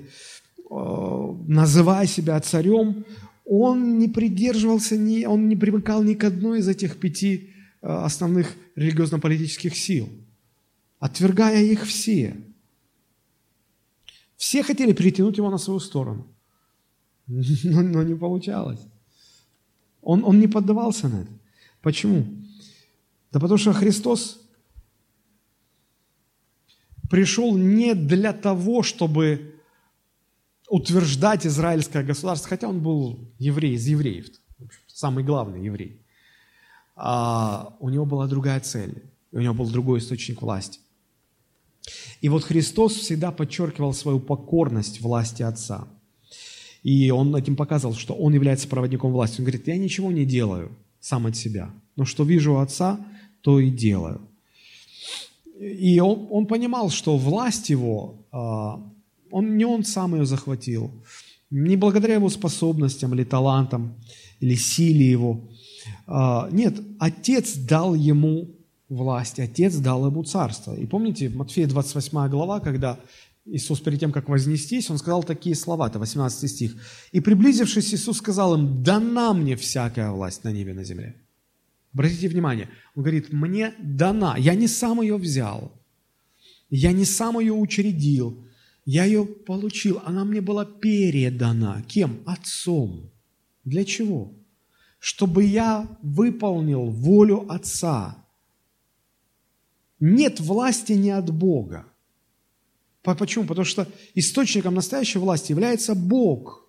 называя 0.69 2.07
себя 2.07 2.41
царем, 2.41 3.05
он 3.45 3.99
не 3.99 4.09
придерживался, 4.09 4.97
ни, 4.97 5.25
он 5.25 5.49
не 5.49 5.57
примыкал 5.57 6.03
ни 6.03 6.15
к 6.15 6.25
одной 6.25 6.59
из 6.59 6.69
этих 6.69 6.99
пяти 6.99 7.51
э, 7.83 7.87
основных 7.87 8.57
религиозно-политических 8.75 9.77
сил, 9.77 10.09
отвергая 10.99 11.63
их 11.63 11.85
все– 11.85 12.37
все 14.37 14.63
хотели 14.63 14.93
притянуть 14.93 15.39
его 15.39 15.51
на 15.51 15.59
свою 15.59 15.81
сторону, 15.81 16.27
но, 17.27 17.83
но 17.83 18.03
не 18.03 18.15
получалось. 18.15 18.81
Он, 20.03 20.25
он 20.25 20.39
не 20.39 20.47
поддавался 20.47 21.09
на 21.09 21.23
это. 21.23 21.33
Почему? 21.81 22.27
Да 23.33 23.41
потому 23.41 23.59
что 23.59 23.73
Христос 23.73 24.41
пришел 27.11 27.57
не 27.57 27.95
для 27.95 28.33
того, 28.33 28.83
чтобы 28.83 29.56
утверждать 30.69 31.47
израильское 31.47 32.03
государство, 32.03 32.51
хотя 32.51 32.69
он 32.69 32.81
был 32.81 33.19
еврей 33.39 33.75
из 33.75 33.87
евреев, 33.87 34.27
самый 34.87 35.25
главный 35.25 35.65
еврей. 35.65 36.01
А 36.95 37.77
у 37.81 37.91
него 37.91 38.07
была 38.07 38.27
другая 38.27 38.61
цель, 38.61 39.03
у 39.33 39.41
него 39.41 39.55
был 39.55 39.69
другой 39.71 39.99
источник 39.99 40.43
власти. 40.43 40.81
И 42.21 42.29
вот 42.29 42.45
Христос 42.45 42.95
всегда 42.95 43.31
подчеркивал 43.31 43.93
свою 43.93 44.19
покорность 44.19 45.01
власти 45.01 45.43
Отца. 45.43 45.87
И 46.83 47.11
он 47.11 47.35
этим 47.37 47.57
показывал, 47.57 47.95
что 47.95 48.15
он 48.15 48.33
является 48.35 48.69
проводником 48.69 49.13
власти. 49.13 49.41
Он 49.41 49.45
говорит, 49.45 49.67
я 49.67 49.77
ничего 49.77 50.11
не 50.11 50.25
делаю 50.25 50.71
сам 51.01 51.27
от 51.27 51.37
себя, 51.37 51.71
но 51.95 52.05
что 52.05 52.25
вижу 52.25 52.55
у 52.55 52.59
Отца, 52.59 52.99
то 53.43 53.61
и 53.61 53.71
делаю. 53.71 54.21
И 55.61 56.01
он, 56.01 56.27
он 56.31 56.47
понимал, 56.47 56.91
что 56.91 57.17
власть 57.17 57.71
его, 57.71 58.27
а, 58.31 58.83
он, 59.37 59.59
не 59.59 59.67
он 59.67 59.85
сам 59.85 60.15
ее 60.15 60.25
захватил, 60.25 60.91
не 61.51 61.77
благодаря 61.77 62.15
его 62.15 62.31
способностям 62.31 63.13
или 63.13 63.23
талантам, 63.23 63.95
или 64.41 64.55
силе 64.55 65.11
его. 65.11 65.41
А, 66.07 66.49
нет, 66.51 66.81
Отец 66.99 67.55
дал 67.55 67.95
ему 67.95 68.49
власть, 68.89 69.39
Отец 69.39 69.77
дал 69.77 70.07
ему 70.07 70.25
царство. 70.25 70.75
И 70.75 70.87
помните, 70.87 71.29
Матфея 71.29 71.67
28 71.67 72.31
глава, 72.31 72.61
когда 72.61 72.99
Иисус 73.45 73.81
перед 73.81 74.01
тем, 74.01 74.11
как 74.11 74.31
вознестись, 74.31 74.89
Он 74.89 74.97
сказал 74.97 75.23
такие 75.23 75.55
слова, 75.55 75.89
это 75.89 75.99
18 75.99 76.51
стих. 76.51 76.75
«И 77.13 77.21
приблизившись, 77.21 77.93
Иисус 77.93 78.17
сказал 78.17 78.55
им, 78.55 78.83
дана 78.83 79.35
мне 79.35 79.55
всякая 79.57 80.13
власть 80.13 80.45
на 80.45 80.53
небе 80.53 80.71
и 80.71 80.75
на 80.75 80.85
земле». 80.85 81.15
Обратите 81.93 82.29
внимание, 82.29 82.71
Он 82.95 83.03
говорит, 83.03 83.35
мне 83.35 83.75
дана, 83.79 84.37
я 84.39 84.55
не 84.55 84.67
сам 84.67 85.03
ее 85.03 85.19
взял, 85.19 85.73
я 86.71 86.93
не 86.93 87.05
сам 87.05 87.39
ее 87.39 87.53
учредил, 87.53 88.46
я 88.87 89.05
ее 89.05 89.27
получил, 89.27 90.01
она 90.05 90.25
мне 90.25 90.41
была 90.41 90.65
передана. 90.65 91.83
Кем? 91.83 92.23
Отцом. 92.25 93.11
Для 93.65 93.85
чего? 93.85 94.33
Чтобы 95.01 95.45
я 95.45 95.99
выполнил 96.03 96.85
волю 96.85 97.51
Отца, 97.51 98.25
нет 99.99 100.39
власти 100.41 100.93
не 100.93 101.11
от 101.11 101.33
Бога. 101.33 101.85
Почему? 103.03 103.45
Потому 103.45 103.65
что 103.65 103.89
источником 104.15 104.75
настоящей 104.75 105.19
власти 105.19 105.51
является 105.51 105.95
Бог. 105.95 106.65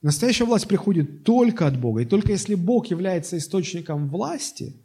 Настоящая 0.00 0.44
власть 0.44 0.68
приходит 0.68 1.24
только 1.24 1.66
от 1.66 1.78
Бога. 1.78 2.02
И 2.02 2.06
только 2.06 2.32
если 2.32 2.54
Бог 2.54 2.86
является 2.86 3.36
источником 3.36 4.08
власти, 4.08 4.76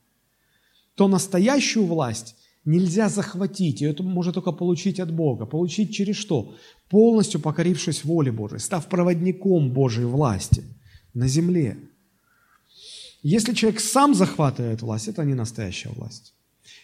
то 0.95 1.07
настоящую 1.07 1.85
власть 1.85 2.35
нельзя 2.65 3.09
захватить, 3.09 3.81
и 3.81 3.85
это 3.85 4.03
можно 4.03 4.33
только 4.33 4.51
получить 4.51 4.99
от 4.99 5.11
Бога. 5.11 5.45
Получить 5.45 5.93
через 5.93 6.15
что? 6.15 6.55
Полностью 6.89 7.39
покорившись 7.39 8.03
воле 8.03 8.31
Божией, 8.31 8.59
став 8.59 8.87
проводником 8.87 9.71
Божьей 9.71 10.05
власти 10.05 10.63
на 11.13 11.27
земле. 11.27 11.77
Если 13.21 13.53
человек 13.53 13.79
сам 13.79 14.13
захватывает 14.13 14.81
власть, 14.81 15.07
это 15.07 15.23
не 15.23 15.33
настоящая 15.33 15.89
власть. 15.89 16.33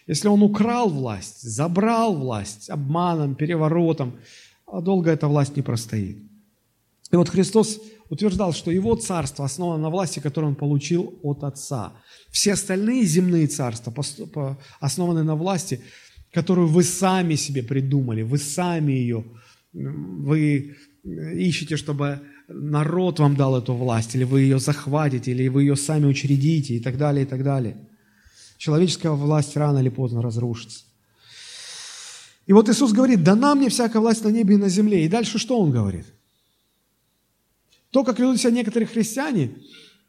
Если 0.07 0.27
он 0.27 0.41
украл 0.41 0.89
власть, 0.89 1.41
забрал 1.41 2.15
власть 2.15 2.69
обманом, 2.69 3.35
переворотом, 3.35 4.13
а 4.65 4.81
долго 4.81 5.11
эта 5.11 5.27
власть 5.27 5.55
не 5.55 5.61
простоит. 5.61 6.17
И 7.11 7.15
вот 7.15 7.29
Христос, 7.29 7.79
утверждал, 8.09 8.53
что 8.53 8.71
его 8.71 8.95
царство 8.95 9.45
основано 9.45 9.83
на 9.83 9.89
власти, 9.89 10.19
которую 10.19 10.51
он 10.51 10.55
получил 10.55 11.19
от 11.23 11.43
Отца. 11.43 11.93
Все 12.31 12.53
остальные 12.53 13.05
земные 13.05 13.47
царства 13.47 13.93
основаны 14.79 15.23
на 15.23 15.35
власти, 15.35 15.81
которую 16.33 16.67
вы 16.67 16.83
сами 16.83 17.35
себе 17.35 17.63
придумали, 17.63 18.21
вы 18.23 18.37
сами 18.37 18.93
ее, 18.93 19.23
вы 19.73 20.75
ищете, 21.03 21.77
чтобы 21.77 22.21
народ 22.47 23.19
вам 23.19 23.35
дал 23.35 23.57
эту 23.57 23.73
власть, 23.73 24.15
или 24.15 24.23
вы 24.23 24.41
ее 24.41 24.59
захватите, 24.59 25.31
или 25.31 25.47
вы 25.47 25.63
ее 25.63 25.75
сами 25.75 26.05
учредите, 26.05 26.75
и 26.75 26.79
так 26.79 26.97
далее, 26.97 27.25
и 27.25 27.27
так 27.27 27.43
далее. 27.43 27.77
Человеческая 28.57 29.11
власть 29.11 29.55
рано 29.55 29.79
или 29.79 29.89
поздно 29.89 30.21
разрушится. 30.21 30.83
И 32.45 32.53
вот 32.53 32.67
Иисус 32.67 32.91
говорит, 32.91 33.23
дана 33.23 33.53
мне 33.53 33.69
всякая 33.69 33.99
власть 33.99 34.23
на 34.23 34.29
небе 34.29 34.55
и 34.55 34.57
на 34.57 34.69
земле. 34.69 35.05
И 35.05 35.07
дальше 35.07 35.37
что 35.37 35.59
Он 35.59 35.71
говорит? 35.71 36.05
То, 37.91 38.03
как 38.03 38.19
ведут 38.19 38.39
себя 38.39 38.51
некоторые 38.51 38.87
христиане, 38.87 39.51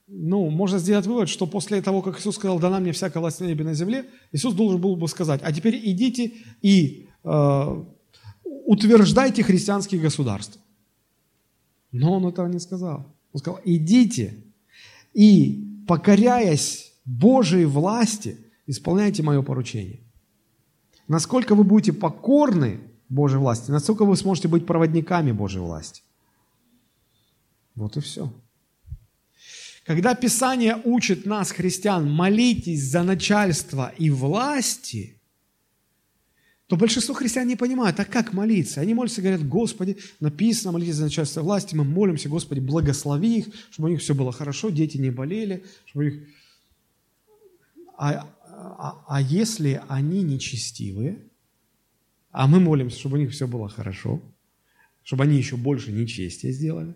ну, 0.07 0.51
можно 0.51 0.79
сделать 0.79 1.07
вывод, 1.07 1.29
что 1.29 1.47
после 1.47 1.81
того, 1.81 2.03
как 2.03 2.19
Иисус 2.19 2.35
сказал, 2.35 2.59
дана 2.59 2.81
мне 2.81 2.93
всякая 2.93 3.21
власть 3.21 3.41
на 3.41 3.45
небе 3.45 3.63
и 3.63 3.69
на 3.69 3.75
земле, 3.75 4.07
Иисус 4.33 4.55
должен 4.55 4.81
был 4.81 4.97
бы 4.97 5.07
сказать, 5.09 5.41
а 5.43 5.53
теперь 5.53 5.81
идите 5.89 6.33
и 6.63 7.09
э, 7.23 7.85
утверждайте 8.43 9.43
христианские 9.43 10.01
государства. 10.01 10.61
Но 11.93 12.15
Он 12.15 12.27
этого 12.27 12.49
не 12.49 12.59
сказал. 12.59 13.07
Он 13.33 13.39
сказал, 13.39 13.61
идите 13.65 14.45
и, 15.15 15.85
покоряясь 15.87 16.93
Божьей 17.05 17.65
власти, 17.65 18.37
исполняйте 18.67 19.23
мое 19.23 19.43
поручение. 19.43 20.01
Насколько 21.09 21.55
вы 21.55 21.65
будете 21.65 21.93
покорны 21.93 22.81
Божьей 23.09 23.39
власти, 23.39 23.71
насколько 23.71 24.05
вы 24.05 24.17
сможете 24.17 24.49
быть 24.49 24.67
проводниками 24.67 25.33
Божьей 25.33 25.61
власти. 25.61 26.03
Вот 27.81 27.97
и 27.97 28.01
все. 28.01 28.33
Когда 29.85 30.15
Писание 30.15 30.81
учит 30.85 31.27
нас, 31.27 31.51
христиан, 31.51 32.11
молитесь 32.11 32.85
за 32.85 33.03
начальство 33.03 33.93
и 33.97 34.11
власти, 34.11 35.17
то 36.67 36.77
большинство 36.77 37.15
христиан 37.15 37.49
не 37.49 37.57
понимают, 37.57 37.99
а 37.99 38.05
как 38.05 38.33
молиться? 38.33 38.81
Они 38.81 38.95
молятся 38.95 39.21
и 39.21 39.25
говорят, 39.25 39.49
Господи, 39.49 39.97
написано, 40.21 40.73
молитесь 40.73 40.97
за 40.97 41.05
начальство 41.05 41.41
власти, 41.43 41.75
мы 41.75 41.85
молимся, 41.85 42.29
Господи, 42.29 42.61
благослови 42.61 43.39
их, 43.39 43.47
чтобы 43.71 43.89
у 43.89 43.93
них 43.93 44.01
все 44.01 44.15
было 44.15 44.31
хорошо, 44.31 44.71
дети 44.71 44.99
не 44.99 45.11
болели, 45.11 45.65
чтобы 45.87 46.07
у. 46.07 46.13
А 47.97 48.31
а, 48.63 49.05
а 49.09 49.23
если 49.23 49.83
они 49.89 50.23
нечестивые, 50.23 51.19
а 52.31 52.47
мы 52.47 52.61
молимся, 52.61 52.99
чтобы 52.99 53.17
у 53.17 53.21
них 53.21 53.33
все 53.33 53.49
было 53.49 53.69
хорошо, 53.69 54.23
чтобы 55.03 55.25
они 55.25 55.37
еще 55.37 55.57
больше 55.57 55.93
нечестия 55.93 56.53
сделали, 56.53 56.95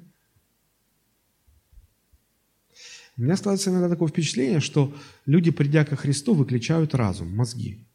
у 3.16 3.22
меня 3.22 3.36
складывается 3.36 3.70
иногда 3.70 3.88
такое 3.88 4.08
впечатление, 4.08 4.60
что 4.60 4.92
люди, 5.26 5.50
придя 5.50 5.84
ко 5.84 5.96
Христу, 5.96 6.34
выключают 6.34 6.94
разум, 6.94 7.34
мозги. 7.34 7.86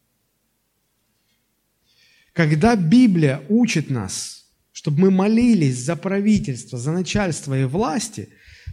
Когда 2.32 2.76
Библия 2.76 3.42
учит 3.48 3.90
нас, 3.90 4.46
чтобы 4.72 5.00
мы 5.00 5.10
молились 5.10 5.78
за 5.78 5.96
правительство, 5.96 6.78
за 6.78 6.92
начальство 6.92 7.58
и 7.58 7.64
власти, 7.64 8.28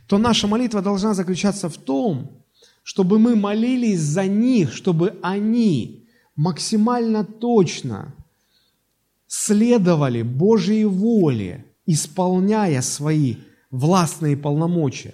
то 0.07 0.17
наша 0.17 0.47
молитва 0.47 0.81
должна 0.81 1.13
заключаться 1.13 1.67
в 1.67 1.77
том, 1.77 2.45
чтобы 2.83 3.19
мы 3.19 3.35
молились 3.35 3.99
за 3.99 4.25
них, 4.25 4.73
чтобы 4.73 5.17
они 5.21 6.07
максимально 6.37 7.25
точно 7.25 8.15
следовали 9.27 10.21
Божьей 10.21 10.85
воле, 10.85 11.65
исполняя 11.85 12.81
свои 12.81 13.35
властные 13.71 14.37
полномочия, 14.37 15.13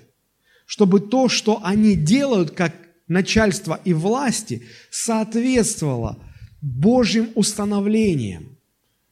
чтобы 0.74 1.02
то, 1.02 1.30
что 1.30 1.60
они 1.64 1.96
делают 1.96 2.50
как 2.50 2.74
начальство 3.08 3.80
и 3.86 3.94
власти, 3.94 4.64
соответствовало 4.90 6.18
Божьим 6.62 7.30
установлениям. 7.36 8.58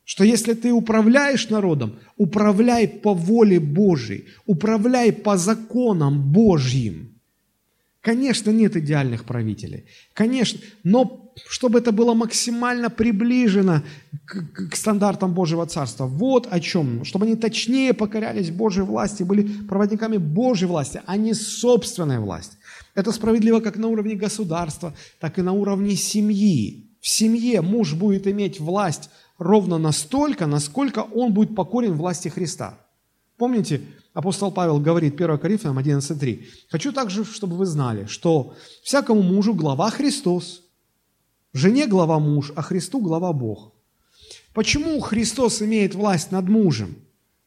Что 0.03 0.23
если 0.23 0.55
ты 0.55 0.73
управляешь 0.73 1.49
народом, 1.49 1.99
управляй 2.17 2.87
по 2.87 3.13
воле 3.13 3.59
Божьей, 3.59 4.25
управляй 4.47 5.13
по 5.13 5.37
законам 5.37 6.31
Божьим– 6.31 7.09
Конечно, 8.01 8.49
нет 8.49 8.75
идеальных 8.75 9.25
правителей. 9.25 9.85
Конечно, 10.13 10.59
но 10.83 11.31
чтобы 11.47 11.79
это 11.79 11.91
было 11.91 12.15
максимально 12.15 12.89
приближено 12.89 13.83
к, 14.25 14.71
к 14.71 14.75
стандартам 14.75 15.33
Божьего 15.35 15.67
Царства. 15.67 16.07
Вот 16.07 16.47
о 16.49 16.59
чем. 16.59 17.05
Чтобы 17.05 17.25
они 17.25 17.35
точнее 17.35 17.93
покорялись 17.93 18.49
Божьей 18.49 18.83
власти, 18.83 19.21
были 19.21 19.43
проводниками 19.43 20.17
Божьей 20.17 20.67
власти, 20.67 21.01
а 21.05 21.15
не 21.15 21.35
собственной 21.35 22.17
власти. 22.17 22.57
Это 22.95 23.11
справедливо 23.11 23.59
как 23.59 23.77
на 23.77 23.87
уровне 23.87 24.15
государства, 24.15 24.95
так 25.19 25.37
и 25.37 25.43
на 25.43 25.51
уровне 25.53 25.95
семьи. 25.95 26.89
В 27.01 27.07
семье 27.07 27.61
муж 27.61 27.93
будет 27.93 28.25
иметь 28.25 28.59
власть 28.59 29.11
ровно 29.37 29.77
настолько, 29.77 30.47
насколько 30.47 30.99
он 30.99 31.33
будет 31.33 31.55
покорен 31.55 31.93
власти 31.93 32.29
Христа. 32.29 32.79
Помните, 33.37 33.81
апостол 34.13 34.51
Павел 34.51 34.79
говорит, 34.79 35.15
1 35.15 35.37
Коринфянам 35.37 35.79
11.3, 35.79 36.45
«Хочу 36.69 36.91
также, 36.91 37.25
чтобы 37.25 37.55
вы 37.55 37.65
знали, 37.65 38.05
что 38.05 38.53
всякому 38.83 39.21
мужу 39.21 39.53
глава 39.53 39.89
Христос, 39.89 40.63
жене 41.53 41.87
глава 41.87 42.19
муж, 42.19 42.51
а 42.55 42.61
Христу 42.61 42.99
глава 42.99 43.33
Бог». 43.33 43.73
Почему 44.53 44.99
Христос 44.99 45.61
имеет 45.61 45.95
власть 45.95 46.31
над 46.31 46.49
мужем? 46.49 46.95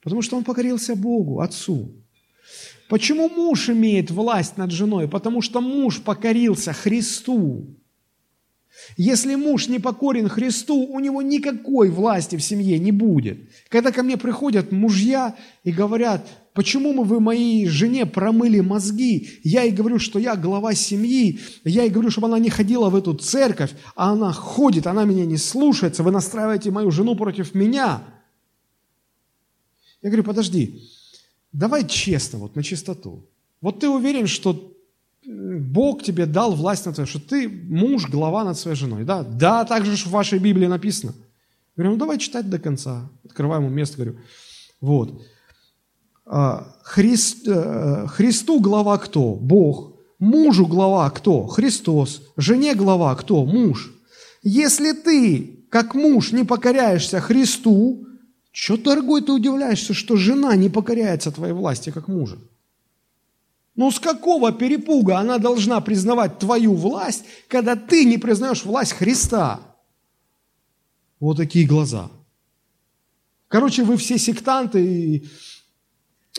Потому 0.03 0.23
что 0.23 0.37
он 0.37 0.45
покорился 0.45 0.97
Богу, 0.97 1.41
Отцу. 1.41 1.93
Почему 2.89 3.29
муж 3.29 3.69
имеет 3.71 4.11
власть 4.11 4.57
над 4.57 4.71
женой? 4.71 5.09
Потому 5.09 5.43
что 5.43 5.61
муж 5.61 6.03
покорился 6.03 6.73
Христу. 6.73 7.67
Если 8.97 9.35
муж 9.35 9.69
не 9.69 9.79
покорен 9.79 10.29
Христу, 10.29 10.77
у 10.77 11.01
него 11.01 11.23
никакой 11.23 11.91
власти 11.91 12.37
в 12.37 12.43
семье 12.43 12.79
не 12.79 12.93
будет. 12.93 13.39
Когда 13.69 13.93
ко 13.93 14.03
мне 14.03 14.17
приходят 14.17 14.73
мужья 14.73 15.37
и 15.63 15.73
говорят, 15.73 16.27
почему 16.55 16.93
мы 16.93 17.05
вы 17.05 17.21
моей 17.21 17.67
жене 17.67 18.07
промыли 18.07 18.61
мозги, 18.61 19.41
я 19.43 19.63
ей 19.63 19.73
говорю, 19.73 19.99
что 19.99 20.19
я 20.19 20.37
глава 20.37 20.75
семьи, 20.75 21.41
я 21.65 21.83
ей 21.83 21.91
говорю, 21.91 22.11
чтобы 22.11 22.29
она 22.29 22.39
не 22.39 22.49
ходила 22.49 22.89
в 22.89 22.97
эту 22.97 23.13
церковь, 23.15 23.73
а 23.95 24.13
она 24.13 24.33
ходит, 24.33 24.87
она 24.87 25.05
меня 25.05 25.27
не 25.27 25.37
слушается, 25.37 26.03
вы 26.03 26.13
настраиваете 26.13 26.71
мою 26.71 26.91
жену 26.91 27.17
против 27.17 27.55
меня. 27.55 28.03
Я 30.01 30.09
говорю, 30.09 30.25
подожди, 30.25 30.81
давай 31.53 31.87
честно, 31.87 32.39
вот 32.39 32.57
на 32.57 32.63
чистоту. 32.63 33.27
Вот 33.61 33.81
ты 33.81 33.89
уверен, 33.89 34.27
что 34.27 34.73
Бог 35.27 36.03
тебе 36.03 36.27
дал 36.27 36.55
власть 36.55 36.87
над 36.87 36.95
твоей, 36.95 37.09
что 37.09 37.19
ты 37.19 37.49
муж, 37.49 38.09
глава 38.09 38.45
над 38.45 38.59
своей 38.59 38.77
женой. 38.77 39.05
Да, 39.05 39.23
да 39.23 39.65
так 39.65 39.85
же 39.85 39.97
в 39.97 40.11
вашей 40.11 40.39
Библии 40.39 40.67
написано. 40.67 41.15
Говорю, 41.75 41.93
ну 41.93 41.97
давай 41.99 42.19
читать 42.19 42.49
до 42.49 42.59
конца. 42.59 43.11
Открываем 43.25 43.65
ему 43.65 43.75
место, 43.75 43.97
говорю. 43.97 44.19
Вот. 44.81 45.23
А, 46.27 46.67
Христ, 46.83 47.47
э, 47.47 48.07
Христу 48.09 48.61
глава 48.61 48.99
кто? 48.99 49.35
Бог. 49.35 49.93
Мужу 50.19 50.67
глава 50.67 51.11
кто? 51.11 51.47
Христос. 51.47 52.23
Жене 52.37 52.75
глава 52.75 53.15
кто? 53.15 53.45
Муж. 53.45 53.93
Если 54.43 54.93
ты, 54.93 55.67
как 55.71 55.95
муж, 55.95 56.33
не 56.33 56.45
покоряешься 56.45 57.21
Христу, 57.21 58.07
что, 58.53 58.77
дорогой, 58.77 59.23
ты 59.23 59.33
удивляешься, 59.33 59.95
что 59.95 60.17
жена 60.17 60.55
не 60.57 60.69
покоряется 60.69 61.33
твоей 61.33 61.53
власти, 61.53 61.91
как 61.91 62.09
мужа? 62.09 62.39
Ну 63.77 63.91
с 63.91 63.99
какого 63.99 64.53
перепуга 64.53 65.19
она 65.19 65.39
должна 65.39 65.81
признавать 65.81 66.39
твою 66.39 66.75
власть, 66.75 67.25
когда 67.49 67.75
ты 67.75 68.05
не 68.05 68.19
признаешь 68.19 68.65
власть 68.65 68.93
Христа? 68.93 69.61
Вот 71.19 71.37
такие 71.37 71.67
глаза. 71.67 72.11
Короче, 73.49 73.83
вы 73.83 73.97
все 73.97 74.19
сектанты, 74.19 74.85
и 74.85 75.29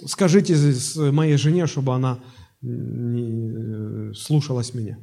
скажите 0.06 0.56
моей 1.12 1.38
жене, 1.38 1.68
чтобы 1.68 1.93
она 1.93 2.24
не 2.62 4.14
слушалась 4.14 4.74
меня. 4.74 4.98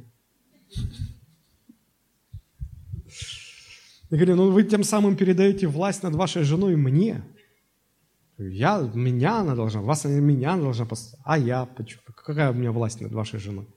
Я 4.09 4.17
говорю, 4.17 4.35
ну 4.35 4.51
вы 4.51 4.63
тем 4.63 4.83
самым 4.83 5.15
передаете 5.15 5.67
власть 5.67 6.03
над 6.03 6.15
вашей 6.15 6.43
женой 6.43 6.75
мне. 6.75 7.23
Я, 8.37 8.79
меня 8.93 9.39
она 9.39 9.55
должна, 9.55 9.81
вас 9.81 10.05
меня 10.05 10.53
она 10.53 10.63
должна 10.63 10.85
поставить. 10.85 11.23
А 11.25 11.37
я, 11.37 11.67
какая 12.15 12.51
у 12.51 12.53
меня 12.53 12.71
власть 12.71 13.01
над 13.01 13.11
вашей 13.11 13.39
женой? 13.39 13.67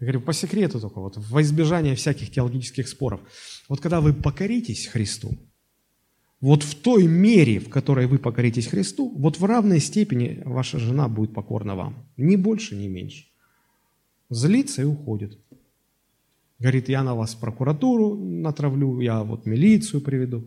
Я 0.00 0.06
говорю, 0.06 0.20
по 0.20 0.32
секрету 0.32 0.80
только, 0.80 1.00
вот 1.00 1.16
во 1.16 1.42
избежание 1.42 1.94
всяких 1.94 2.30
теологических 2.30 2.88
споров. 2.88 3.20
Вот 3.68 3.80
когда 3.80 4.00
вы 4.00 4.14
покоритесь 4.14 4.86
Христу, 4.86 5.36
вот 6.40 6.62
в 6.62 6.74
той 6.80 7.06
мере, 7.06 7.58
в 7.58 7.68
которой 7.68 8.06
вы 8.06 8.18
покоритесь 8.18 8.68
Христу, 8.68 9.10
вот 9.16 9.38
в 9.38 9.44
равной 9.44 9.80
степени 9.80 10.42
ваша 10.44 10.78
жена 10.78 11.08
будет 11.08 11.34
покорна 11.34 11.74
вам. 11.74 12.06
Ни 12.16 12.36
больше, 12.36 12.76
ни 12.76 12.86
меньше. 12.86 13.26
Злится 14.30 14.82
и 14.82 14.84
уходит. 14.84 15.38
Говорит, 16.58 16.88
я 16.88 17.02
на 17.02 17.14
вас 17.14 17.34
прокуратуру 17.34 18.16
натравлю, 18.16 19.00
я 19.00 19.22
вот 19.22 19.46
милицию 19.46 20.00
приведу. 20.00 20.44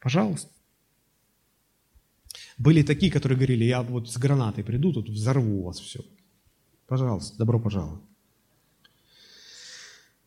Пожалуйста. 0.00 0.50
Были 2.58 2.82
такие, 2.82 3.12
которые 3.12 3.36
говорили, 3.36 3.64
я 3.64 3.82
вот 3.82 4.10
с 4.10 4.16
гранатой 4.16 4.64
приду, 4.64 4.92
тут 4.92 5.08
взорву 5.08 5.62
вас 5.62 5.78
все. 5.78 6.00
Пожалуйста, 6.86 7.36
добро 7.38 7.58
пожаловать. 7.58 8.02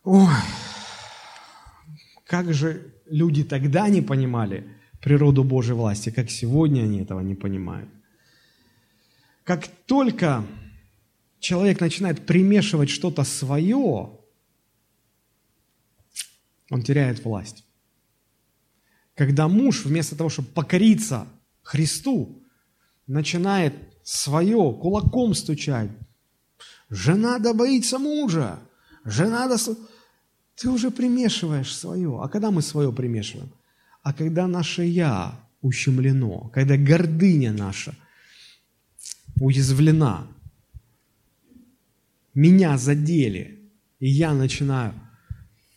Ой, 0.04 0.28
как 2.30 2.54
же 2.54 2.94
люди 3.08 3.44
тогда 3.44 3.90
не 3.90 4.04
понимали 4.04 4.72
природу 5.02 5.44
Божьей 5.44 5.74
власти, 5.74 6.12
как 6.12 6.30
сегодня 6.30 6.84
они 6.84 7.02
этого 7.02 7.22
не 7.22 7.34
понимают. 7.34 7.90
Как 9.44 9.68
только 9.88 10.46
человек 11.40 11.82
начинает 11.82 12.28
примешивать 12.28 12.92
что-то 12.92 13.24
свое, 13.24 14.12
он 16.70 16.84
теряет 16.84 17.26
власть. 17.26 17.66
Когда 19.16 19.48
муж 19.48 19.84
вместо 19.84 20.16
того, 20.16 20.30
чтобы 20.30 20.50
покориться 20.50 21.26
Христу, 21.64 22.44
начинает 23.08 23.74
свое 24.04 24.78
кулаком 24.80 25.34
стучать, 25.34 25.90
жена 26.90 27.40
да 27.40 27.56
боится 27.56 27.98
мужа, 27.98 28.60
жена 29.04 29.48
да... 29.48 29.58
Ты 30.60 30.70
уже 30.70 30.92
примешиваешь 30.92 31.74
свое. 31.74 32.22
А 32.22 32.28
когда 32.28 32.52
мы 32.52 32.62
свое 32.62 32.92
примешиваем? 32.92 33.50
А 34.04 34.14
когда 34.14 34.48
наше 34.48 34.84
«я» 34.84 35.40
ущемлено, 35.62 36.50
когда 36.54 36.78
гордыня 36.78 37.54
наша 37.54 37.96
уязвлена, 39.40 40.28
меня 42.34 42.78
задели, 42.78 43.72
и 44.00 44.10
я 44.10 44.34
начинаю 44.34 44.94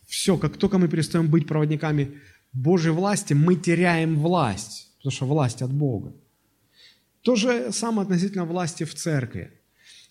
все, 0.07 0.37
как 0.37 0.57
только 0.57 0.79
мы 0.79 0.89
перестаем 0.89 1.29
быть 1.29 1.47
проводниками 1.47 2.21
Божьей 2.53 2.93
власти, 2.93 3.35
мы 3.35 3.55
теряем 3.55 4.17
власть, 4.17 4.91
потому 4.99 5.13
что 5.13 5.27
власть 5.27 5.63
от 5.63 5.73
Бога. 5.73 6.13
То 7.23 7.37
же 7.37 7.73
самое 7.73 8.03
относительно 8.03 8.45
власти 8.45 8.85
в 8.85 8.95
церкви. 8.95 9.53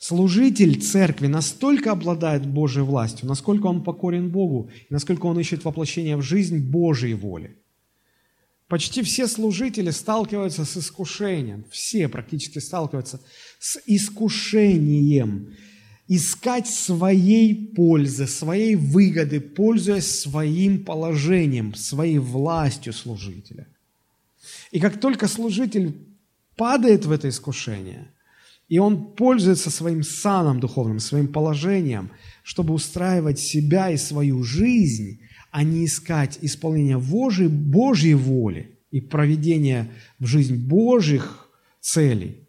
Служитель 0.01 0.81
церкви 0.81 1.27
настолько 1.27 1.91
обладает 1.91 2.47
Божьей 2.47 2.81
властью, 2.81 3.27
насколько 3.27 3.67
он 3.67 3.83
покорен 3.83 4.31
Богу, 4.31 4.71
и 4.89 4.91
насколько 4.91 5.27
он 5.27 5.39
ищет 5.39 5.63
воплощение 5.63 6.17
в 6.17 6.23
жизнь 6.23 6.57
Божьей 6.57 7.13
воли. 7.13 7.55
Почти 8.67 9.03
все 9.03 9.27
служители 9.27 9.91
сталкиваются 9.91 10.65
с 10.65 10.75
искушением, 10.75 11.65
все 11.69 12.09
практически 12.09 12.57
сталкиваются 12.57 13.21
с 13.59 13.79
искушением 13.85 15.53
искать 16.07 16.67
своей 16.67 17.53
пользы, 17.53 18.25
своей 18.25 18.73
выгоды, 18.73 19.39
пользуясь 19.39 20.19
своим 20.19 20.83
положением, 20.83 21.75
своей 21.75 22.17
властью 22.17 22.93
служителя. 22.93 23.67
И 24.71 24.79
как 24.79 24.99
только 24.99 25.27
служитель 25.27 25.95
падает 26.55 27.05
в 27.05 27.11
это 27.11 27.29
искушение, 27.29 28.11
и 28.71 28.79
он 28.79 29.15
пользуется 29.15 29.69
своим 29.69 30.01
саном 30.01 30.61
духовным, 30.61 31.01
своим 31.01 31.27
положением, 31.27 32.09
чтобы 32.41 32.73
устраивать 32.73 33.37
себя 33.37 33.91
и 33.91 33.97
свою 33.97 34.43
жизнь, 34.43 35.19
а 35.51 35.63
не 35.63 35.83
искать 35.83 36.39
исполнение 36.41 36.97
Божьей, 36.97 37.49
Божьей 37.49 38.13
воли 38.13 38.79
и 38.89 39.01
проведения 39.01 39.91
в 40.19 40.25
жизнь 40.25 40.55
Божьих 40.55 41.49
целей, 41.81 42.47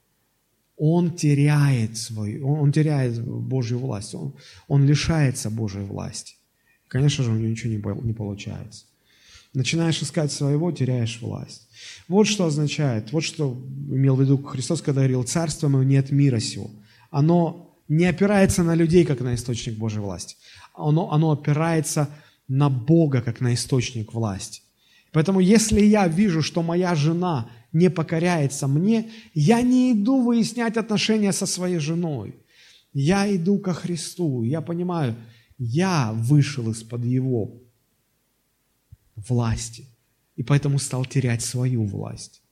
он 0.77 1.11
теряет 1.11 1.97
свою, 1.97 2.49
он, 2.49 2.61
он 2.61 2.73
теряет 2.73 3.21
Божью 3.21 3.81
власть, 3.81 4.15
он, 4.15 4.37
он 4.69 4.87
лишается 4.87 5.51
Божьей 5.51 5.83
власти. 5.83 6.37
Конечно 6.87 7.25
же, 7.25 7.33
у 7.33 7.35
него 7.35 7.49
ничего 7.49 7.73
не, 7.73 8.07
не 8.07 8.13
получается. 8.13 8.85
Начинаешь 9.55 10.03
искать 10.03 10.33
своего, 10.33 10.73
теряешь 10.73 11.21
власть. 11.21 11.69
Вот 12.09 12.27
что 12.27 12.47
означает, 12.47 13.13
вот 13.13 13.23
что 13.23 13.53
имел 13.91 14.17
в 14.17 14.23
виду 14.23 14.39
Христос, 14.39 14.81
когда 14.81 15.03
говорил, 15.03 15.25
царство 15.25 15.69
мое 15.69 15.85
не 15.85 15.97
от 15.97 16.11
мира 16.11 16.41
сего. 16.41 16.71
Оно 17.11 17.77
не 17.89 18.07
опирается 18.07 18.63
на 18.63 18.75
людей, 18.75 19.05
как 19.05 19.21
на 19.21 19.35
источник 19.35 19.77
Божьей 19.77 20.01
власти. 20.01 20.37
Оно, 20.75 21.13
оно 21.13 21.33
опирается 21.33 22.09
на 22.49 22.71
Бога, 22.71 23.21
как 23.21 23.41
на 23.41 23.53
источник 23.53 24.15
власти. 24.15 24.63
Поэтому 25.13 25.41
если 25.41 25.83
я 25.83 26.09
вижу, 26.09 26.41
что 26.41 26.63
моя 26.63 26.95
жена 26.95 27.51
не 27.73 27.91
покоряется 27.91 28.67
мне, 28.67 29.11
я 29.35 29.61
не 29.61 29.93
иду 29.93 30.23
выяснять 30.23 30.79
отношения 30.79 31.33
со 31.33 31.45
своей 31.45 31.79
женой. 31.79 32.37
Я 32.95 33.35
иду 33.35 33.59
ко 33.59 33.75
Христу. 33.75 34.43
Я 34.43 34.63
понимаю, 34.63 35.15
я 35.59 36.13
вышел 36.15 36.71
из-под 36.71 37.05
Его 37.05 37.63
власти. 39.17 39.87
И 40.37 40.43
поэтому 40.43 40.79
стал 40.79 41.05
терять 41.05 41.43
свою 41.43 41.85
власть. 41.85 42.43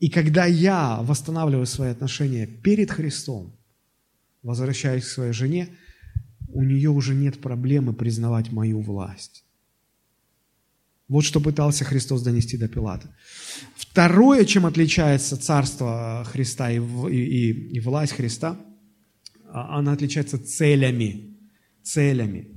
И 0.00 0.10
когда 0.10 0.46
я 0.46 1.00
восстанавливаю 1.02 1.66
свои 1.66 1.90
отношения 1.90 2.46
перед 2.46 2.90
Христом, 2.90 3.56
возвращаюсь 4.42 5.04
к 5.04 5.08
своей 5.08 5.32
жене, 5.32 5.68
у 6.48 6.62
нее 6.62 6.90
уже 6.90 7.14
нет 7.14 7.40
проблемы 7.40 7.92
признавать 7.92 8.52
мою 8.52 8.80
власть. 8.80 9.44
Вот 11.08 11.24
что 11.24 11.40
пытался 11.40 11.84
Христос 11.84 12.22
донести 12.22 12.56
до 12.56 12.68
Пилата. 12.68 13.14
Второе, 13.76 14.44
чем 14.44 14.64
отличается 14.64 15.36
царство 15.36 16.24
Христа 16.26 16.70
и, 16.70 16.78
и, 16.78 17.76
и 17.76 17.80
власть 17.80 18.14
Христа, 18.14 18.58
а, 19.50 19.78
она 19.78 19.92
отличается 19.92 20.38
целями. 20.38 21.36
Целями. 21.82 22.53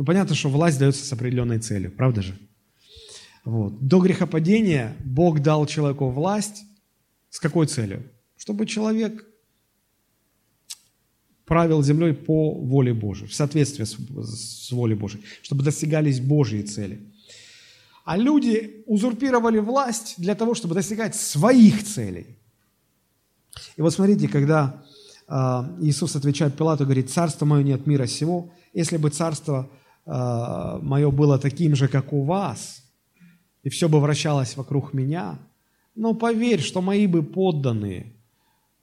Ну, 0.00 0.06
понятно, 0.06 0.34
что 0.34 0.48
власть 0.48 0.78
дается 0.78 1.04
с 1.04 1.12
определенной 1.12 1.58
целью, 1.58 1.92
правда 1.92 2.22
же? 2.22 2.34
Вот. 3.44 3.86
До 3.86 4.00
грехопадения 4.00 4.96
Бог 5.04 5.40
дал 5.40 5.66
человеку 5.66 6.08
власть 6.08 6.62
с 7.28 7.38
какой 7.38 7.66
целью? 7.66 8.10
Чтобы 8.38 8.64
человек 8.64 9.26
правил 11.44 11.82
землей 11.82 12.14
по 12.14 12.54
воле 12.54 12.94
Божией, 12.94 13.28
в 13.28 13.34
соответствии 13.34 13.84
с, 13.84 13.98
с 13.98 14.72
волей 14.72 14.94
Божией, 14.94 15.22
чтобы 15.42 15.64
достигались 15.64 16.18
Божьи 16.18 16.62
цели. 16.62 17.12
А 18.06 18.16
люди 18.16 18.82
узурпировали 18.86 19.58
власть 19.58 20.14
для 20.16 20.34
того, 20.34 20.54
чтобы 20.54 20.74
достигать 20.74 21.14
своих 21.14 21.84
целей. 21.84 22.38
И 23.76 23.82
вот 23.82 23.92
смотрите, 23.92 24.28
когда 24.28 24.82
э, 25.28 25.34
Иисус 25.82 26.16
отвечает 26.16 26.56
Пилату, 26.56 26.84
говорит, 26.84 27.10
«Царство 27.10 27.44
мое 27.44 27.62
не 27.62 27.72
от 27.72 27.86
мира 27.86 28.06
сего. 28.06 28.50
Если 28.72 28.96
бы 28.96 29.10
царство 29.10 29.70
мое 30.06 31.10
было 31.10 31.38
таким 31.38 31.76
же, 31.76 31.88
как 31.88 32.12
у 32.12 32.24
вас, 32.24 32.84
и 33.62 33.68
все 33.68 33.88
бы 33.88 34.00
вращалось 34.00 34.56
вокруг 34.56 34.94
меня, 34.94 35.38
но 35.94 36.14
поверь, 36.14 36.60
что 36.60 36.80
мои 36.80 37.06
бы 37.06 37.22
подданные 37.22 38.12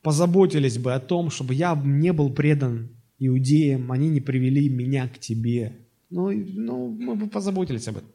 позаботились 0.01 0.77
бы 0.77 0.93
о 0.93 0.99
том, 0.99 1.29
чтобы 1.29 1.53
я 1.53 1.75
не 1.75 2.13
был 2.13 2.29
предан 2.29 2.89
иудеям, 3.19 3.91
они 3.91 4.09
не 4.09 4.21
привели 4.21 4.69
меня 4.69 5.07
к 5.07 5.19
тебе. 5.19 5.79
Ну, 6.09 6.31
ну 6.31 6.89
мы 6.89 7.15
бы 7.15 7.27
позаботились 7.27 7.87
об 7.87 7.97
этом. 7.97 8.09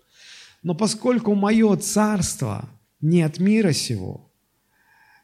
Но 0.62 0.74
поскольку 0.74 1.34
мое 1.34 1.76
царство 1.76 2.68
не 3.00 3.22
от 3.22 3.40
мира 3.40 3.72
сего, 3.72 4.32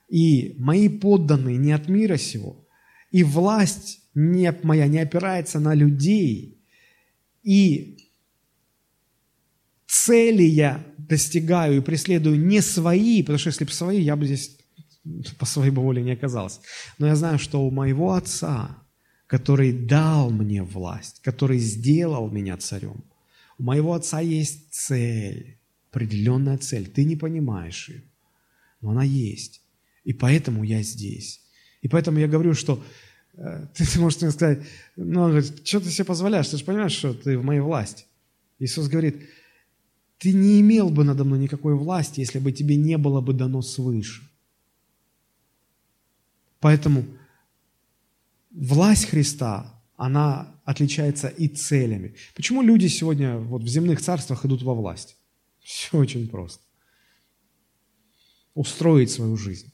и 0.09 0.57
мои 0.59 0.89
подданные 0.89 1.57
не 1.59 1.73
от 1.73 1.89
мира 1.89 2.17
сего, 2.17 2.67
и 3.13 3.23
власть 3.23 4.01
не, 4.15 4.53
моя 4.63 4.89
не 4.89 4.99
опирается 4.99 5.61
на 5.61 5.75
людей, 5.75 6.58
и 7.49 7.97
цели 9.87 10.43
я 10.43 10.85
достигаю 10.99 11.79
и 11.79 11.81
преследую 11.81 12.39
не 12.39 12.61
свои, 12.61 13.23
потому 13.23 13.39
что 13.39 13.49
если 13.49 13.65
бы 13.65 13.71
свои, 13.73 14.03
я 14.03 14.17
бы 14.17 14.27
здесь 14.27 14.59
по 15.39 15.47
своей 15.47 15.71
бы 15.71 15.81
воле 15.81 16.03
не 16.03 16.13
оказался. 16.13 16.61
Но 16.99 17.07
я 17.07 17.17
знаю, 17.17 17.39
что 17.39 17.63
у 17.63 17.71
моего 17.71 18.13
Отца, 18.13 18.83
который 19.27 19.73
дал 19.73 20.31
мне 20.31 20.63
власть, 20.63 21.23
который 21.23 21.59
сделал 21.59 22.31
меня 22.31 22.59
царем, 22.59 23.03
у 23.57 23.63
моего 23.63 23.95
отца 23.95 24.21
есть 24.21 24.71
цель, 24.71 25.59
определенная 25.91 26.59
цель. 26.59 26.87
Ты 26.87 27.05
не 27.05 27.17
понимаешь 27.17 27.89
ее, 27.89 28.03
но 28.83 28.91
она 28.91 29.05
есть. 29.05 29.63
И 30.05 30.13
поэтому 30.13 30.65
я 30.65 30.83
здесь. 30.83 31.41
И 31.81 31.89
поэтому 31.89 32.19
я 32.19 32.29
говорю, 32.29 32.53
что 32.53 32.85
ты, 33.75 34.01
можешь 34.01 34.21
мне 34.21 34.31
сказать, 34.31 34.67
ну, 34.97 35.23
он 35.23 35.31
говорит, 35.31 35.67
что 35.67 35.81
ты 35.81 35.91
себе 35.91 36.05
позволяешь? 36.05 36.49
Ты 36.49 36.57
же 36.57 36.65
понимаешь, 36.65 36.93
что 36.93 37.15
ты 37.15 37.39
в 37.39 37.45
моей 37.45 37.61
власти. 37.61 38.05
Иисус 38.59 38.89
говорит, 38.89 39.23
ты 40.19 40.33
не 40.33 40.61
имел 40.61 40.91
бы 40.91 41.05
надо 41.05 41.25
мной 41.25 41.39
никакой 41.39 41.75
власти, 41.75 42.21
если 42.21 42.41
бы 42.41 42.51
тебе 42.51 42.77
не 42.77 42.99
было 42.99 43.21
бы 43.21 43.33
дано 43.33 43.63
свыше. 43.63 44.29
Поэтому 46.59 47.05
власть 48.51 49.07
Христа, 49.07 49.81
она 49.97 50.53
отличается 50.65 51.29
и 51.29 51.47
целями. 51.47 52.17
Почему 52.35 52.63
люди 52.63 52.89
сегодня 52.89 53.39
вот 53.39 53.63
в 53.63 53.69
земных 53.69 54.01
царствах 54.01 54.45
идут 54.45 54.63
во 54.63 54.75
власть? 54.75 55.17
Все 55.61 55.97
очень 55.99 56.29
просто. 56.29 56.63
Устроить 58.55 59.13
свою 59.13 59.37
жизнь. 59.37 59.73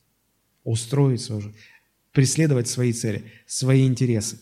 Устроить 0.64 1.22
свою 1.22 1.40
жизнь. 1.40 1.56
Преследовать 2.14 2.68
свои 2.68 2.94
цели, 2.94 3.24
свои 3.46 3.86
интересы. 3.86 4.38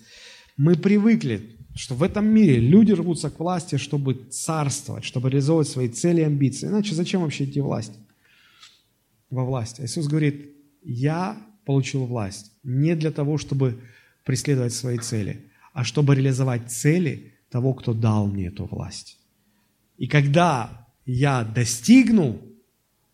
Мы 0.56 0.76
привыкли, 0.76 1.56
что 1.74 1.94
в 1.94 2.02
этом 2.04 2.26
мире 2.26 2.60
люди 2.60 2.92
рвутся 2.92 3.30
к 3.30 3.40
власти, 3.40 3.76
чтобы 3.76 4.14
царствовать, 4.30 5.04
чтобы 5.04 5.30
реализовывать 5.30 5.68
свои 5.68 5.88
цели 5.88 6.20
и 6.20 6.24
амбиции. 6.24 6.68
Иначе 6.68 6.94
зачем 6.94 7.22
вообще 7.22 7.44
идти 7.44 7.60
власть? 7.60 7.92
Во 9.30 9.44
власть. 9.44 9.80
А 9.80 9.84
Иисус 9.84 10.06
говорит, 10.06 10.54
я 10.84 11.36
получил 11.64 12.04
власть 12.04 12.52
не 12.62 12.94
для 12.94 13.10
того, 13.10 13.38
чтобы 13.38 13.80
преследовать 14.24 14.74
свои 14.74 14.98
цели, 14.98 15.50
а 15.72 15.82
чтобы 15.82 16.14
реализовать 16.14 16.70
цели 16.70 17.34
того, 17.50 17.74
кто 17.74 17.94
дал 17.94 18.26
мне 18.26 18.48
эту 18.48 18.66
власть. 18.66 19.18
И 19.96 20.06
когда 20.06 20.88
я 21.06 21.44
достигну 21.44 22.40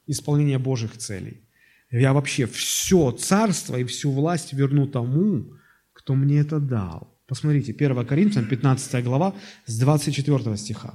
исполнения 0.07 0.59
Божьих 0.59 0.97
целей, 0.97 1.43
я 1.91 2.13
вообще 2.13 2.47
все 2.47 3.11
царство 3.13 3.77
и 3.77 3.85
всю 3.85 4.11
власть 4.11 4.53
верну 4.53 4.87
тому, 4.87 5.55
кто 5.93 6.15
мне 6.15 6.39
это 6.39 6.61
дал. 6.61 7.17
Посмотрите, 7.27 7.73
1 7.73 8.07
Коринфянам, 8.07 8.49
15 8.49 9.05
глава, 9.05 9.35
с 9.67 9.79
24 9.79 10.57
стиха. 10.57 10.95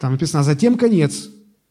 Там 0.00 0.12
написано, 0.12 0.40
а 0.40 0.44
затем 0.44 0.78
конец, 0.78 1.28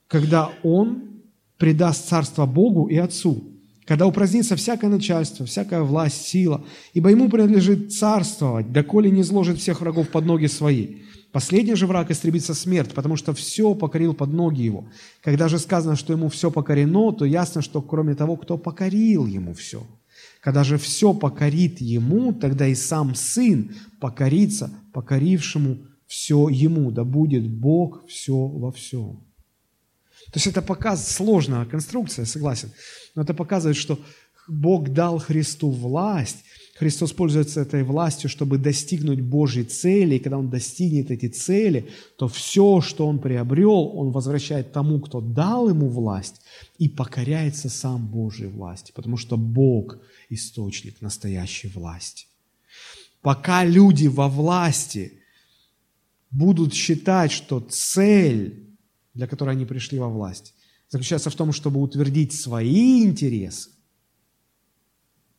когда 0.07 0.51
Он 0.64 1.22
предаст 1.57 2.07
царство 2.07 2.45
Богу 2.45 2.88
и 2.88 2.95
Отцу, 2.97 3.59
когда 3.89 4.05
упразднится 4.05 4.55
всякое 4.55 4.91
начальство, 4.91 5.47
всякая 5.47 5.81
власть, 5.81 6.27
сила, 6.27 6.63
ибо 6.93 7.09
Ему 7.09 7.27
принадлежит 7.27 7.91
царствовать, 7.91 8.71
доколе 8.71 9.09
не 9.09 9.21
изложит 9.21 9.57
всех 9.57 9.81
врагов 9.81 10.09
под 10.09 10.25
ноги 10.25 10.45
свои. 10.45 10.97
Последний 11.31 11.73
же 11.73 11.87
враг 11.87 12.11
истребится 12.11 12.53
смерть, 12.53 12.93
потому 12.93 13.15
что 13.15 13.33
все 13.33 13.73
покорил 13.73 14.13
под 14.13 14.31
ноги 14.31 14.61
его. 14.61 14.89
Когда 15.23 15.47
же 15.47 15.57
сказано, 15.57 15.95
что 15.95 16.13
ему 16.13 16.29
все 16.29 16.51
покорено, 16.51 17.11
то 17.13 17.25
ясно, 17.25 17.63
что 17.63 17.81
кроме 17.81 18.13
того, 18.13 18.37
кто 18.37 18.59
покорил 18.59 19.25
ему 19.25 19.55
все. 19.55 19.81
Когда 20.39 20.63
же 20.63 20.77
все 20.77 21.15
покорит 21.15 21.81
ему, 21.81 22.31
тогда 22.31 22.67
и 22.67 22.75
сам 22.75 23.15
сын 23.15 23.71
покорится 23.99 24.69
покорившему 24.93 25.79
все 26.05 26.47
ему, 26.47 26.91
да 26.91 27.03
будет 27.03 27.49
Бог 27.49 28.05
все 28.07 28.37
во 28.37 28.71
всем. 28.71 29.28
То 30.32 30.38
есть 30.38 30.47
это 30.47 30.61
показывает, 30.61 31.11
сложная 31.11 31.65
конструкция, 31.65 32.25
согласен, 32.25 32.71
но 33.15 33.23
это 33.23 33.34
показывает, 33.34 33.77
что 33.77 33.99
Бог 34.47 34.89
дал 34.89 35.19
Христу 35.19 35.69
власть, 35.71 36.43
Христос 36.77 37.11
пользуется 37.11 37.61
этой 37.61 37.84
властью, 37.84 38.30
чтобы 38.30 38.57
достигнуть 38.57 39.19
Божьей 39.19 39.65
цели, 39.65 40.15
и 40.15 40.19
когда 40.19 40.38
Он 40.38 40.49
достигнет 40.49 41.11
эти 41.11 41.27
цели, 41.27 41.89
то 42.17 42.27
все, 42.27 42.80
что 42.80 43.05
Он 43.05 43.19
приобрел, 43.19 43.91
Он 43.97 44.11
возвращает 44.11 44.71
тому, 44.71 44.99
кто 45.01 45.19
дал 45.19 45.69
Ему 45.69 45.89
власть, 45.89 46.41
и 46.77 46.88
покоряется 46.88 47.69
сам 47.69 48.07
Божьей 48.07 48.47
власти, 48.47 48.93
потому 48.95 49.17
что 49.17 49.36
Бог– 49.36 49.97
источник 50.30 51.01
настоящей 51.01 51.67
власти. 51.67 52.27
Пока 53.21 53.65
люди 53.65 54.07
во 54.07 54.30
власти 54.30 55.13
будут 56.32 56.73
считать, 56.73 57.32
что 57.32 57.59
цель, 57.59 58.68
для 59.20 59.28
которой 59.28 59.49
они 59.49 59.65
пришли 59.65 59.99
во 59.99 60.07
власть, 60.07 60.55
заключается 60.88 61.30
в 61.30 61.36
том, 61.36 61.51
чтобы 61.51 61.82
утвердить 61.82 62.32
свои 62.32 63.03
интересы, 63.03 63.70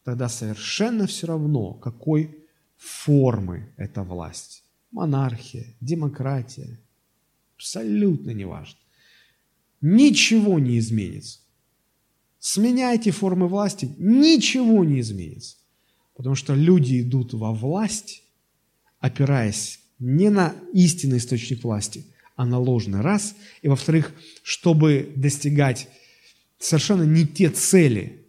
тогда 0.05 0.28
совершенно 0.28 1.07
все 1.07 1.26
равно, 1.26 1.72
какой 1.72 2.45
формы 2.76 3.72
эта 3.78 4.03
власть. 4.03 4.64
Монархия, 4.91 5.64
демократия. 5.81 6.78
Абсолютно 7.57 8.33
не 8.33 8.45
важно. 8.45 8.78
Ничего 9.81 10.59
не 10.59 10.78
изменится. 10.78 11.41
Сменяйте 12.39 13.12
формы 13.12 13.49
власти, 13.49 13.95
ничего 13.97 14.85
не 14.85 15.01
изменится. 15.01 15.57
Потому 16.14 16.35
что 16.35 16.55
люди 16.55 17.01
идут 17.01 17.33
во 17.33 17.55
власть, 17.55 18.24
опираясь 18.99 19.81
не 19.99 20.28
на 20.28 20.55
истинный 20.74 21.16
источник 21.16 21.64
власти, 21.64 22.10
а 22.41 22.47
на 22.47 22.59
ложный 22.59 23.03
раз. 23.03 23.36
И 23.61 23.68
во-вторых, 23.68 24.12
чтобы 24.43 25.12
достигать 25.14 25.88
совершенно 26.59 27.03
не 27.03 27.26
те 27.26 27.51
цели, 27.51 28.24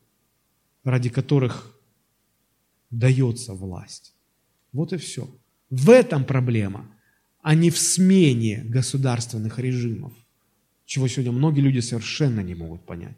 ради 0.83 1.09
которых 1.09 1.79
дается 2.89 3.53
власть. 3.53 4.13
Вот 4.73 4.91
и 4.91 4.97
все. 4.97 5.33
В 5.69 5.89
этом 5.89 6.25
проблема, 6.25 6.91
а 7.41 7.55
не 7.55 7.69
в 7.69 7.77
смене 7.77 8.65
государственных 8.65 9.59
режимов, 9.59 10.11
чего 10.85 11.07
сегодня 11.07 11.31
многие 11.31 11.61
люди 11.61 11.79
совершенно 11.79 12.41
не 12.41 12.53
могут 12.53 12.85
понять. 12.85 13.15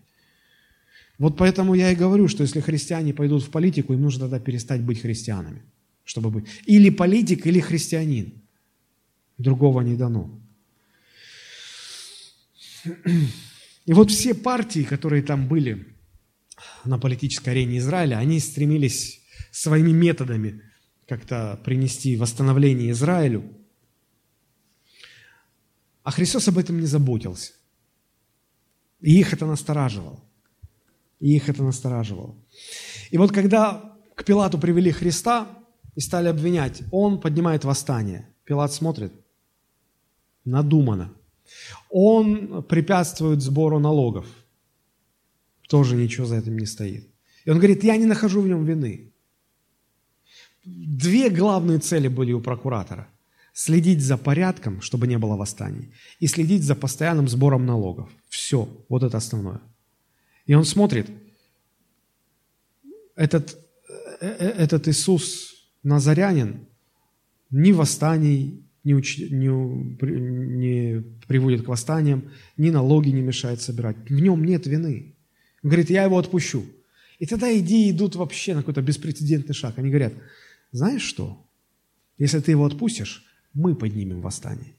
Вот 1.18 1.38
поэтому 1.38 1.74
я 1.74 1.92
и 1.92 1.96
говорю, 1.96 2.28
что 2.28 2.44
если 2.44 2.60
христиане 2.60 3.16
пойдут 3.16 3.42
в 3.42 3.50
политику, 3.50 3.94
им 3.94 4.02
нужно 4.04 4.26
тогда 4.26 4.40
перестать 4.40 4.84
быть 4.84 5.02
христианами, 5.02 5.64
чтобы 6.04 6.30
быть 6.30 6.46
или 6.68 6.92
политик, 6.92 7.48
или 7.48 7.60
христианин. 7.60 8.44
Другого 9.40 9.82
не 9.82 9.96
дано. 9.96 10.43
И 13.86 13.94
вот 13.94 14.12
все 14.12 14.34
партии, 14.34 14.84
которые 14.84 15.24
там 15.24 15.48
были 15.48 15.96
на 16.86 16.98
политической 16.98 17.50
арене 17.50 17.78
Израиля, 17.80 18.18
они 18.18 18.40
стремились 18.40 19.22
своими 19.52 19.92
методами 19.92 20.62
как-то 21.08 21.60
принести 21.64 22.16
восстановление 22.16 22.92
Израилю. 22.92 23.44
А 26.04 26.12
Христос 26.12 26.48
об 26.48 26.58
этом 26.58 26.80
не 26.80 26.86
заботился. 26.86 27.54
И 29.02 29.20
их 29.20 29.34
это 29.34 29.46
настораживало. 29.46 30.20
И 31.20 31.36
их 31.36 31.50
это 31.50 31.64
настораживало. 31.64 32.36
И 33.12 33.18
вот 33.18 33.32
когда 33.32 33.98
к 34.16 34.24
Пилату 34.24 34.58
привели 34.58 34.92
Христа 34.92 35.48
и 35.96 36.00
стали 36.00 36.28
обвинять, 36.28 36.84
он 36.92 37.20
поднимает 37.20 37.64
восстание. 37.64 38.30
Пилат 38.46 38.74
смотрит, 38.74 39.14
надумано. 40.46 41.14
Он 41.90 42.64
препятствует 42.64 43.42
сбору 43.42 43.80
налогов. 43.80 44.26
Тоже 45.68 45.96
ничего 45.96 46.26
за 46.26 46.38
этим 46.38 46.58
не 46.58 46.66
стоит. 46.66 47.08
И 47.46 47.50
он 47.50 47.58
говорит, 47.58 47.84
я 47.84 47.98
не 47.98 48.06
нахожу 48.06 48.42
в 48.42 48.48
нем 48.48 48.66
вины. 48.66 49.12
Две 50.66 51.30
главные 51.30 51.80
цели 51.80 52.08
были 52.08 52.32
у 52.32 52.42
прокуратора. 52.42 53.08
Следить 53.54 54.02
за 54.02 54.18
порядком, 54.18 54.82
чтобы 54.82 55.08
не 55.08 55.18
было 55.18 55.36
восстаний, 55.36 55.92
и 56.20 56.28
следить 56.28 56.64
за 56.64 56.76
постоянным 56.76 57.28
сбором 57.28 57.66
налогов. 57.66 58.10
Все, 58.30 58.68
вот 58.90 59.04
это 59.04 59.18
основное. 59.18 59.62
И 60.48 60.56
он 60.56 60.66
смотрит, 60.66 61.10
этот, 63.16 63.58
э, 64.22 64.28
э, 64.28 64.50
этот 64.58 64.88
Иисус 64.88 65.54
Назарянин 65.84 66.66
ни 67.52 67.72
восстаний 67.72 68.63
не, 68.84 68.94
уч, 68.94 69.18
не, 69.18 69.48
не 69.48 71.04
приводит 71.28 71.64
к 71.64 71.68
восстаниям, 71.68 72.32
ни 72.58 72.70
налоги 72.70 73.10
не 73.10 73.22
мешает 73.22 73.62
собирать. 73.62 73.98
В 74.10 74.20
нем 74.20 74.44
нет 74.44 74.68
вины. 74.68 75.16
Он 75.64 75.70
говорит, 75.70 75.90
я 75.90 76.04
его 76.04 76.18
отпущу. 76.18 76.66
И 77.20 77.26
тогда 77.26 77.58
идеи 77.58 77.92
идут 77.92 78.16
вообще 78.16 78.54
на 78.54 78.60
какой-то 78.62 78.82
беспрецедентный 78.82 79.56
шаг. 79.56 79.78
Они 79.78 79.90
говорят, 79.90 80.14
знаешь 80.72 81.04
что? 81.04 81.46
Если 82.18 82.40
ты 82.40 82.52
его 82.52 82.66
отпустишь, 82.66 83.26
мы 83.54 83.76
поднимем 83.76 84.22
восстание. 84.22 84.76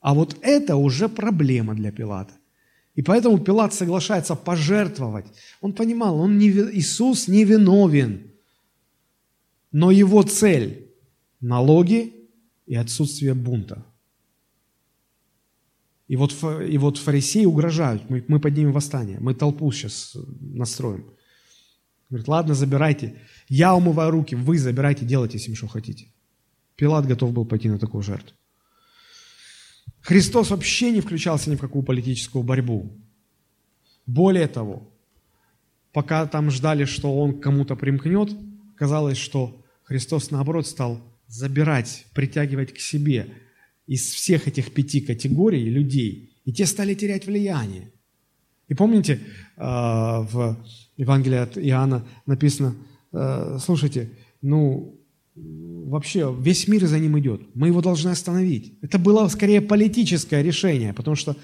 А 0.00 0.14
вот 0.14 0.36
это 0.42 0.76
уже 0.76 1.08
проблема 1.08 1.74
для 1.74 1.90
Пилата. 1.90 2.34
И 2.94 3.02
поэтому 3.02 3.38
Пилат 3.38 3.74
соглашается 3.74 4.34
пожертвовать. 4.34 5.26
Он 5.60 5.72
понимал, 5.72 6.18
он 6.20 6.38
не, 6.38 6.50
Иисус 6.50 7.28
не 7.28 7.44
виновен. 7.44 8.30
Но 9.72 9.90
его 9.90 10.22
цель– 10.22 10.82
налоги 11.40 12.28
и 12.66 12.74
отсутствие 12.74 13.34
бунта. 13.34 13.84
И 16.08 16.16
вот, 16.16 16.32
и 16.62 16.78
вот 16.78 16.98
фарисеи 16.98 17.44
угрожают, 17.44 18.08
мы, 18.08 18.24
мы 18.28 18.38
поднимем 18.38 18.72
восстание, 18.72 19.18
мы 19.20 19.34
толпу 19.34 19.70
сейчас 19.72 20.16
настроим. 20.40 21.10
Говорит, 22.08 22.28
ладно, 22.28 22.54
забирайте. 22.54 23.20
Я 23.48 23.74
умываю 23.74 24.12
руки, 24.12 24.36
вы 24.36 24.58
забирайте, 24.58 25.04
делайте 25.04 25.38
с 25.38 25.48
ним, 25.48 25.56
что 25.56 25.66
хотите. 25.66 26.12
Пилат 26.76 27.06
готов 27.06 27.32
был 27.32 27.44
пойти 27.44 27.68
на 27.68 27.78
такую 27.78 28.02
жертву. 28.02 28.36
Христос 30.02 30.50
вообще 30.50 30.92
не 30.92 31.00
включался 31.00 31.50
ни 31.50 31.56
в 31.56 31.60
какую 31.60 31.82
политическую 31.82 32.44
борьбу. 32.44 32.96
Более 34.06 34.46
того, 34.46 34.88
пока 35.92 36.26
там 36.26 36.50
ждали, 36.50 36.84
что 36.84 37.18
он 37.18 37.40
кому-то 37.40 37.74
примкнет, 37.74 38.30
казалось, 38.76 39.16
что 39.16 39.64
Христос, 39.82 40.30
наоборот, 40.30 40.68
стал 40.68 41.00
забирать, 41.28 42.06
притягивать 42.14 42.72
к 42.74 42.78
себе 42.78 43.28
из 43.86 44.02
всех 44.10 44.48
этих 44.48 44.72
пяти 44.72 45.00
категорий 45.00 45.68
людей, 45.68 46.36
и 46.44 46.52
те 46.52 46.66
стали 46.66 46.94
терять 46.94 47.26
влияние. 47.26 47.90
И 48.68 48.74
помните, 48.74 49.20
а, 49.56 50.22
в 50.22 50.58
Евангелии 50.96 51.38
от 51.38 51.58
Иоанна 51.58 52.06
написано, 52.26 52.74
«Э, 53.12 53.58
слушайте, 53.62 54.10
ну, 54.42 55.00
вообще 55.34 56.34
весь 56.38 56.66
мир 56.68 56.86
за 56.86 56.98
ним 56.98 57.18
идет, 57.18 57.42
мы 57.54 57.68
его 57.68 57.82
должны 57.82 58.10
остановить. 58.10 58.78
Это 58.82 58.98
было 58.98 59.28
скорее 59.28 59.60
политическое 59.60 60.42
решение, 60.42 60.92
потому 60.92 61.14
что, 61.14 61.36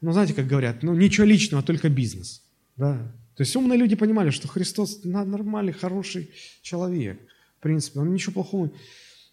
ну, 0.00 0.12
знаете, 0.12 0.34
как 0.34 0.46
говорят, 0.46 0.82
ну, 0.82 0.94
ничего 0.94 1.26
личного, 1.26 1.62
только 1.62 1.88
бизнес. 1.88 2.42
Да? 2.76 3.12
То 3.36 3.42
есть 3.42 3.54
умные 3.54 3.78
люди 3.78 3.94
понимали, 3.94 4.30
что 4.30 4.48
Христос 4.48 5.04
нормальный, 5.04 5.72
хороший 5.72 6.30
человек. 6.62 7.20
В 7.58 7.62
принципе, 7.62 8.00
он 8.00 8.12
ничего 8.12 8.32
плохого. 8.32 8.70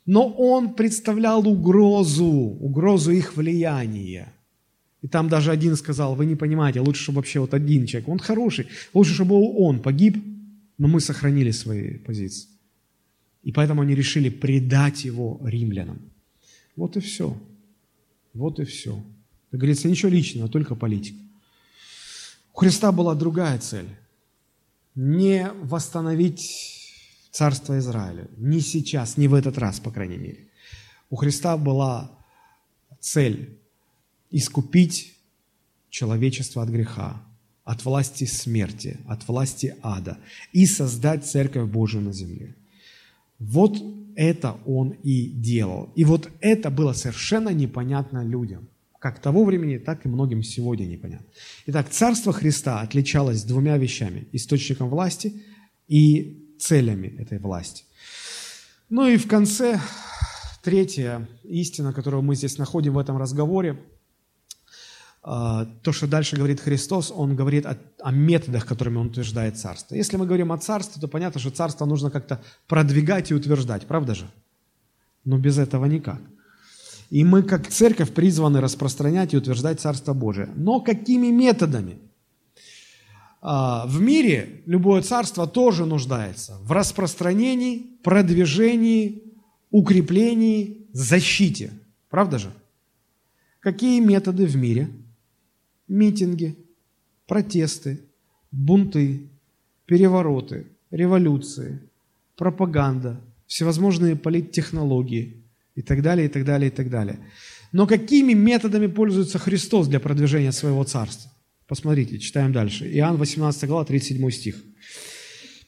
Но 0.05 0.27
он 0.27 0.73
представлял 0.73 1.47
угрозу, 1.47 2.25
угрозу 2.25 3.11
их 3.11 3.37
влияния. 3.37 4.33
И 5.01 5.07
там 5.07 5.29
даже 5.29 5.51
один 5.51 5.75
сказал, 5.75 6.15
вы 6.15 6.25
не 6.25 6.35
понимаете, 6.35 6.79
лучше, 6.79 7.03
чтобы 7.03 7.17
вообще 7.17 7.39
вот 7.39 7.53
один 7.53 7.85
человек, 7.85 8.09
он 8.09 8.19
хороший, 8.19 8.67
лучше, 8.93 9.13
чтобы 9.13 9.35
он 9.35 9.81
погиб, 9.81 10.17
но 10.77 10.87
мы 10.87 11.01
сохранили 11.01 11.51
свои 11.51 11.97
позиции. 11.97 12.49
И 13.43 13.51
поэтому 13.51 13.81
они 13.81 13.95
решили 13.95 14.29
предать 14.29 15.05
его 15.05 15.39
римлянам. 15.43 15.99
Вот 16.75 16.97
и 16.97 16.99
все. 16.99 17.37
Вот 18.33 18.59
и 18.59 18.63
все. 18.63 19.03
Как 19.51 19.59
говорится, 19.59 19.89
ничего 19.89 20.09
личного, 20.09 20.49
только 20.49 20.75
политика. 20.75 21.19
У 22.53 22.59
Христа 22.59 22.91
была 22.91 23.15
другая 23.15 23.59
цель. 23.59 23.87
Не 24.95 25.51
восстановить 25.63 26.82
царство 27.33 27.77
Израиля. 27.79 28.27
Не 28.37 28.61
сейчас, 28.61 29.17
не 29.17 29.27
в 29.27 29.33
этот 29.33 29.57
раз, 29.57 29.79
по 29.79 29.91
крайней 29.91 30.17
мере. 30.17 30.47
У 31.09 31.15
Христа 31.15 31.57
была 31.57 32.11
цель 32.99 33.57
искупить 34.29 35.15
человечество 35.89 36.61
от 36.63 36.69
греха, 36.69 37.21
от 37.63 37.85
власти 37.85 38.25
смерти, 38.25 38.97
от 39.07 39.27
власти 39.27 39.75
ада 39.81 40.17
и 40.53 40.65
создать 40.65 41.25
Церковь 41.25 41.69
Божию 41.69 42.03
на 42.03 42.13
земле. 42.13 42.55
Вот 43.39 43.81
это 44.15 44.57
он 44.65 44.91
и 45.03 45.25
делал. 45.25 45.91
И 45.95 46.05
вот 46.05 46.29
это 46.39 46.69
было 46.69 46.93
совершенно 46.93 47.49
непонятно 47.49 48.23
людям. 48.23 48.69
Как 48.99 49.19
того 49.19 49.43
времени, 49.43 49.79
так 49.79 50.05
и 50.05 50.09
многим 50.09 50.43
сегодня 50.43 50.85
непонятно. 50.85 51.25
Итак, 51.65 51.89
Царство 51.89 52.31
Христа 52.31 52.81
отличалось 52.81 53.43
двумя 53.43 53.77
вещами. 53.77 54.27
Источником 54.31 54.89
власти 54.89 55.41
и 55.87 56.42
целями 56.59 57.15
этой 57.19 57.39
власти. 57.39 57.83
Ну 58.89 59.07
и 59.07 59.17
в 59.17 59.27
конце 59.27 59.79
третья 60.61 61.27
истина, 61.43 61.93
которую 61.93 62.23
мы 62.23 62.35
здесь 62.35 62.57
находим 62.57 62.93
в 62.93 62.99
этом 62.99 63.17
разговоре, 63.17 63.79
а, 65.25 65.65
то, 65.83 65.93
что 65.93 66.05
дальше 66.05 66.35
говорит 66.35 66.59
Христос, 66.59 67.11
Он 67.15 67.35
говорит 67.35 67.65
о, 67.65 67.77
о 68.01 68.11
методах, 68.11 68.65
которыми 68.65 68.97
Он 68.97 69.07
утверждает 69.07 69.57
царство. 69.57 69.95
Если 69.95 70.17
мы 70.17 70.25
говорим 70.25 70.51
о 70.51 70.57
царстве, 70.57 71.01
то 71.01 71.07
понятно, 71.07 71.39
что 71.39 71.49
царство 71.49 71.85
нужно 71.85 72.11
как-то 72.11 72.41
продвигать 72.67 73.31
и 73.31 73.33
утверждать, 73.33 73.87
правда 73.87 74.15
же? 74.15 74.29
Но 75.23 75.37
без 75.37 75.57
этого 75.57 75.85
никак. 75.85 76.19
И 77.09 77.23
мы, 77.23 77.43
как 77.43 77.67
церковь, 77.67 78.11
призваны 78.11 78.59
распространять 78.59 79.33
и 79.33 79.37
утверждать 79.37 79.79
Царство 79.79 80.13
Божие. 80.13 80.49
Но 80.55 80.79
какими 80.79 81.27
методами? 81.27 81.99
А, 83.45 83.85
в 83.87 83.99
мире 83.99 84.61
любое 84.65 85.01
царство 85.01 85.45
тоже 85.45 85.85
нуждается 85.85 86.57
в 86.61 86.71
распространении, 86.71 87.87
продвижении, 88.01 89.21
укреплении, 89.69 90.87
защите. 90.93 91.71
Правда 92.09 92.39
же? 92.39 92.53
Какие 93.59 93.99
методы 93.99 94.45
в 94.45 94.55
мире? 94.55 94.89
Митинги, 95.89 96.55
протесты, 97.27 97.99
бунты, 98.49 99.27
перевороты, 99.85 100.67
революции, 100.89 101.81
пропаганда, 102.37 103.19
всевозможные 103.45 104.15
политтехнологии– 104.15 105.41
и 105.75 105.81
так 105.81 106.01
далее, 106.01 106.27
и 106.27 106.29
так 106.29 106.45
далее, 106.45 106.67
и 106.67 106.71
так 106.71 106.89
далее. 106.89 107.19
Но 107.71 107.87
какими 107.87 108.33
методами 108.33 108.87
пользуется 108.87 109.39
Христос 109.39 109.87
для 109.87 109.99
продвижения 109.99 110.51
своего 110.51 110.83
царства? 110.83 111.31
Посмотрите, 111.67 112.19
читаем 112.19 112.51
дальше. 112.51 112.85
Иоанн 112.97 113.17
18 113.17 113.67
глава, 113.67 113.85
37 113.85 114.31
стих. 114.31 114.63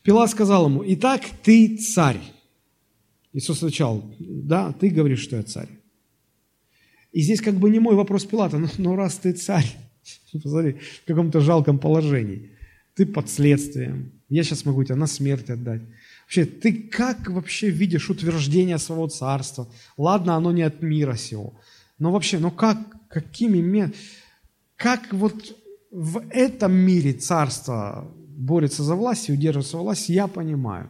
Пилат 0.03 0.29
сказал 0.29 0.67
ему, 0.67 0.83
«Итак, 0.85 1.23
ты 1.43 1.77
царь». 1.77 2.19
Иисус 3.33 3.63
отвечал, 3.63 4.03
«Да, 4.19 4.73
ты 4.73 4.89
говоришь, 4.89 5.21
что 5.21 5.37
я 5.37 5.43
царь». 5.43 5.69
И 7.11 7.21
здесь 7.21 7.41
как 7.41 7.55
бы 7.55 7.69
не 7.69 7.79
мой 7.79 7.95
вопрос 7.95 8.25
Пилата, 8.25 8.57
но, 8.57 8.67
но 8.77 8.95
раз 8.95 9.15
ты 9.15 9.31
царь, 9.31 9.65
посмотри, 10.33 10.73
в 10.73 11.07
каком-то 11.07 11.39
жалком 11.39 11.79
положении, 11.79 12.51
ты 12.93 13.05
под 13.05 13.29
следствием, 13.29 14.11
я 14.29 14.43
сейчас 14.43 14.65
могу 14.65 14.83
тебя 14.83 14.95
на 14.95 15.07
смерть 15.07 15.49
отдать. 15.49 15.81
Вообще, 16.25 16.45
ты 16.45 16.73
как 16.73 17.29
вообще 17.29 17.69
видишь 17.69 18.09
утверждение 18.09 18.79
своего 18.79 19.07
царства? 19.07 19.67
Ладно, 19.97 20.35
оно 20.35 20.51
не 20.51 20.63
от 20.63 20.81
мира 20.81 21.15
сего. 21.15 21.59
Но 21.99 22.11
вообще, 22.11 22.39
ну 22.39 22.51
как, 22.51 22.77
какими, 23.07 23.93
как 24.75 25.13
вот 25.13 25.55
в 25.95 26.21
этом 26.29 26.73
мире 26.73 27.13
царство 27.13 28.11
борется 28.35 28.83
за 28.83 28.95
власть 28.95 29.29
и 29.29 29.31
удерживается 29.31 29.77
власть, 29.77 30.09
я 30.09 30.27
понимаю. 30.27 30.89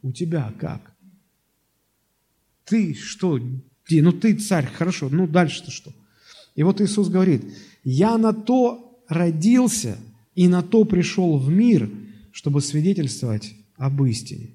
У 0.00 0.12
тебя 0.12 0.50
как? 0.58 0.92
Ты 2.64 2.94
что? 2.94 3.38
Ну 3.90 4.12
ты 4.12 4.34
царь, 4.34 4.66
хорошо, 4.66 5.10
ну 5.10 5.26
дальше-то 5.26 5.70
что? 5.70 5.92
И 6.54 6.62
вот 6.62 6.80
Иисус 6.80 7.10
говорит, 7.10 7.44
я 7.84 8.16
на 8.16 8.32
то 8.32 9.02
родился 9.08 9.98
и 10.34 10.48
на 10.48 10.62
то 10.62 10.84
пришел 10.84 11.36
в 11.36 11.50
мир, 11.50 11.90
чтобы 12.32 12.62
свидетельствовать 12.62 13.52
об 13.76 14.02
истине 14.04 14.54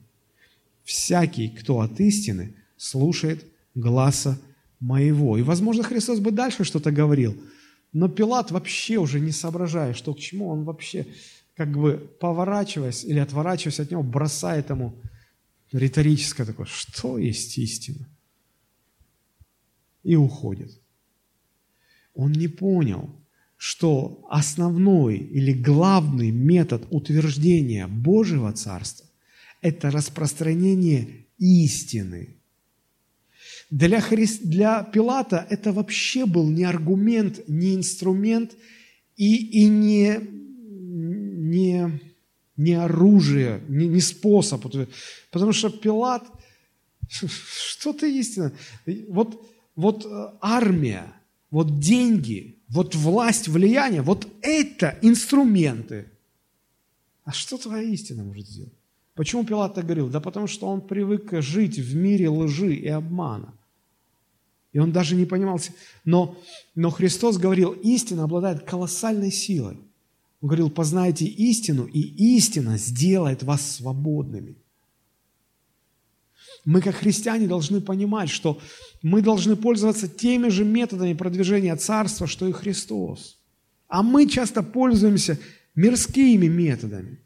всякий, 0.83 1.49
кто 1.49 1.81
от 1.81 1.99
истины, 1.99 2.55
слушает 2.75 3.45
гласа 3.75 4.39
моего. 4.79 5.37
И, 5.37 5.41
возможно, 5.41 5.83
Христос 5.83 6.19
бы 6.19 6.31
дальше 6.31 6.63
что-то 6.63 6.91
говорил, 6.91 7.35
но 7.95 8.09
Пилат 8.09 8.51
вообще 8.51 8.97
уже 8.97 9.21
не 9.21 9.31
соображая, 9.31 9.93
что 9.93 10.13
к 10.13 10.19
чему, 10.19 10.49
он 10.49 10.65
вообще, 10.65 11.07
как 11.55 11.71
бы 11.71 11.93
поворачиваясь 12.19 13.05
или 13.05 13.19
отворачиваясь 13.19 13.79
от 13.79 13.89
него, 13.89 14.03
бросает 14.03 14.69
ему 14.69 15.01
риторическое 15.71 16.45
такое, 16.45 16.65
что 16.65 17.17
есть 17.17 17.57
истина? 17.57 18.09
И 20.03 20.17
уходит. 20.17 20.77
Он 22.13 22.33
не 22.33 22.49
понял, 22.49 23.09
что 23.55 24.27
основной 24.29 25.15
или 25.15 25.53
главный 25.53 26.31
метод 26.31 26.85
утверждения 26.89 27.87
Божьего 27.87 28.51
Царства 28.51 29.07
это 29.61 29.89
распространение 29.89 31.27
истины. 31.37 32.34
Для, 33.75 33.99
Хри... 33.99 34.25
для 34.41 34.83
Пилата 34.83 35.45
это 35.49 35.73
вообще 35.73 36.25
был 36.25 36.49
не 36.49 36.63
аргумент, 36.63 37.41
не 37.49 37.75
инструмент 37.75 38.55
и, 39.17 39.35
и 39.63 39.65
не, 39.65 40.17
не, 40.21 41.99
не 42.55 42.73
оружие, 42.73 43.61
не, 43.67 43.89
не 43.89 43.99
способ. 43.99 44.65
Потому 45.29 45.51
что 45.51 45.69
Пилат, 45.69 46.23
что-то 47.09 48.05
истина. 48.05 48.53
Вот, 49.09 49.45
вот 49.75 50.05
э, 50.05 50.27
армия, 50.39 51.11
вот 51.51 51.77
деньги, 51.77 52.55
вот 52.69 52.95
власть, 52.95 53.49
влияние, 53.49 54.03
вот 54.03 54.25
это 54.41 54.97
инструменты. 55.01 56.05
А 57.25 57.33
что 57.33 57.57
твоя 57.57 57.83
истина 57.83 58.23
может 58.23 58.47
сделать? 58.47 58.71
Почему 59.15 59.43
Пилат 59.43 59.73
так 59.73 59.83
говорил? 59.83 60.07
Да 60.07 60.21
потому 60.21 60.47
что 60.47 60.67
он 60.67 60.79
привык 60.79 61.41
жить 61.41 61.77
в 61.77 61.93
мире 61.93 62.29
лжи 62.29 62.73
и 62.73 62.87
обмана. 62.87 63.53
И 64.75 64.77
он 64.77 64.91
даже 64.91 65.15
не 65.15 65.23
понимал. 65.25 65.57
Но, 66.03 66.37
но 66.75 66.89
Христос 66.89 67.37
говорил, 67.37 67.71
истина 67.71 68.25
обладает 68.25 68.63
колоссальной 68.63 69.31
силой. 69.31 69.77
Он 70.41 70.49
говорил, 70.49 70.69
познайте 70.69 71.23
истину, 71.23 71.85
и 71.85 72.01
истина 72.35 72.77
сделает 72.77 73.41
вас 73.41 73.77
свободными. 73.77 74.57
Мы, 76.65 76.81
как 76.81 76.95
христиане, 76.95 77.47
должны 77.47 77.79
понимать, 77.79 78.29
что 78.29 78.59
мы 79.01 79.21
должны 79.21 79.55
пользоваться 79.55 80.09
теми 80.09 80.49
же 80.49 80.65
методами 80.65 81.13
продвижения 81.13 81.77
Царства, 81.77 82.27
что 82.27 82.45
и 82.45 82.51
Христос. 82.51 83.39
А 83.87 84.03
мы 84.03 84.27
часто 84.27 84.61
пользуемся 84.61 85.39
мирскими 85.75 86.47
методами. 86.47 87.21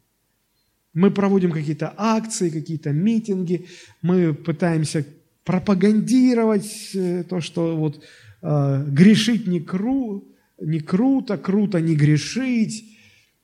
Мы 0.92 1.10
проводим 1.10 1.50
какие-то 1.50 1.92
акции, 1.96 2.48
какие-то 2.48 2.92
митинги, 2.92 3.66
мы 4.02 4.34
пытаемся 4.34 5.04
пропагандировать 5.44 6.90
э, 6.94 7.24
то, 7.24 7.40
что 7.40 7.76
вот 7.76 8.02
э, 8.42 8.86
грешить 8.88 9.46
не, 9.46 9.60
кру, 9.60 10.28
не 10.60 10.80
круто, 10.80 11.38
круто 11.38 11.80
не 11.80 11.94
грешить, 11.94 12.84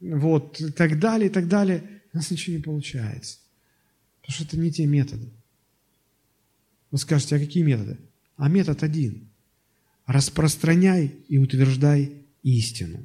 вот, 0.00 0.60
и 0.60 0.70
так 0.72 0.98
далее, 0.98 1.28
и 1.28 1.32
так 1.32 1.48
далее. 1.48 1.82
У 2.12 2.16
нас 2.16 2.30
ничего 2.30 2.56
не 2.56 2.62
получается, 2.62 3.38
потому 4.20 4.34
что 4.34 4.44
это 4.44 4.58
не 4.58 4.70
те 4.70 4.86
методы. 4.86 5.28
Вы 6.90 6.98
скажете, 6.98 7.36
а 7.36 7.38
какие 7.38 7.62
методы? 7.62 7.98
А 8.36 8.48
метод 8.48 8.82
один. 8.82 9.28
Распространяй 10.06 11.16
и 11.28 11.38
утверждай 11.38 12.12
истину. 12.42 13.04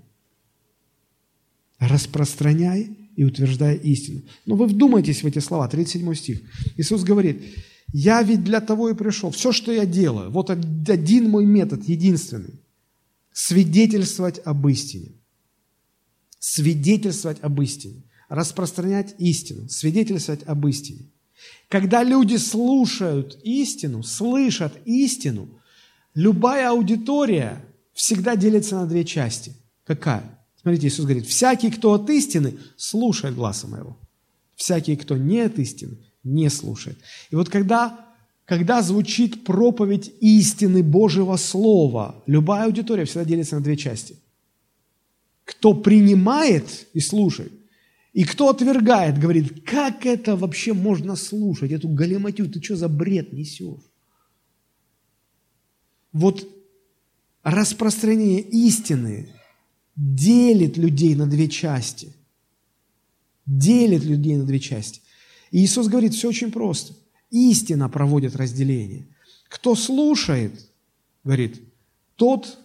Распространяй 1.80 2.96
и 3.16 3.24
утверждая 3.24 3.76
истину. 3.76 4.22
Но 4.46 4.56
вы 4.56 4.68
вдумайтесь 4.68 5.24
в 5.24 5.28
эти 5.28 5.40
слова, 5.40 5.68
37 5.68 6.14
стих. 6.14 6.42
Иисус 6.78 7.04
говорит, 7.04 7.42
я 7.94 8.24
ведь 8.24 8.44
для 8.44 8.62
того 8.62 8.90
и 8.90 8.94
пришел. 8.94 9.32
Все, 9.32 9.52
что 9.52 9.72
я 9.72 9.86
делаю, 9.86 10.32
вот 10.32 10.50
один 10.50 11.30
мой 11.30 11.46
метод, 11.46 11.84
единственный. 11.88 12.60
Свидетельствовать 13.34 14.40
об 14.46 14.68
истине. 14.68 15.12
Свидетельствовать 16.40 17.40
об 17.42 17.62
истине. 17.62 18.04
Распространять 18.30 19.16
истину. 19.18 19.68
Свидетельствовать 19.70 20.44
об 20.44 20.66
истине. 20.68 21.10
Когда 21.70 22.04
люди 22.04 22.36
слушают 22.36 23.40
истину, 23.44 24.04
слышат 24.04 24.74
истину, 24.86 25.50
любая 26.14 26.70
аудитория 26.70 27.66
всегда 27.94 28.36
делится 28.36 28.76
на 28.76 28.86
две 28.86 29.04
части. 29.04 29.54
Какая? 29.86 30.40
Смотрите, 30.62 30.88
Иисус 30.88 31.06
говорит, 31.06 31.26
всякий, 31.26 31.72
кто 31.72 31.94
от 31.94 32.10
истины, 32.10 32.58
слушает 32.78 33.36
гласа 33.36 33.68
моего. 33.68 33.98
Всякий, 34.56 34.96
кто 34.96 35.18
не 35.18 35.40
от 35.40 35.58
истины, 35.58 35.98
не 36.24 36.50
слушает. 36.50 36.98
И 37.30 37.36
вот 37.36 37.50
когда, 37.50 38.08
когда 38.46 38.82
звучит 38.82 39.44
проповедь 39.44 40.14
истины 40.20 40.84
Божьего 40.84 41.36
Слова, 41.38 42.24
любая 42.28 42.66
аудитория 42.66 43.06
всегда 43.06 43.26
делится 43.26 43.56
на 43.56 43.62
две 43.62 43.78
части. 43.78 44.18
Кто 45.46 45.74
принимает 45.74 46.88
и 46.94 47.00
слушает, 47.00 47.52
и 48.14 48.24
кто 48.24 48.50
отвергает, 48.50 49.18
говорит, 49.20 49.64
как 49.66 50.06
это 50.06 50.36
вообще 50.36 50.74
можно 50.74 51.16
слушать, 51.16 51.72
эту 51.72 51.88
галиматью, 51.88 52.50
ты 52.50 52.62
что 52.62 52.76
за 52.76 52.90
бред 52.90 53.32
несешь? 53.32 53.82
Вот 56.12 56.46
распространение 57.42 58.42
истины 58.42 59.30
делит 59.96 60.78
людей 60.78 61.16
на 61.16 61.26
две 61.26 61.48
части. 61.48 62.14
Делит 63.46 64.04
людей 64.04 64.36
на 64.36 64.46
две 64.46 64.60
части. 64.60 65.01
И 65.52 65.60
Иисус 65.60 65.88
говорит, 65.88 66.14
все 66.14 66.30
очень 66.30 66.52
просто. 66.52 66.94
Истина 67.30 67.90
проводит 67.90 68.36
разделение. 68.36 69.08
Кто 69.48 69.76
слушает, 69.76 70.54
говорит, 71.24 71.62
тот 72.16 72.58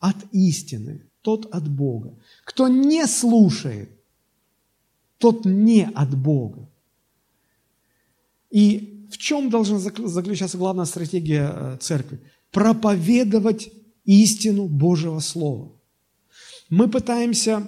от 0.00 0.16
истины, 0.32 1.02
тот 1.22 1.46
от 1.54 1.68
Бога. 1.68 2.14
Кто 2.44 2.68
не 2.68 3.06
слушает, 3.06 3.90
тот 5.18 5.44
не 5.44 5.88
от 5.94 6.16
Бога. 6.16 6.68
И 8.50 9.06
в 9.10 9.18
чем 9.18 9.50
должна 9.50 9.78
заключаться 9.78 10.58
главная 10.58 10.84
стратегия 10.84 11.52
э, 11.54 11.76
церкви? 11.80 12.20
Проповедовать 12.50 13.70
истину 14.04 14.66
Божьего 14.66 15.20
Слова. 15.20 15.70
Мы 16.68 16.88
пытаемся 16.88 17.66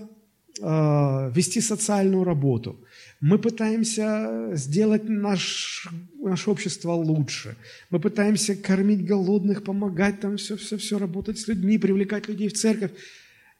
э, 0.60 1.30
вести 1.34 1.60
социальную 1.60 2.24
работу, 2.24 2.80
мы 3.20 3.38
пытаемся 3.38 4.50
сделать 4.52 5.08
наш, 5.08 5.88
наше 6.20 6.50
общество 6.50 6.92
лучше, 6.92 7.56
мы 7.90 8.00
пытаемся 8.00 8.54
кормить 8.54 9.04
голодных, 9.04 9.64
помогать 9.64 10.20
там 10.20 10.36
все-все-все, 10.36 10.98
работать 10.98 11.38
с 11.38 11.48
людьми, 11.48 11.78
привлекать 11.78 12.28
людей 12.28 12.48
в 12.48 12.54
церковь. 12.54 12.92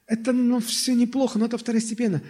Это 0.07 0.33
ну, 0.33 0.61
все 0.61 0.95
неплохо, 0.95 1.39
но 1.39 1.47
это 1.47 1.57
второстепенно 1.57 2.23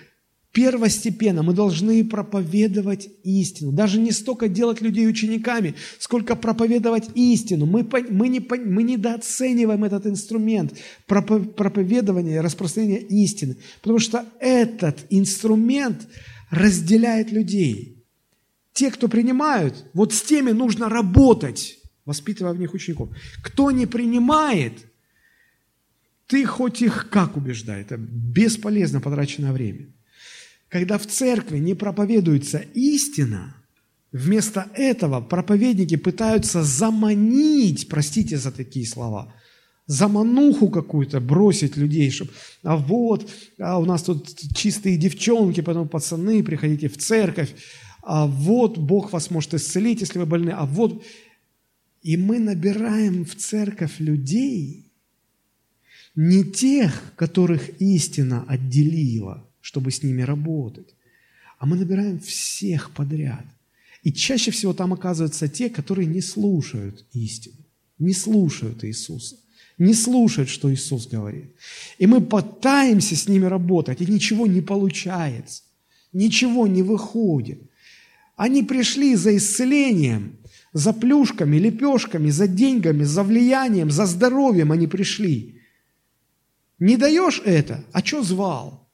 первостепенно 0.55 1.43
мы 1.43 1.53
должны 1.53 2.05
проповедовать 2.05 3.09
истину. 3.25 3.73
Даже 3.73 4.01
не 4.01 4.13
столько 4.13 4.49
делать 4.49 4.81
людей 4.81 5.07
учениками, 5.09 5.75
сколько 5.99 6.37
проповедовать 6.37 7.11
истину. 7.17 7.67
Мы, 7.67 7.87
мы, 8.09 8.29
не, 8.29 8.41
мы 8.41 8.85
недооцениваем 8.85 9.83
этот 9.83 10.07
инструмент 10.07 10.73
проповедования, 11.07 12.41
распространения 12.41 13.01
истины, 13.01 13.57
потому 13.83 13.99
что 13.99 14.25
этот 14.39 15.05
инструмент 15.11 16.07
разделяет 16.55 17.33
людей. 17.33 18.05
Те, 18.73 18.91
кто 18.91 19.09
принимают, 19.09 19.87
вот 19.95 20.13
с 20.13 20.23
теми 20.23 20.53
нужно 20.53 20.89
работать, 20.89 21.79
воспитывая 22.05 22.53
в 22.53 22.59
них 22.59 22.75
учеников. 22.75 23.11
Кто 23.43 23.71
не 23.71 23.87
принимает, 23.87 24.87
ты 26.27 26.45
хоть 26.45 26.83
их 26.83 27.09
как 27.11 27.37
убеждай, 27.37 27.83
это 27.83 27.97
бесполезно 27.97 29.01
потраченное 29.01 29.53
время. 29.53 29.87
Когда 30.69 30.99
в 30.99 31.07
церкви 31.07 31.59
не 31.59 31.75
проповедуется 31.75 32.59
истина, 32.75 33.55
вместо 34.11 34.69
этого 34.75 35.21
проповедники 35.21 35.97
пытаются 35.97 36.63
заманить, 36.65 37.89
простите 37.89 38.39
за 38.39 38.51
такие 38.51 38.87
слова, 38.87 39.33
замануху 39.87 40.69
какую-то 40.69 41.21
бросить 41.21 41.77
людей, 41.77 42.11
чтобы, 42.11 42.31
а 42.63 42.77
вот, 42.77 43.31
а 43.59 43.79
у 43.79 43.85
нас 43.85 44.03
тут 44.03 44.35
чистые 44.55 44.97
девчонки, 44.97 45.61
потом 45.61 45.89
пацаны, 45.89 46.43
приходите 46.43 46.89
в 46.89 46.97
церковь, 46.97 47.55
а 48.03 48.27
вот 48.27 48.79
Бог 48.79 49.13
вас 49.13 49.31
может 49.31 49.55
исцелить, 49.55 50.01
если 50.01 50.19
вы 50.19 50.27
больны, 50.27 50.51
а 50.51 50.65
вот... 50.65 51.03
И 52.03 52.19
мы 52.19 52.39
набираем 52.39 53.25
в 53.25 53.35
церковь 53.35 53.99
людей, 53.99 54.93
не 56.15 56.45
тех, 56.45 57.15
которых 57.17 57.81
истина 57.81 58.45
отделила, 58.47 59.49
чтобы 59.63 59.91
с 59.91 60.03
ними 60.03 60.21
работать. 60.21 60.95
А 61.59 61.65
мы 61.65 61.77
набираем 61.77 62.21
всех 62.21 62.91
подряд. 62.91 63.47
И 64.03 64.13
чаще 64.13 64.51
всего 64.51 64.75
там 64.75 64.93
оказываются 64.93 65.49
те, 65.49 65.71
которые 65.71 66.07
не 66.07 66.21
слушают 66.21 67.07
истину, 67.13 67.65
не 67.99 68.13
слушают 68.13 68.85
Иисуса, 68.85 69.37
не 69.79 69.95
слушают, 69.95 70.49
что 70.49 70.73
Иисус 70.73 71.07
говорит. 71.07 71.55
И 71.99 72.07
мы 72.07 72.21
пытаемся 72.21 73.17
с 73.17 73.29
ними 73.29 73.47
работать, 73.47 74.01
и 74.01 74.07
ничего 74.07 74.47
не 74.47 74.61
получается, 74.61 75.63
ничего 76.13 76.67
не 76.67 76.83
выходит. 76.83 77.61
Они 78.37 78.63
пришли 78.63 79.15
за 79.17 79.37
исцелением, 79.37 80.39
за 80.73 80.93
плюшками, 80.93 81.57
лепешками, 81.57 82.31
за 82.31 82.49
деньгами, 82.49 83.05
за 83.05 83.23
влиянием, 83.23 83.91
за 83.91 84.07
здоровьем 84.07 84.73
они 84.73 84.87
пришли. 84.87 85.61
Не 86.79 86.97
даешь 86.97 87.41
это, 87.45 87.85
а 87.93 88.05
что 88.05 88.23
звал? 88.23 88.89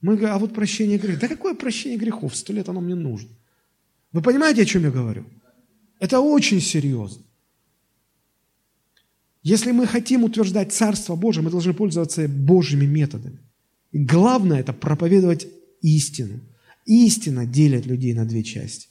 Мы 0.00 0.16
говорим, 0.16 0.36
а 0.36 0.38
вот 0.38 0.54
прощение 0.54 0.98
грехов. 0.98 1.20
Да 1.20 1.28
какое 1.28 1.54
прощение 1.54 1.98
грехов? 1.98 2.36
Сто 2.36 2.52
лет 2.52 2.68
оно 2.68 2.80
мне 2.80 2.94
нужно. 2.94 3.30
Вы 4.12 4.22
понимаете, 4.22 4.62
о 4.62 4.66
чем 4.66 4.84
я 4.84 4.90
говорю? 4.90 5.24
Это 5.98 6.20
очень 6.20 6.60
серьезно. 6.60 7.25
Если 9.46 9.70
мы 9.70 9.86
хотим 9.86 10.24
утверждать 10.24 10.72
Царство 10.72 11.14
Божие, 11.14 11.44
мы 11.44 11.52
должны 11.52 11.72
пользоваться 11.72 12.26
Божьими 12.26 12.84
методами. 12.84 13.38
И 13.92 13.98
главное– 14.00 14.58
это 14.60 14.72
проповедовать 14.72 15.46
истину. 15.82 16.40
Истина 16.84 17.46
делит 17.46 17.86
людей 17.86 18.12
на 18.12 18.24
две 18.24 18.42
части. 18.42 18.88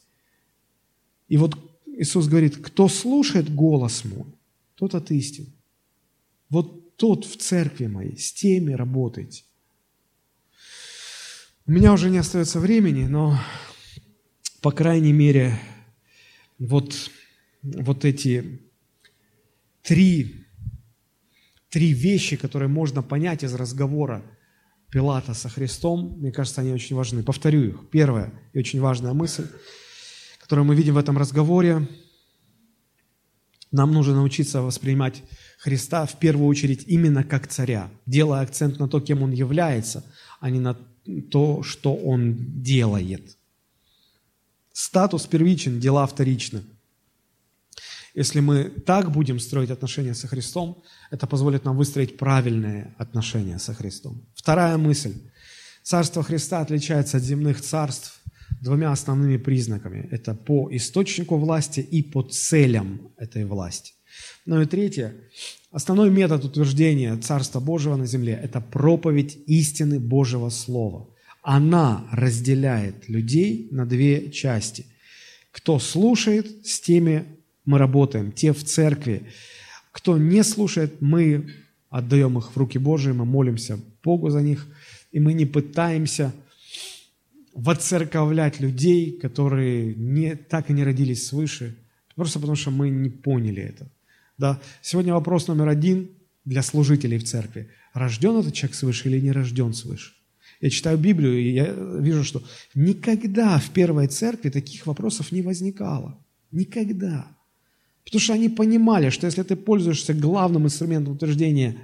И 1.27 1.35
вот 1.35 1.57
Иисус 1.85 2.27
говорит, 2.27 2.55
кто 2.55 2.87
слушает 2.87 3.53
голос 3.53 4.05
мой, 4.05 4.27
тот 4.75 4.95
от 4.95 5.11
истины. 5.11 5.49
Вот 6.49 6.95
тот 6.95 7.25
в 7.25 7.35
церкви 7.35 7.87
моей, 7.87 8.17
с 8.17 8.31
теми 8.31 8.71
работайте. 8.71 9.43
У 11.65 11.71
меня 11.73 11.91
уже 11.91 12.09
не 12.09 12.19
остается 12.19 12.61
времени, 12.61 13.07
но, 13.07 13.37
по 14.61 14.71
крайней 14.71 15.11
мере, 15.11 15.59
вот, 16.59 17.11
вот 17.61 18.05
эти 18.05 18.61
три, 19.83 20.44
три 21.75 21.91
вещи, 21.91 22.37
которые 22.37 22.69
можно 22.69 23.03
понять 23.03 23.43
из 23.43 23.53
разговора 23.53 24.23
Пилата 24.89 25.33
со 25.33 25.49
Христом, 25.49 26.15
мне 26.19 26.31
кажется, 26.31 26.61
они 26.61 26.71
очень 26.71 26.95
важны. 26.95 27.21
Повторю 27.21 27.63
их. 27.63 27.89
Первая 27.91 28.31
и 28.53 28.59
очень 28.59 28.79
важная 28.79 29.11
мысль, 29.11 29.45
которую 30.39 30.63
мы 30.63 30.73
видим 30.73 30.93
в 30.93 30.97
этом 30.97 31.17
разговоре, 31.17 31.85
нам 33.73 33.91
нужно 33.91 34.15
научиться 34.15 34.61
воспринимать 34.61 35.21
Христа 35.59 36.05
в 36.05 36.17
первую 36.17 36.47
очередь 36.47 36.85
именно 36.87 37.25
как 37.25 37.49
царя, 37.49 37.89
делая 38.05 38.39
акцент 38.39 38.79
на 38.79 38.87
то, 38.87 39.01
кем 39.01 39.21
он 39.21 39.31
является, 39.31 40.05
а 40.39 40.49
не 40.49 40.61
на 40.61 40.77
то, 41.29 41.61
что 41.61 41.93
он 41.93 42.61
делает. 42.63 43.37
Статус 44.71 45.25
первичен, 45.25 45.81
дела 45.81 46.07
вторичны. 46.07 46.63
Если 48.15 48.39
мы 48.39 48.63
так 48.85 49.11
будем 49.11 49.39
строить 49.39 49.69
отношения 49.69 50.13
со 50.13 50.27
Христом, 50.27 50.81
это 51.11 51.27
позволит 51.27 51.65
нам 51.65 51.75
выстроить 51.75 52.17
правильные 52.17 52.95
отношения 52.97 53.59
со 53.59 53.73
Христом. 53.73 54.25
Вторая 54.33 54.77
мысль. 54.77 55.13
Царство 55.83 56.23
Христа 56.23 56.61
отличается 56.61 57.17
от 57.17 57.23
земных 57.23 57.61
царств 57.61 58.21
двумя 58.61 58.91
основными 58.91 59.35
признаками. 59.35 60.07
Это 60.11 60.33
по 60.33 60.69
источнику 60.71 61.37
власти 61.37 61.81
и 61.81 62.01
по 62.01 62.23
целям 62.23 63.11
этой 63.17 63.43
власти. 63.43 63.93
Ну 64.45 64.61
и 64.61 64.65
третье. 64.65 65.13
Основной 65.71 66.09
метод 66.09 66.45
утверждения 66.45 67.17
Царства 67.17 67.59
Божьего 67.59 67.97
на 67.97 68.05
земле– 68.05 68.39
это 68.43 68.61
проповедь 68.61 69.37
истины 69.45 69.99
Божьего 69.99 70.49
Слова. 70.49 71.09
Она 71.41 72.07
разделяет 72.13 73.09
людей 73.09 73.67
на 73.71 73.85
две 73.85 74.31
части. 74.31 74.85
Кто 75.51 75.79
слушает, 75.79 76.65
с 76.65 76.79
теми 76.79 77.34
мы 77.65 77.77
работаем, 77.77 78.31
те 78.31 78.53
в 78.53 78.63
церкви. 78.63 79.23
Кто 79.91 80.17
не 80.17 80.43
слушает, 80.43 81.01
мы 81.01 81.49
отдаем 81.89 82.37
их 82.37 82.51
в 82.51 82.57
руки 82.57 82.77
Божьи, 82.77 83.11
мы 83.11 83.25
молимся 83.25 83.79
Богу 84.03 84.29
за 84.29 84.41
них, 84.41 84.67
и 85.11 85.19
мы 85.19 85.33
не 85.33 85.45
пытаемся 85.45 86.33
воцерковлять 87.53 88.59
людей, 88.59 89.17
которые 89.17 89.95
не, 89.95 90.35
так 90.35 90.69
и 90.69 90.73
не 90.73 90.83
родились 90.83 91.27
свыше, 91.27 91.75
просто 92.15 92.39
потому 92.39 92.55
что 92.55 92.71
мы 92.71 92.89
не 92.89 93.09
поняли 93.09 93.63
это. 93.63 93.89
Да? 94.37 94.59
Сегодня 94.81 95.13
вопрос 95.13 95.47
номер 95.47 95.69
один 95.69 96.09
для 96.43 96.61
служителей 96.61 97.17
в 97.17 97.23
церкви. 97.23 97.69
Рожден 97.93 98.37
этот 98.37 98.53
человек 98.53 98.75
свыше 98.75 99.09
или 99.09 99.21
не 99.21 99.31
рожден 99.31 99.73
свыше? 99.73 100.11
Я 100.59 100.69
читаю 100.69 100.97
Библию, 100.97 101.39
и 101.39 101.51
я 101.51 101.73
вижу, 101.99 102.23
что 102.23 102.43
никогда 102.73 103.57
в 103.57 103.69
первой 103.69 104.07
церкви 104.07 104.49
таких 104.49 104.85
вопросов 104.85 105.31
не 105.31 105.41
возникало. 105.41 106.17
Никогда. 106.51 107.27
Потому 108.05 108.21
что 108.21 108.33
они 108.33 108.49
понимали, 108.49 109.09
что 109.09 109.25
если 109.25 109.43
ты 109.43 109.55
пользуешься 109.55 110.13
главным 110.13 110.65
инструментом 110.65 111.15
утверждения 111.15 111.77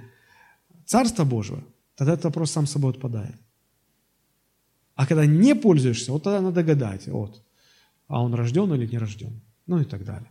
Царства 0.86 1.24
Божьего, 1.24 1.62
тогда 1.96 2.12
этот 2.14 2.26
вопрос 2.26 2.52
сам 2.52 2.66
собой 2.66 2.92
отпадает. 2.92 3.36
А 4.94 5.06
когда 5.06 5.26
не 5.26 5.54
пользуешься, 5.54 6.12
вот 6.12 6.22
тогда 6.22 6.40
надо 6.40 6.62
гадать, 6.62 7.08
вот, 7.08 7.42
а 8.06 8.22
он 8.22 8.34
рожден 8.34 8.72
или 8.74 8.86
не 8.86 8.98
рожден, 8.98 9.40
ну 9.66 9.80
и 9.80 9.84
так 9.84 10.04
далее. 10.04 10.30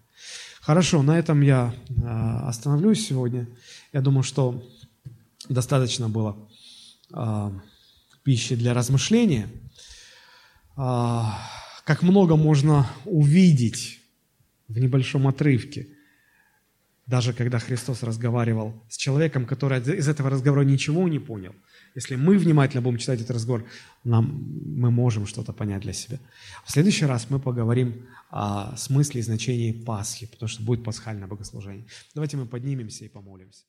Хорошо, 0.61 1.01
на 1.01 1.17
этом 1.17 1.41
я 1.41 1.73
а, 2.03 2.47
остановлюсь 2.47 3.05
сегодня. 3.05 3.47
Я 3.91 4.01
думаю, 4.01 4.23
что 4.23 4.63
достаточно 5.49 6.07
было 6.07 6.37
а, 7.11 7.51
пищи 8.23 8.55
для 8.55 8.73
размышления. 8.73 9.49
А, 10.75 11.37
как 11.83 12.03
много 12.03 12.35
можно 12.35 12.87
увидеть 13.05 14.00
в 14.71 14.79
небольшом 14.79 15.27
отрывке. 15.27 15.87
Даже 17.07 17.33
когда 17.33 17.59
Христос 17.59 18.03
разговаривал 18.03 18.73
с 18.89 18.95
человеком, 18.95 19.45
который 19.45 19.79
из 19.79 20.07
этого 20.07 20.29
разговора 20.29 20.63
ничего 20.63 21.07
не 21.07 21.19
понял. 21.19 21.53
Если 21.95 22.15
мы 22.15 22.37
внимательно 22.37 22.81
будем 22.81 22.99
читать 22.99 23.19
этот 23.19 23.31
разговор, 23.31 23.65
нам, 24.03 24.25
мы 24.65 24.91
можем 24.91 25.27
что-то 25.27 25.51
понять 25.51 25.81
для 25.81 25.93
себя. 25.93 26.19
В 26.65 26.71
следующий 26.71 27.05
раз 27.05 27.29
мы 27.29 27.39
поговорим 27.39 28.07
о 28.29 28.77
смысле 28.77 29.19
и 29.19 29.23
значении 29.23 29.71
Пасхи, 29.73 30.25
потому 30.27 30.47
что 30.47 30.63
будет 30.63 30.83
пасхальное 30.85 31.27
богослужение. 31.27 31.85
Давайте 32.15 32.37
мы 32.37 32.45
поднимемся 32.45 33.03
и 33.03 33.09
помолимся. 33.09 33.63